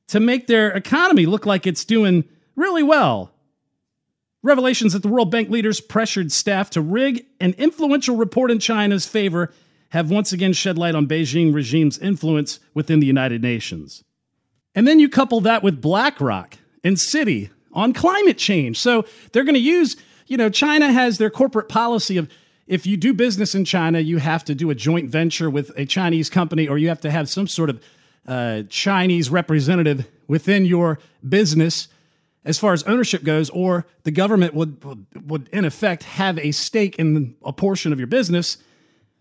to 0.07 0.19
make 0.19 0.47
their 0.47 0.71
economy 0.71 1.25
look 1.25 1.45
like 1.45 1.65
it's 1.65 1.85
doing 1.85 2.25
really 2.57 2.83
well. 2.83 3.31
Revelations 4.43 4.91
that 4.91 5.03
the 5.03 5.07
World 5.07 5.31
Bank 5.31 5.49
leaders 5.49 5.79
pressured 5.79 6.33
staff 6.33 6.69
to 6.71 6.81
rig 6.81 7.25
an 7.39 7.55
influential 7.57 8.17
report 8.17 8.51
in 8.51 8.59
China's 8.59 9.05
favor 9.05 9.53
have 9.89 10.11
once 10.11 10.33
again 10.33 10.51
shed 10.51 10.77
light 10.77 10.95
on 10.95 11.07
Beijing 11.07 11.53
regime's 11.53 11.97
influence 11.97 12.59
within 12.73 12.99
the 12.99 13.07
United 13.07 13.41
Nations. 13.41 14.03
And 14.75 14.85
then 14.85 14.99
you 14.99 15.07
couple 15.07 15.39
that 15.41 15.63
with 15.63 15.81
BlackRock 15.81 16.57
and 16.83 16.97
Citi 16.97 17.51
on 17.75 17.93
climate 17.93 18.37
change. 18.37 18.79
So 18.79 19.05
they're 19.31 19.43
going 19.43 19.55
to 19.55 19.59
use, 19.59 19.95
you 20.27 20.37
know, 20.37 20.49
China 20.49 20.91
has 20.91 21.17
their 21.17 21.29
corporate 21.29 21.69
policy 21.69 22.17
of 22.17 22.29
if 22.65 22.87
you 22.87 22.97
do 22.97 23.13
business 23.13 23.53
in 23.53 23.65
China, 23.65 23.99
you 23.99 24.17
have 24.17 24.43
to 24.45 24.55
do 24.55 24.71
a 24.71 24.75
joint 24.75 25.09
venture 25.09 25.49
with 25.49 25.71
a 25.77 25.85
Chinese 25.85 26.29
company 26.29 26.67
or 26.67 26.77
you 26.77 26.87
have 26.87 27.01
to 27.01 27.11
have 27.11 27.29
some 27.29 27.47
sort 27.47 27.69
of 27.69 27.83
uh, 28.27 28.63
Chinese 28.69 29.29
representative 29.29 30.07
within 30.27 30.65
your 30.65 30.97
business 31.27 31.89
as 32.45 32.59
far 32.59 32.73
as 32.73 32.83
ownership 32.83 33.23
goes, 33.23 33.49
or 33.49 33.87
the 34.03 34.11
government 34.11 34.53
would, 34.53 34.83
would, 34.83 35.29
would 35.29 35.49
in 35.51 35.65
effect 35.65 36.03
have 36.03 36.37
a 36.37 36.51
stake 36.51 36.97
in 36.97 37.35
a 37.43 37.51
portion 37.51 37.91
of 37.91 37.99
your 37.99 38.07
business, 38.07 38.57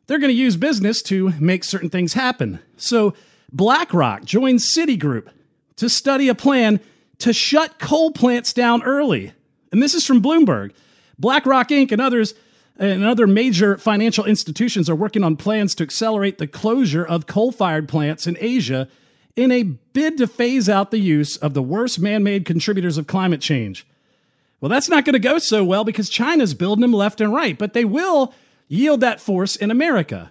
they're 0.06 0.18
going 0.18 0.28
to 0.28 0.36
use 0.36 0.58
business 0.58 1.00
to 1.02 1.32
make 1.40 1.64
certain 1.64 1.88
things 1.88 2.12
happen. 2.12 2.60
So 2.76 3.14
BlackRock 3.50 4.24
joined 4.24 4.58
Citigroup 4.58 5.28
to 5.76 5.88
study 5.88 6.28
a 6.28 6.34
plan 6.34 6.80
to 7.24 7.32
shut 7.32 7.78
coal 7.78 8.10
plants 8.10 8.52
down 8.52 8.82
early. 8.82 9.32
And 9.72 9.82
this 9.82 9.94
is 9.94 10.06
from 10.06 10.20
Bloomberg. 10.20 10.72
BlackRock 11.18 11.70
Inc. 11.70 11.90
and 11.90 11.98
others 11.98 12.34
and 12.78 13.02
other 13.02 13.26
major 13.26 13.78
financial 13.78 14.26
institutions 14.26 14.90
are 14.90 14.94
working 14.94 15.24
on 15.24 15.36
plans 15.36 15.74
to 15.76 15.84
accelerate 15.84 16.36
the 16.36 16.46
closure 16.46 17.02
of 17.02 17.26
coal 17.26 17.50
fired 17.50 17.88
plants 17.88 18.26
in 18.26 18.36
Asia 18.38 18.88
in 19.36 19.50
a 19.50 19.62
bid 19.62 20.18
to 20.18 20.26
phase 20.26 20.68
out 20.68 20.90
the 20.90 20.98
use 20.98 21.38
of 21.38 21.54
the 21.54 21.62
worst 21.62 21.98
man 21.98 22.22
made 22.22 22.44
contributors 22.44 22.98
of 22.98 23.06
climate 23.06 23.40
change. 23.40 23.86
Well, 24.60 24.68
that's 24.68 24.90
not 24.90 25.06
going 25.06 25.14
to 25.14 25.18
go 25.18 25.38
so 25.38 25.64
well 25.64 25.82
because 25.84 26.10
China's 26.10 26.52
building 26.52 26.82
them 26.82 26.92
left 26.92 27.22
and 27.22 27.32
right, 27.32 27.56
but 27.56 27.72
they 27.72 27.86
will 27.86 28.34
yield 28.68 29.00
that 29.00 29.18
force 29.18 29.56
in 29.56 29.70
America 29.70 30.30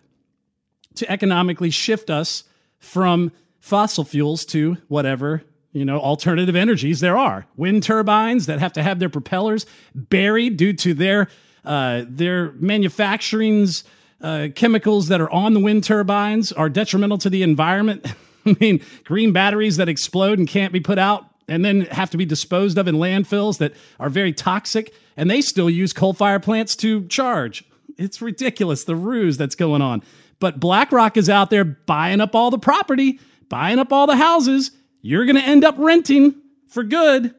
to 0.93 1.11
economically 1.11 1.71
shift 1.71 2.11
us 2.11 2.43
from 2.77 3.31
fossil 3.59 4.03
fuels 4.03 4.45
to 4.45 4.77
whatever 4.89 5.41
you 5.73 5.83
know 5.83 5.99
alternative 5.99 6.55
energies 6.55 6.99
there 6.99 7.17
are 7.17 7.45
wind 7.57 7.83
turbines 7.83 8.45
that 8.45 8.59
have 8.59 8.73
to 8.73 8.81
have 8.81 8.99
their 8.99 9.09
propellers 9.09 9.65
buried 9.93 10.55
due 10.57 10.73
to 10.73 10.93
their 10.93 11.27
uh, 11.65 12.03
their 12.07 12.51
manufacturing's 12.53 13.83
uh, 14.21 14.47
chemicals 14.55 15.09
that 15.09 15.21
are 15.21 15.29
on 15.31 15.53
the 15.53 15.59
wind 15.59 15.83
turbines 15.83 16.51
are 16.51 16.69
detrimental 16.69 17.17
to 17.17 17.29
the 17.29 17.43
environment. 17.43 18.05
I 18.45 18.55
mean, 18.59 18.81
green 19.03 19.31
batteries 19.31 19.77
that 19.77 19.89
explode 19.89 20.39
and 20.39 20.47
can't 20.47 20.73
be 20.73 20.79
put 20.79 20.97
out 20.97 21.25
and 21.47 21.63
then 21.63 21.81
have 21.81 22.09
to 22.11 22.17
be 22.17 22.25
disposed 22.25 22.77
of 22.77 22.87
in 22.87 22.95
landfills 22.95 23.57
that 23.57 23.73
are 23.99 24.09
very 24.09 24.33
toxic, 24.33 24.93
and 25.17 25.29
they 25.29 25.41
still 25.41 25.69
use 25.69 25.91
coal 25.93 26.13
fire 26.13 26.39
plants 26.39 26.75
to 26.77 27.05
charge. 27.07 27.65
It's 27.97 28.21
ridiculous, 28.21 28.85
the 28.85 28.95
ruse 28.95 29.37
that's 29.37 29.55
going 29.55 29.81
on. 29.81 30.03
But 30.39 30.59
BlackRock 30.59 31.17
is 31.17 31.29
out 31.29 31.49
there 31.49 31.63
buying 31.63 32.21
up 32.21 32.33
all 32.35 32.49
the 32.49 32.57
property, 32.57 33.19
buying 33.49 33.79
up 33.79 33.91
all 33.91 34.07
the 34.07 34.15
houses. 34.15 34.71
You're 35.03 35.25
going 35.25 35.35
to 35.35 35.43
end 35.43 35.65
up 35.65 35.75
renting 35.77 36.33
for 36.69 36.81
good. 36.81 37.35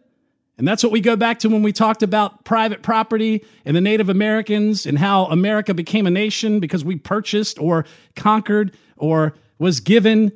And 0.59 0.69
that's 0.69 0.85
what 0.85 0.93
we 0.93 1.01
go 1.01 1.17
back 1.17 1.41
to 1.41 1.49
when 1.49 1.63
we 1.63 1.73
talked 1.73 2.03
about 2.03 2.45
private 2.45 2.83
property 2.83 3.43
and 3.65 3.75
the 3.75 3.81
Native 3.81 4.09
Americans 4.09 4.87
and 4.87 4.99
how 4.99 5.25
America 5.25 5.75
became 5.75 6.07
a 6.07 6.11
nation 6.11 6.61
because 6.61 6.85
we 6.85 6.97
purchased 6.97 7.59
or 7.59 7.87
conquered 8.15 8.77
or 8.97 9.35
was 9.59 9.81
given 9.81 10.31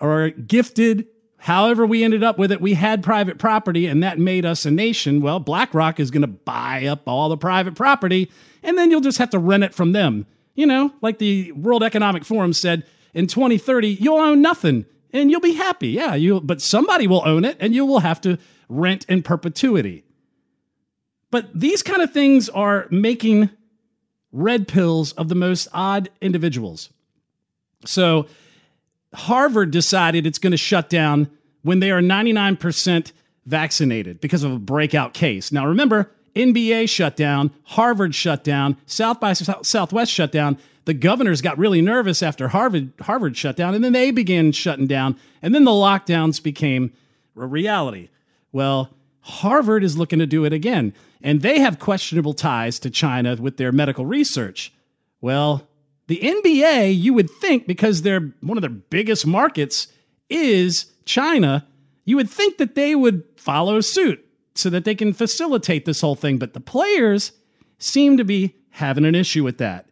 or 0.00 0.30
gifted. 0.30 1.06
However, 1.38 1.86
we 1.86 2.02
ended 2.02 2.24
up 2.24 2.36
with 2.36 2.50
it, 2.50 2.60
we 2.60 2.74
had 2.74 3.02
private 3.02 3.38
property 3.38 3.86
and 3.86 4.02
that 4.02 4.18
made 4.18 4.44
us 4.44 4.66
a 4.66 4.70
nation. 4.70 5.22
Well, 5.22 5.38
BlackRock 5.38 6.00
is 6.00 6.10
going 6.10 6.22
to 6.22 6.26
buy 6.26 6.86
up 6.86 7.06
all 7.06 7.28
the 7.28 7.38
private 7.38 7.76
property 7.76 8.30
and 8.64 8.76
then 8.76 8.90
you'll 8.90 9.00
just 9.00 9.18
have 9.18 9.30
to 9.30 9.38
rent 9.38 9.64
it 9.64 9.72
from 9.72 9.92
them. 9.92 10.26
You 10.56 10.66
know, 10.66 10.92
like 11.00 11.18
the 11.18 11.52
World 11.52 11.84
Economic 11.84 12.24
Forum 12.24 12.52
said, 12.52 12.84
in 13.14 13.26
2030, 13.26 13.88
you'll 13.88 14.18
own 14.18 14.42
nothing 14.42 14.84
and 15.12 15.30
you'll 15.30 15.40
be 15.40 15.54
happy. 15.54 15.88
Yeah, 15.88 16.14
you 16.14 16.40
but 16.40 16.60
somebody 16.60 17.06
will 17.06 17.22
own 17.26 17.44
it 17.44 17.56
and 17.60 17.74
you 17.74 17.84
will 17.84 18.00
have 18.00 18.20
to 18.22 18.38
rent 18.68 19.04
in 19.08 19.22
perpetuity. 19.22 20.04
But 21.30 21.48
these 21.58 21.82
kind 21.82 22.02
of 22.02 22.12
things 22.12 22.48
are 22.48 22.86
making 22.90 23.50
red 24.32 24.68
pills 24.68 25.12
of 25.12 25.28
the 25.28 25.34
most 25.34 25.68
odd 25.72 26.10
individuals. 26.20 26.90
So 27.84 28.26
Harvard 29.14 29.70
decided 29.70 30.26
it's 30.26 30.38
going 30.38 30.52
to 30.52 30.56
shut 30.56 30.88
down 30.88 31.30
when 31.62 31.80
they 31.80 31.90
are 31.90 32.00
99% 32.00 33.12
vaccinated 33.46 34.20
because 34.20 34.42
of 34.42 34.52
a 34.52 34.58
breakout 34.58 35.14
case. 35.14 35.52
Now 35.52 35.66
remember, 35.66 36.10
NBA 36.34 36.88
shut 36.88 37.16
down, 37.16 37.50
Harvard 37.64 38.14
shut 38.14 38.44
down, 38.44 38.76
South 38.86 39.20
by 39.20 39.32
Southwest 39.32 40.12
shut 40.12 40.32
down. 40.32 40.58
The 40.84 40.94
governors 40.94 41.40
got 41.40 41.58
really 41.58 41.80
nervous 41.80 42.22
after 42.22 42.48
Harvard 42.48 42.92
Harvard 43.00 43.36
shut 43.36 43.56
down, 43.56 43.74
and 43.74 43.84
then 43.84 43.92
they 43.92 44.10
began 44.10 44.52
shutting 44.52 44.86
down, 44.86 45.16
and 45.40 45.54
then 45.54 45.64
the 45.64 45.70
lockdowns 45.70 46.42
became 46.42 46.92
a 47.36 47.46
reality. 47.46 48.08
Well, 48.50 48.90
Harvard 49.20 49.84
is 49.84 49.96
looking 49.96 50.18
to 50.18 50.26
do 50.26 50.44
it 50.44 50.52
again, 50.52 50.92
and 51.22 51.42
they 51.42 51.60
have 51.60 51.78
questionable 51.78 52.34
ties 52.34 52.78
to 52.80 52.90
China 52.90 53.36
with 53.36 53.56
their 53.56 53.72
medical 53.72 54.04
research. 54.04 54.72
Well, 55.20 55.68
the 56.08 56.18
NBA, 56.18 56.98
you 57.00 57.14
would 57.14 57.30
think, 57.30 57.66
because 57.66 58.02
they're 58.02 58.32
one 58.40 58.58
of 58.58 58.62
their 58.62 58.70
biggest 58.70 59.26
markets 59.26 59.86
is 60.28 60.86
China, 61.04 61.66
you 62.04 62.16
would 62.16 62.28
think 62.28 62.58
that 62.58 62.74
they 62.74 62.94
would 62.94 63.22
follow 63.36 63.80
suit 63.80 64.24
so 64.54 64.70
that 64.70 64.84
they 64.84 64.94
can 64.94 65.12
facilitate 65.12 65.84
this 65.84 66.00
whole 66.00 66.14
thing. 66.14 66.38
But 66.38 66.54
the 66.54 66.60
players 66.60 67.32
seem 67.78 68.16
to 68.16 68.24
be 68.24 68.54
having 68.70 69.04
an 69.04 69.14
issue 69.14 69.44
with 69.44 69.58
that. 69.58 69.86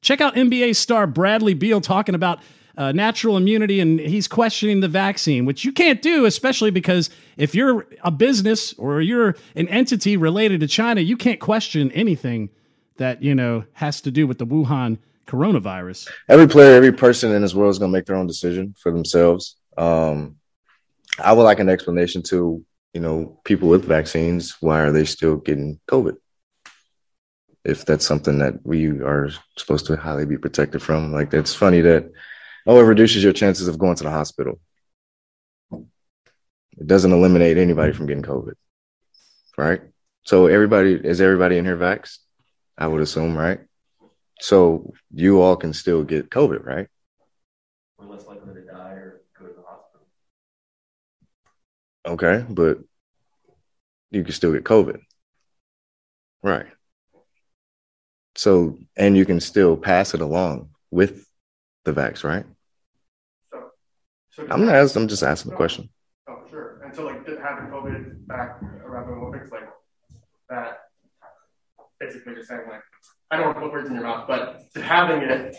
Check 0.00 0.20
out 0.20 0.34
NBA 0.34 0.76
star 0.76 1.06
Bradley 1.06 1.54
Beal 1.54 1.80
talking 1.80 2.14
about 2.14 2.40
uh, 2.76 2.92
natural 2.92 3.36
immunity 3.36 3.80
and 3.80 4.00
he's 4.00 4.26
questioning 4.26 4.80
the 4.80 4.88
vaccine, 4.88 5.44
which 5.44 5.64
you 5.64 5.72
can't 5.72 6.02
do, 6.02 6.24
especially 6.24 6.70
because 6.70 7.08
if 7.36 7.54
you're 7.54 7.86
a 8.02 8.10
business 8.10 8.72
or 8.74 9.00
you're 9.00 9.36
an 9.54 9.68
entity 9.68 10.16
related 10.16 10.60
to 10.60 10.66
China, 10.66 11.00
you 11.00 11.16
can't 11.16 11.40
question 11.40 11.90
anything 11.92 12.50
that, 12.96 13.22
you 13.22 13.34
know, 13.34 13.64
has 13.72 14.00
to 14.02 14.10
do 14.10 14.26
with 14.26 14.38
the 14.38 14.46
Wuhan 14.46 14.98
coronavirus. 15.26 16.10
Every 16.28 16.48
player, 16.48 16.74
every 16.74 16.92
person 16.92 17.32
in 17.32 17.42
this 17.42 17.54
world 17.54 17.70
is 17.70 17.78
going 17.78 17.90
to 17.90 17.96
make 17.96 18.06
their 18.06 18.16
own 18.16 18.26
decision 18.26 18.74
for 18.78 18.92
themselves. 18.92 19.56
Um, 19.76 20.36
I 21.18 21.32
would 21.32 21.44
like 21.44 21.60
an 21.60 21.68
explanation 21.68 22.22
to, 22.24 22.64
you 22.94 23.00
know, 23.00 23.38
people 23.44 23.68
with 23.68 23.84
vaccines. 23.84 24.56
Why 24.60 24.80
are 24.80 24.92
they 24.92 25.04
still 25.04 25.36
getting 25.36 25.80
COVID? 25.88 26.16
If 27.64 27.84
that's 27.84 28.06
something 28.06 28.38
that 28.38 28.64
we 28.64 28.88
are 28.88 29.30
supposed 29.58 29.86
to 29.86 29.96
highly 29.96 30.26
be 30.26 30.38
protected 30.38 30.82
from, 30.82 31.12
like 31.12 31.32
it's 31.34 31.54
funny 31.54 31.80
that 31.82 32.10
oh, 32.66 32.78
it 32.78 32.84
reduces 32.84 33.22
your 33.22 33.32
chances 33.32 33.68
of 33.68 33.78
going 33.78 33.96
to 33.96 34.04
the 34.04 34.10
hospital. 34.10 34.60
It 35.72 36.86
doesn't 36.86 37.12
eliminate 37.12 37.56
anybody 37.56 37.92
from 37.92 38.06
getting 38.06 38.22
COVID, 38.22 38.54
right? 39.56 39.80
So 40.24 40.46
everybody 40.46 40.94
is 40.94 41.20
everybody 41.20 41.58
in 41.58 41.64
here 41.64 41.76
vaxxed? 41.76 42.18
I 42.76 42.86
would 42.86 43.02
assume, 43.02 43.36
right? 43.36 43.60
So 44.40 44.92
you 45.12 45.40
all 45.40 45.56
can 45.56 45.72
still 45.72 46.02
get 46.02 46.30
COVID, 46.30 46.64
right? 46.64 46.88
We're 47.98 48.06
less 48.06 48.26
likely 48.26 48.54
to 48.54 48.60
die 48.62 48.92
or 48.92 49.22
go 49.38 49.46
to 49.46 49.52
the 49.54 49.62
hospital. 49.62 50.06
Okay, 52.06 52.44
but 52.48 52.78
you 54.10 54.22
can 54.22 54.32
still 54.32 54.52
get 54.52 54.64
COVID. 54.64 55.00
Right. 56.42 56.66
So, 58.36 58.78
and 58.96 59.16
you 59.16 59.24
can 59.24 59.40
still 59.40 59.76
pass 59.76 60.14
it 60.14 60.20
along 60.20 60.70
with 60.90 61.26
the 61.84 61.92
vax, 61.92 62.24
right? 62.24 62.44
So 63.50 64.46
I'm 64.50 64.66
not 64.66 64.74
asking, 64.74 65.02
I'm 65.02 65.08
just 65.08 65.22
asking 65.22 65.50
the 65.50 65.56
question. 65.56 65.88
Oh, 66.28 66.34
oh 66.38 66.50
sure. 66.50 66.80
And 66.84 66.94
so, 66.94 67.04
like, 67.04 67.24
did 67.24 67.38
having 67.38 67.70
COVID 67.70 68.26
back 68.26 68.60
around 68.62 69.06
the 69.06 69.14
Olympics, 69.14 69.50
like, 69.52 69.68
that 70.50 70.78
basically 72.00 72.34
just 72.34 72.48
saying, 72.48 72.62
like, 72.68 72.82
I 73.30 73.36
don't 73.36 73.46
want 73.46 73.56
to 73.56 73.62
put 73.62 73.72
words 73.72 73.88
in 73.88 73.94
your 73.94 74.04
mouth, 74.04 74.26
but 74.26 74.62
having 74.76 75.22
it 75.22 75.56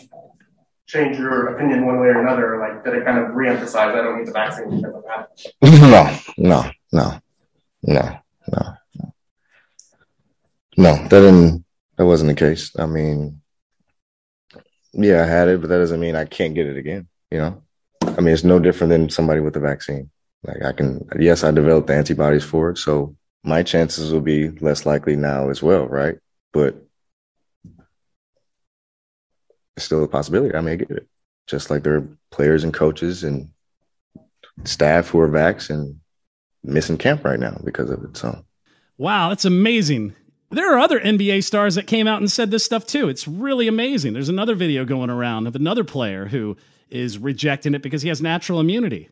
change 0.86 1.18
your 1.18 1.48
opinion 1.54 1.84
one 1.84 1.98
way 2.00 2.08
or 2.08 2.20
another, 2.20 2.58
like, 2.58 2.84
did 2.84 2.94
it 2.94 3.04
kind 3.04 3.18
of 3.18 3.32
reemphasize 3.32 3.94
I 3.94 4.02
don't 4.02 4.18
need 4.18 4.28
the 4.28 4.32
vaccine 4.32 4.70
because 4.70 4.94
of 4.94 5.04
that? 5.04 5.30
no, 5.62 6.16
no, 6.38 6.70
no, 6.92 7.20
no, 7.82 8.18
no, 8.52 8.74
no. 8.94 9.14
No, 10.78 10.94
that 11.08 11.08
didn't, 11.10 11.64
that 11.96 12.06
wasn't 12.06 12.28
the 12.28 12.34
case. 12.34 12.72
I 12.78 12.86
mean, 12.86 13.40
yeah, 14.92 15.22
I 15.22 15.26
had 15.26 15.48
it, 15.48 15.60
but 15.60 15.68
that 15.68 15.78
doesn't 15.78 16.00
mean 16.00 16.14
I 16.14 16.24
can't 16.24 16.54
get 16.54 16.66
it 16.66 16.76
again, 16.76 17.08
you 17.30 17.38
know? 17.38 17.62
I 18.02 18.20
mean, 18.20 18.32
it's 18.32 18.44
no 18.44 18.58
different 18.58 18.90
than 18.90 19.10
somebody 19.10 19.40
with 19.40 19.56
a 19.56 19.60
vaccine. 19.60 20.10
Like 20.44 20.62
I 20.64 20.72
can, 20.72 21.06
yes, 21.18 21.42
I 21.42 21.50
developed 21.50 21.90
antibodies 21.90 22.44
for 22.44 22.70
it, 22.70 22.78
so 22.78 23.16
my 23.42 23.62
chances 23.62 24.12
will 24.12 24.20
be 24.20 24.50
less 24.50 24.86
likely 24.86 25.16
now 25.16 25.50
as 25.50 25.62
well, 25.62 25.86
right? 25.86 26.16
But 26.52 26.85
it's 29.76 29.84
still 29.84 30.02
a 30.02 30.08
possibility 30.08 30.54
I 30.54 30.60
may 30.60 30.76
get 30.76 30.90
it. 30.90 31.06
Just 31.46 31.70
like 31.70 31.82
there 31.82 31.96
are 31.96 32.08
players 32.30 32.64
and 32.64 32.74
coaches 32.74 33.22
and 33.22 33.48
staff 34.64 35.08
who 35.08 35.20
are 35.20 35.28
vax 35.28 35.70
and 35.70 36.00
missing 36.64 36.98
camp 36.98 37.24
right 37.24 37.38
now 37.38 37.60
because 37.64 37.90
of 37.90 38.02
it. 38.02 38.16
So, 38.16 38.44
wow, 38.98 39.28
that's 39.28 39.44
amazing. 39.44 40.14
There 40.50 40.74
are 40.74 40.78
other 40.78 41.00
NBA 41.00 41.44
stars 41.44 41.74
that 41.74 41.86
came 41.86 42.06
out 42.06 42.20
and 42.20 42.30
said 42.30 42.50
this 42.50 42.64
stuff 42.64 42.86
too. 42.86 43.08
It's 43.08 43.28
really 43.28 43.68
amazing. 43.68 44.12
There's 44.12 44.28
another 44.28 44.54
video 44.54 44.84
going 44.84 45.10
around 45.10 45.46
of 45.46 45.54
another 45.54 45.84
player 45.84 46.26
who 46.26 46.56
is 46.88 47.18
rejecting 47.18 47.74
it 47.74 47.82
because 47.82 48.02
he 48.02 48.08
has 48.08 48.22
natural 48.22 48.60
immunity. 48.60 49.08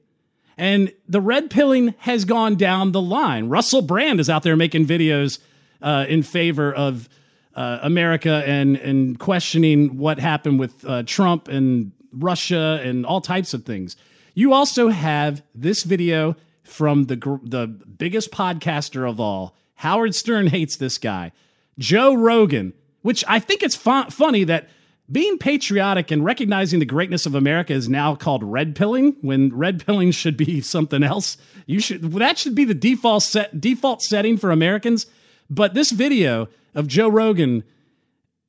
And 0.57 0.93
the 1.09 1.21
red 1.21 1.51
pilling 1.51 1.95
has 1.99 2.25
gone 2.25 2.55
down 2.55 2.93
the 2.93 3.01
line. 3.01 3.49
Russell 3.49 3.83
Brand 3.83 4.21
is 4.21 4.31
out 4.31 4.45
there 4.45 4.57
making 4.57 4.87
videos 4.87 5.41
uh, 5.83 6.07
in 6.09 6.23
favor 6.23 6.73
of 6.73 7.09
uh, 7.55 7.79
America 7.83 8.43
and, 8.47 8.77
and 8.77 9.19
questioning 9.19 9.97
what 9.97 10.19
happened 10.19 10.59
with 10.59 10.85
uh, 10.85 11.03
Trump 11.05 11.49
and 11.49 11.93
Russia 12.13 12.81
and 12.83 13.07
all 13.07 13.21
types 13.21 13.55
of 13.55 13.65
things. 13.65 13.97
You 14.35 14.53
also 14.53 14.89
have 14.89 15.43
this 15.55 15.85
video 15.85 16.37
from 16.65 17.05
the, 17.05 17.17
the 17.43 17.67
biggest 17.67 18.33
podcaster 18.33 19.09
of 19.09 19.21
all. 19.21 19.57
Howard 19.77 20.15
Stern 20.15 20.47
hates 20.47 20.77
this 20.77 20.99
guy. 20.99 21.33
Joe 21.79 22.15
Rogan, 22.15 22.73
which 23.03 23.25
I 23.29 23.39
think 23.39 23.63
it's 23.63 23.77
fu- 23.77 24.11
funny 24.11 24.45
that 24.45 24.69
being 25.11 25.37
patriotic 25.39 26.11
and 26.11 26.25
recognizing 26.25 26.79
the 26.79 26.87
greatness 26.87 27.27
of 27.27 27.35
America 27.35 27.75
is 27.75 27.89
now 27.89 28.15
called 28.15 28.43
red 28.43 28.75
pilling 28.75 29.17
when 29.21 29.55
red 29.55 29.85
pilling 29.85 30.11
should 30.11 30.37
be 30.37 30.61
something 30.63 31.03
else. 31.03 31.37
You 31.67 31.81
should 31.81 32.03
that 32.13 32.39
should 32.39 32.55
be 32.55 32.65
the 32.65 32.75
default 32.75 33.23
set 33.23 33.61
default 33.61 34.03
setting 34.03 34.37
for 34.37 34.51
Americans. 34.51 35.07
But 35.51 35.75
this 35.75 35.91
video 35.91 36.49
of 36.75 36.87
Joe 36.87 37.09
Rogan 37.09 37.64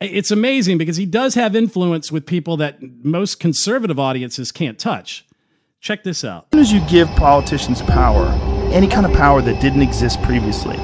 it's 0.02 0.32
amazing 0.32 0.78
because 0.78 0.98
he 0.98 1.06
does 1.06 1.36
have 1.36 1.56
influence 1.56 2.12
with 2.12 2.26
people 2.26 2.58
that 2.58 2.80
most 3.04 3.40
conservative 3.40 4.00
audiences 4.00 4.52
can't 4.52 4.78
touch. 4.78 5.26
Check 5.80 6.04
this 6.04 6.24
out. 6.24 6.48
As 6.52 6.58
soon 6.58 6.62
as 6.62 6.74
you 6.74 6.90
give 6.90 7.08
politicians 7.16 7.82
power, 7.82 8.28
any 8.72 8.88
kind 8.88 9.06
of 9.06 9.14
power 9.14 9.42
that 9.42 9.62
didn't 9.62 9.82
exist 9.82 10.22
previously, 10.24 10.76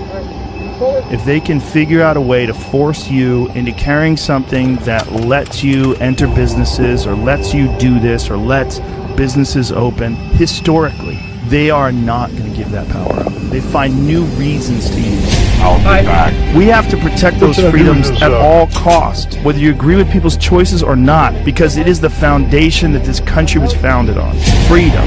if 1.11 1.23
they 1.25 1.39
can 1.39 1.59
figure 1.59 2.01
out 2.01 2.17
a 2.17 2.21
way 2.21 2.45
to 2.45 2.53
force 2.53 3.09
you 3.09 3.49
into 3.49 3.71
carrying 3.73 4.15
something 4.15 4.77
that 4.77 5.11
lets 5.11 5.63
you 5.63 5.95
enter 5.95 6.27
businesses 6.27 7.05
or 7.05 7.15
lets 7.15 7.53
you 7.53 7.75
do 7.77 7.99
this 7.99 8.29
or 8.29 8.37
lets 8.37 8.79
businesses 9.15 9.71
open, 9.71 10.15
historically, 10.15 11.19
they 11.45 11.69
are 11.69 11.91
not 11.91 12.29
going 12.31 12.49
to 12.49 12.57
give 12.57 12.71
that 12.71 12.87
power 12.89 13.19
up. 13.19 13.33
They 13.49 13.59
find 13.59 14.07
new 14.07 14.23
reasons 14.23 14.89
to 14.89 15.01
use 15.01 15.23
it. 15.25 15.50
I'll 15.61 15.77
be 15.77 16.05
back. 16.05 16.55
We 16.55 16.65
have 16.65 16.89
to 16.89 16.97
protect 16.97 17.39
those 17.39 17.57
freedoms 17.59 18.09
at 18.21 18.31
all 18.33 18.67
costs, 18.67 19.35
whether 19.37 19.59
you 19.59 19.71
agree 19.71 19.95
with 19.95 20.11
people's 20.11 20.37
choices 20.37 20.81
or 20.83 20.95
not, 20.95 21.45
because 21.45 21.77
it 21.77 21.87
is 21.87 22.01
the 22.01 22.09
foundation 22.09 22.91
that 22.93 23.03
this 23.03 23.19
country 23.19 23.61
was 23.61 23.73
founded 23.73 24.17
on 24.17 24.35
freedom. 24.67 25.05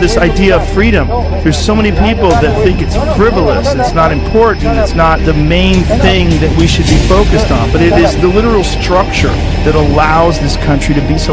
this 0.00 0.16
idea 0.16 0.56
of 0.56 0.68
freedom. 0.70 1.08
There's 1.42 1.58
so 1.58 1.74
many 1.74 1.90
people 1.90 2.28
that 2.30 2.62
think 2.64 2.80
it's 2.80 2.94
frivolous, 3.16 3.74
it's 3.74 3.94
not 3.94 4.12
important, 4.12 4.78
it's 4.78 4.94
not 4.94 5.18
the 5.20 5.34
main 5.34 5.82
thing 6.00 6.30
that 6.40 6.56
we 6.56 6.66
should 6.68 6.86
be 6.86 6.98
focused 7.08 7.50
on, 7.50 7.70
but 7.72 7.82
it 7.82 7.92
is 7.94 8.14
the 8.20 8.28
literal 8.28 8.62
structure 8.62 9.34
that 9.66 9.74
allows 9.74 10.38
this 10.38 10.56
country 10.58 10.94
to 10.94 11.00
be 11.08 11.18
so 11.18 11.32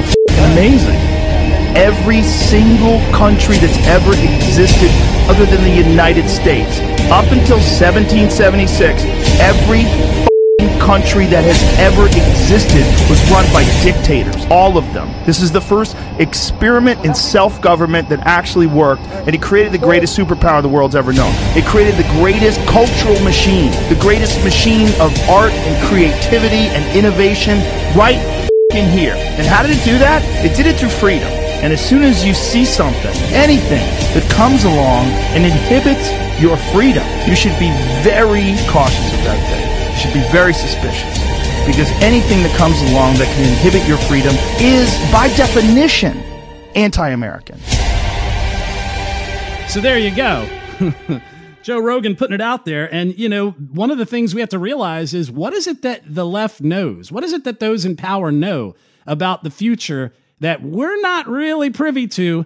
amazing. 0.51 1.14
Every 1.75 2.23
single 2.23 2.99
country 3.11 3.57
that's 3.57 3.77
ever 3.85 4.13
existed 4.13 4.89
other 5.29 5.45
than 5.45 5.61
the 5.61 5.89
United 5.89 6.29
States, 6.29 6.79
up 7.11 7.25
until 7.31 7.59
1776, 7.59 9.03
every 9.41 9.83
country 10.79 11.25
that 11.25 11.43
has 11.43 11.59
ever 11.79 12.05
existed 12.07 12.85
was 13.09 13.19
run 13.29 13.43
by 13.51 13.63
dictators. 13.83 14.45
All 14.49 14.77
of 14.77 14.85
them. 14.93 15.11
This 15.25 15.41
is 15.41 15.51
the 15.51 15.59
first 15.59 15.97
experiment 16.17 17.03
in 17.03 17.13
self 17.13 17.61
government 17.61 18.07
that 18.07 18.19
actually 18.19 18.67
worked, 18.67 19.03
and 19.27 19.35
it 19.35 19.41
created 19.41 19.73
the 19.73 19.77
greatest 19.77 20.17
superpower 20.17 20.61
the 20.61 20.69
world's 20.69 20.95
ever 20.95 21.11
known. 21.11 21.33
It 21.57 21.65
created 21.65 21.95
the 21.95 22.07
greatest 22.21 22.59
cultural 22.67 23.19
machine, 23.21 23.71
the 23.89 23.97
greatest 23.99 24.41
machine 24.45 24.87
of 25.01 25.11
art 25.27 25.51
and 25.51 25.87
creativity 25.89 26.69
and 26.71 26.97
innovation 26.97 27.57
right 27.97 28.49
in 28.71 28.89
here. 28.89 29.15
And 29.17 29.45
how 29.45 29.61
did 29.61 29.71
it 29.71 29.83
do 29.83 29.97
that? 29.99 30.23
It 30.45 30.55
did 30.55 30.67
it 30.67 30.79
through 30.79 30.89
freedom. 30.89 31.44
And 31.65 31.73
as 31.73 31.83
soon 31.83 32.03
as 32.03 32.23
you 32.23 32.35
see 32.35 32.63
something, 32.63 33.11
anything 33.33 33.81
that 34.13 34.29
comes 34.29 34.65
along 34.65 35.07
and 35.33 35.43
inhibits 35.43 36.13
your 36.39 36.57
freedom, 36.69 37.03
you 37.27 37.35
should 37.35 37.57
be 37.57 37.71
very 38.05 38.53
cautious 38.69 39.11
of 39.11 39.23
that 39.25 39.41
thing. 39.49 39.65
You 39.89 39.97
should 39.97 40.13
be 40.13 40.31
very 40.31 40.53
suspicious. 40.53 41.17
Because 41.65 41.89
anything 42.03 42.43
that 42.43 42.55
comes 42.55 42.79
along 42.91 43.15
that 43.15 43.25
can 43.33 43.49
inhibit 43.49 43.81
your 43.87 43.97
freedom 43.97 44.35
is, 44.61 44.93
by 45.11 45.27
definition, 45.29 46.15
anti 46.75 47.09
American. 47.09 47.57
So 49.67 49.81
there 49.81 49.97
you 49.97 50.15
go. 50.15 50.47
Joe 51.63 51.79
Rogan 51.79 52.15
putting 52.15 52.35
it 52.35 52.41
out 52.41 52.65
there. 52.65 52.93
And, 52.93 53.17
you 53.17 53.27
know, 53.27 53.53
one 53.73 53.89
of 53.89 53.97
the 53.97 54.05
things 54.05 54.35
we 54.35 54.41
have 54.41 54.51
to 54.51 54.59
realize 54.59 55.15
is 55.15 55.31
what 55.31 55.51
is 55.53 55.65
it 55.65 55.81
that 55.81 56.03
the 56.05 56.27
left 56.27 56.61
knows? 56.61 57.11
What 57.11 57.23
is 57.23 57.33
it 57.33 57.43
that 57.45 57.59
those 57.59 57.85
in 57.85 57.95
power 57.95 58.31
know 58.31 58.75
about 59.07 59.41
the 59.41 59.49
future 59.49 60.13
that 60.39 60.61
we're 60.61 60.99
not 61.01 61.27
really 61.27 61.69
privy 61.69 62.07
to? 62.09 62.45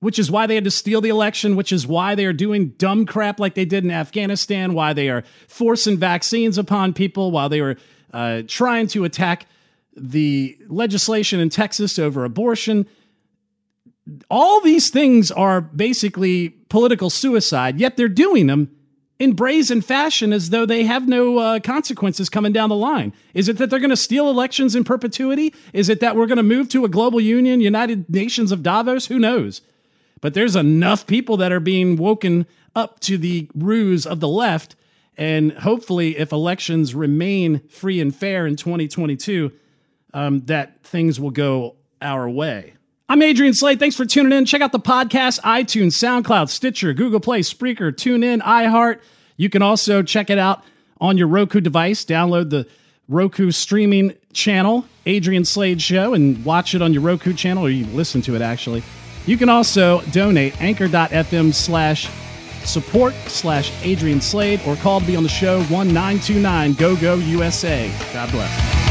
Which 0.00 0.18
is 0.18 0.30
why 0.30 0.46
they 0.46 0.54
had 0.54 0.64
to 0.64 0.70
steal 0.70 1.00
the 1.00 1.08
election, 1.08 1.56
which 1.56 1.72
is 1.72 1.86
why 1.86 2.14
they 2.14 2.24
are 2.24 2.32
doing 2.32 2.68
dumb 2.78 3.04
crap 3.04 3.40
like 3.40 3.54
they 3.54 3.64
did 3.64 3.82
in 3.82 3.90
Afghanistan, 3.90 4.72
why 4.72 4.92
they 4.92 5.08
are 5.08 5.24
forcing 5.48 5.98
vaccines 5.98 6.56
upon 6.56 6.92
people, 6.92 7.32
while 7.32 7.48
they 7.48 7.60
were 7.60 7.76
uh, 8.12 8.42
trying 8.46 8.86
to 8.88 9.04
attack 9.04 9.46
the 9.96 10.56
legislation 10.68 11.40
in 11.40 11.48
Texas 11.48 11.98
over 11.98 12.24
abortion 12.24 12.86
all 14.30 14.60
these 14.60 14.90
things 14.90 15.30
are 15.30 15.60
basically 15.60 16.50
political 16.68 17.10
suicide, 17.10 17.78
yet 17.78 17.96
they're 17.96 18.08
doing 18.08 18.46
them 18.46 18.70
in 19.18 19.32
brazen 19.32 19.80
fashion 19.80 20.32
as 20.32 20.50
though 20.50 20.64
they 20.64 20.84
have 20.84 21.08
no 21.08 21.38
uh, 21.38 21.60
consequences 21.60 22.28
coming 22.28 22.52
down 22.52 22.68
the 22.68 22.76
line. 22.76 23.12
Is 23.34 23.48
it 23.48 23.58
that 23.58 23.68
they're 23.68 23.80
going 23.80 23.90
to 23.90 23.96
steal 23.96 24.30
elections 24.30 24.76
in 24.76 24.84
perpetuity? 24.84 25.54
Is 25.72 25.88
it 25.88 26.00
that 26.00 26.14
we're 26.14 26.26
going 26.26 26.36
to 26.36 26.42
move 26.42 26.68
to 26.70 26.84
a 26.84 26.88
global 26.88 27.20
union, 27.20 27.60
United 27.60 28.08
Nations 28.08 28.52
of 28.52 28.62
Davos? 28.62 29.06
Who 29.06 29.18
knows? 29.18 29.60
But 30.20 30.34
there's 30.34 30.56
enough 30.56 31.06
people 31.06 31.36
that 31.38 31.52
are 31.52 31.60
being 31.60 31.96
woken 31.96 32.46
up 32.74 33.00
to 33.00 33.18
the 33.18 33.48
ruse 33.54 34.06
of 34.06 34.20
the 34.20 34.28
left. 34.28 34.76
And 35.16 35.52
hopefully, 35.52 36.16
if 36.16 36.30
elections 36.30 36.94
remain 36.94 37.60
free 37.68 38.00
and 38.00 38.14
fair 38.14 38.46
in 38.46 38.54
2022, 38.54 39.52
um, 40.14 40.40
that 40.46 40.82
things 40.84 41.18
will 41.18 41.30
go 41.30 41.74
our 42.00 42.28
way. 42.28 42.74
I'm 43.10 43.22
Adrian 43.22 43.54
Slade. 43.54 43.78
Thanks 43.78 43.96
for 43.96 44.04
tuning 44.04 44.36
in. 44.36 44.44
Check 44.44 44.60
out 44.60 44.70
the 44.70 44.78
podcast, 44.78 45.40
iTunes, 45.40 45.92
SoundCloud, 45.92 46.50
Stitcher, 46.50 46.92
Google 46.92 47.20
Play, 47.20 47.40
Spreaker, 47.40 47.90
TuneIn, 47.90 48.42
iHeart. 48.42 49.00
You 49.38 49.48
can 49.48 49.62
also 49.62 50.02
check 50.02 50.28
it 50.28 50.36
out 50.36 50.62
on 51.00 51.16
your 51.16 51.26
Roku 51.26 51.62
device. 51.62 52.04
Download 52.04 52.50
the 52.50 52.66
Roku 53.08 53.50
streaming 53.50 54.14
channel, 54.34 54.84
Adrian 55.06 55.46
Slade 55.46 55.80
Show, 55.80 56.12
and 56.12 56.44
watch 56.44 56.74
it 56.74 56.82
on 56.82 56.92
your 56.92 57.00
Roku 57.00 57.32
channel, 57.32 57.64
or 57.64 57.70
you 57.70 57.86
listen 57.86 58.20
to 58.22 58.36
it 58.36 58.42
actually. 58.42 58.82
You 59.24 59.38
can 59.38 59.48
also 59.48 60.02
donate 60.10 60.60
anchor.fm 60.60 61.54
slash 61.54 62.10
support 62.62 63.14
slash 63.26 63.72
Adrian 63.82 64.20
Slade 64.20 64.60
or 64.66 64.76
call 64.76 65.00
to 65.00 65.06
be 65.06 65.16
on 65.16 65.22
the 65.22 65.30
show 65.30 65.60
1929 65.60 66.74
Go 66.74 66.94
Go 66.96 67.14
USA. 67.14 67.90
God 68.12 68.30
bless. 68.30 68.87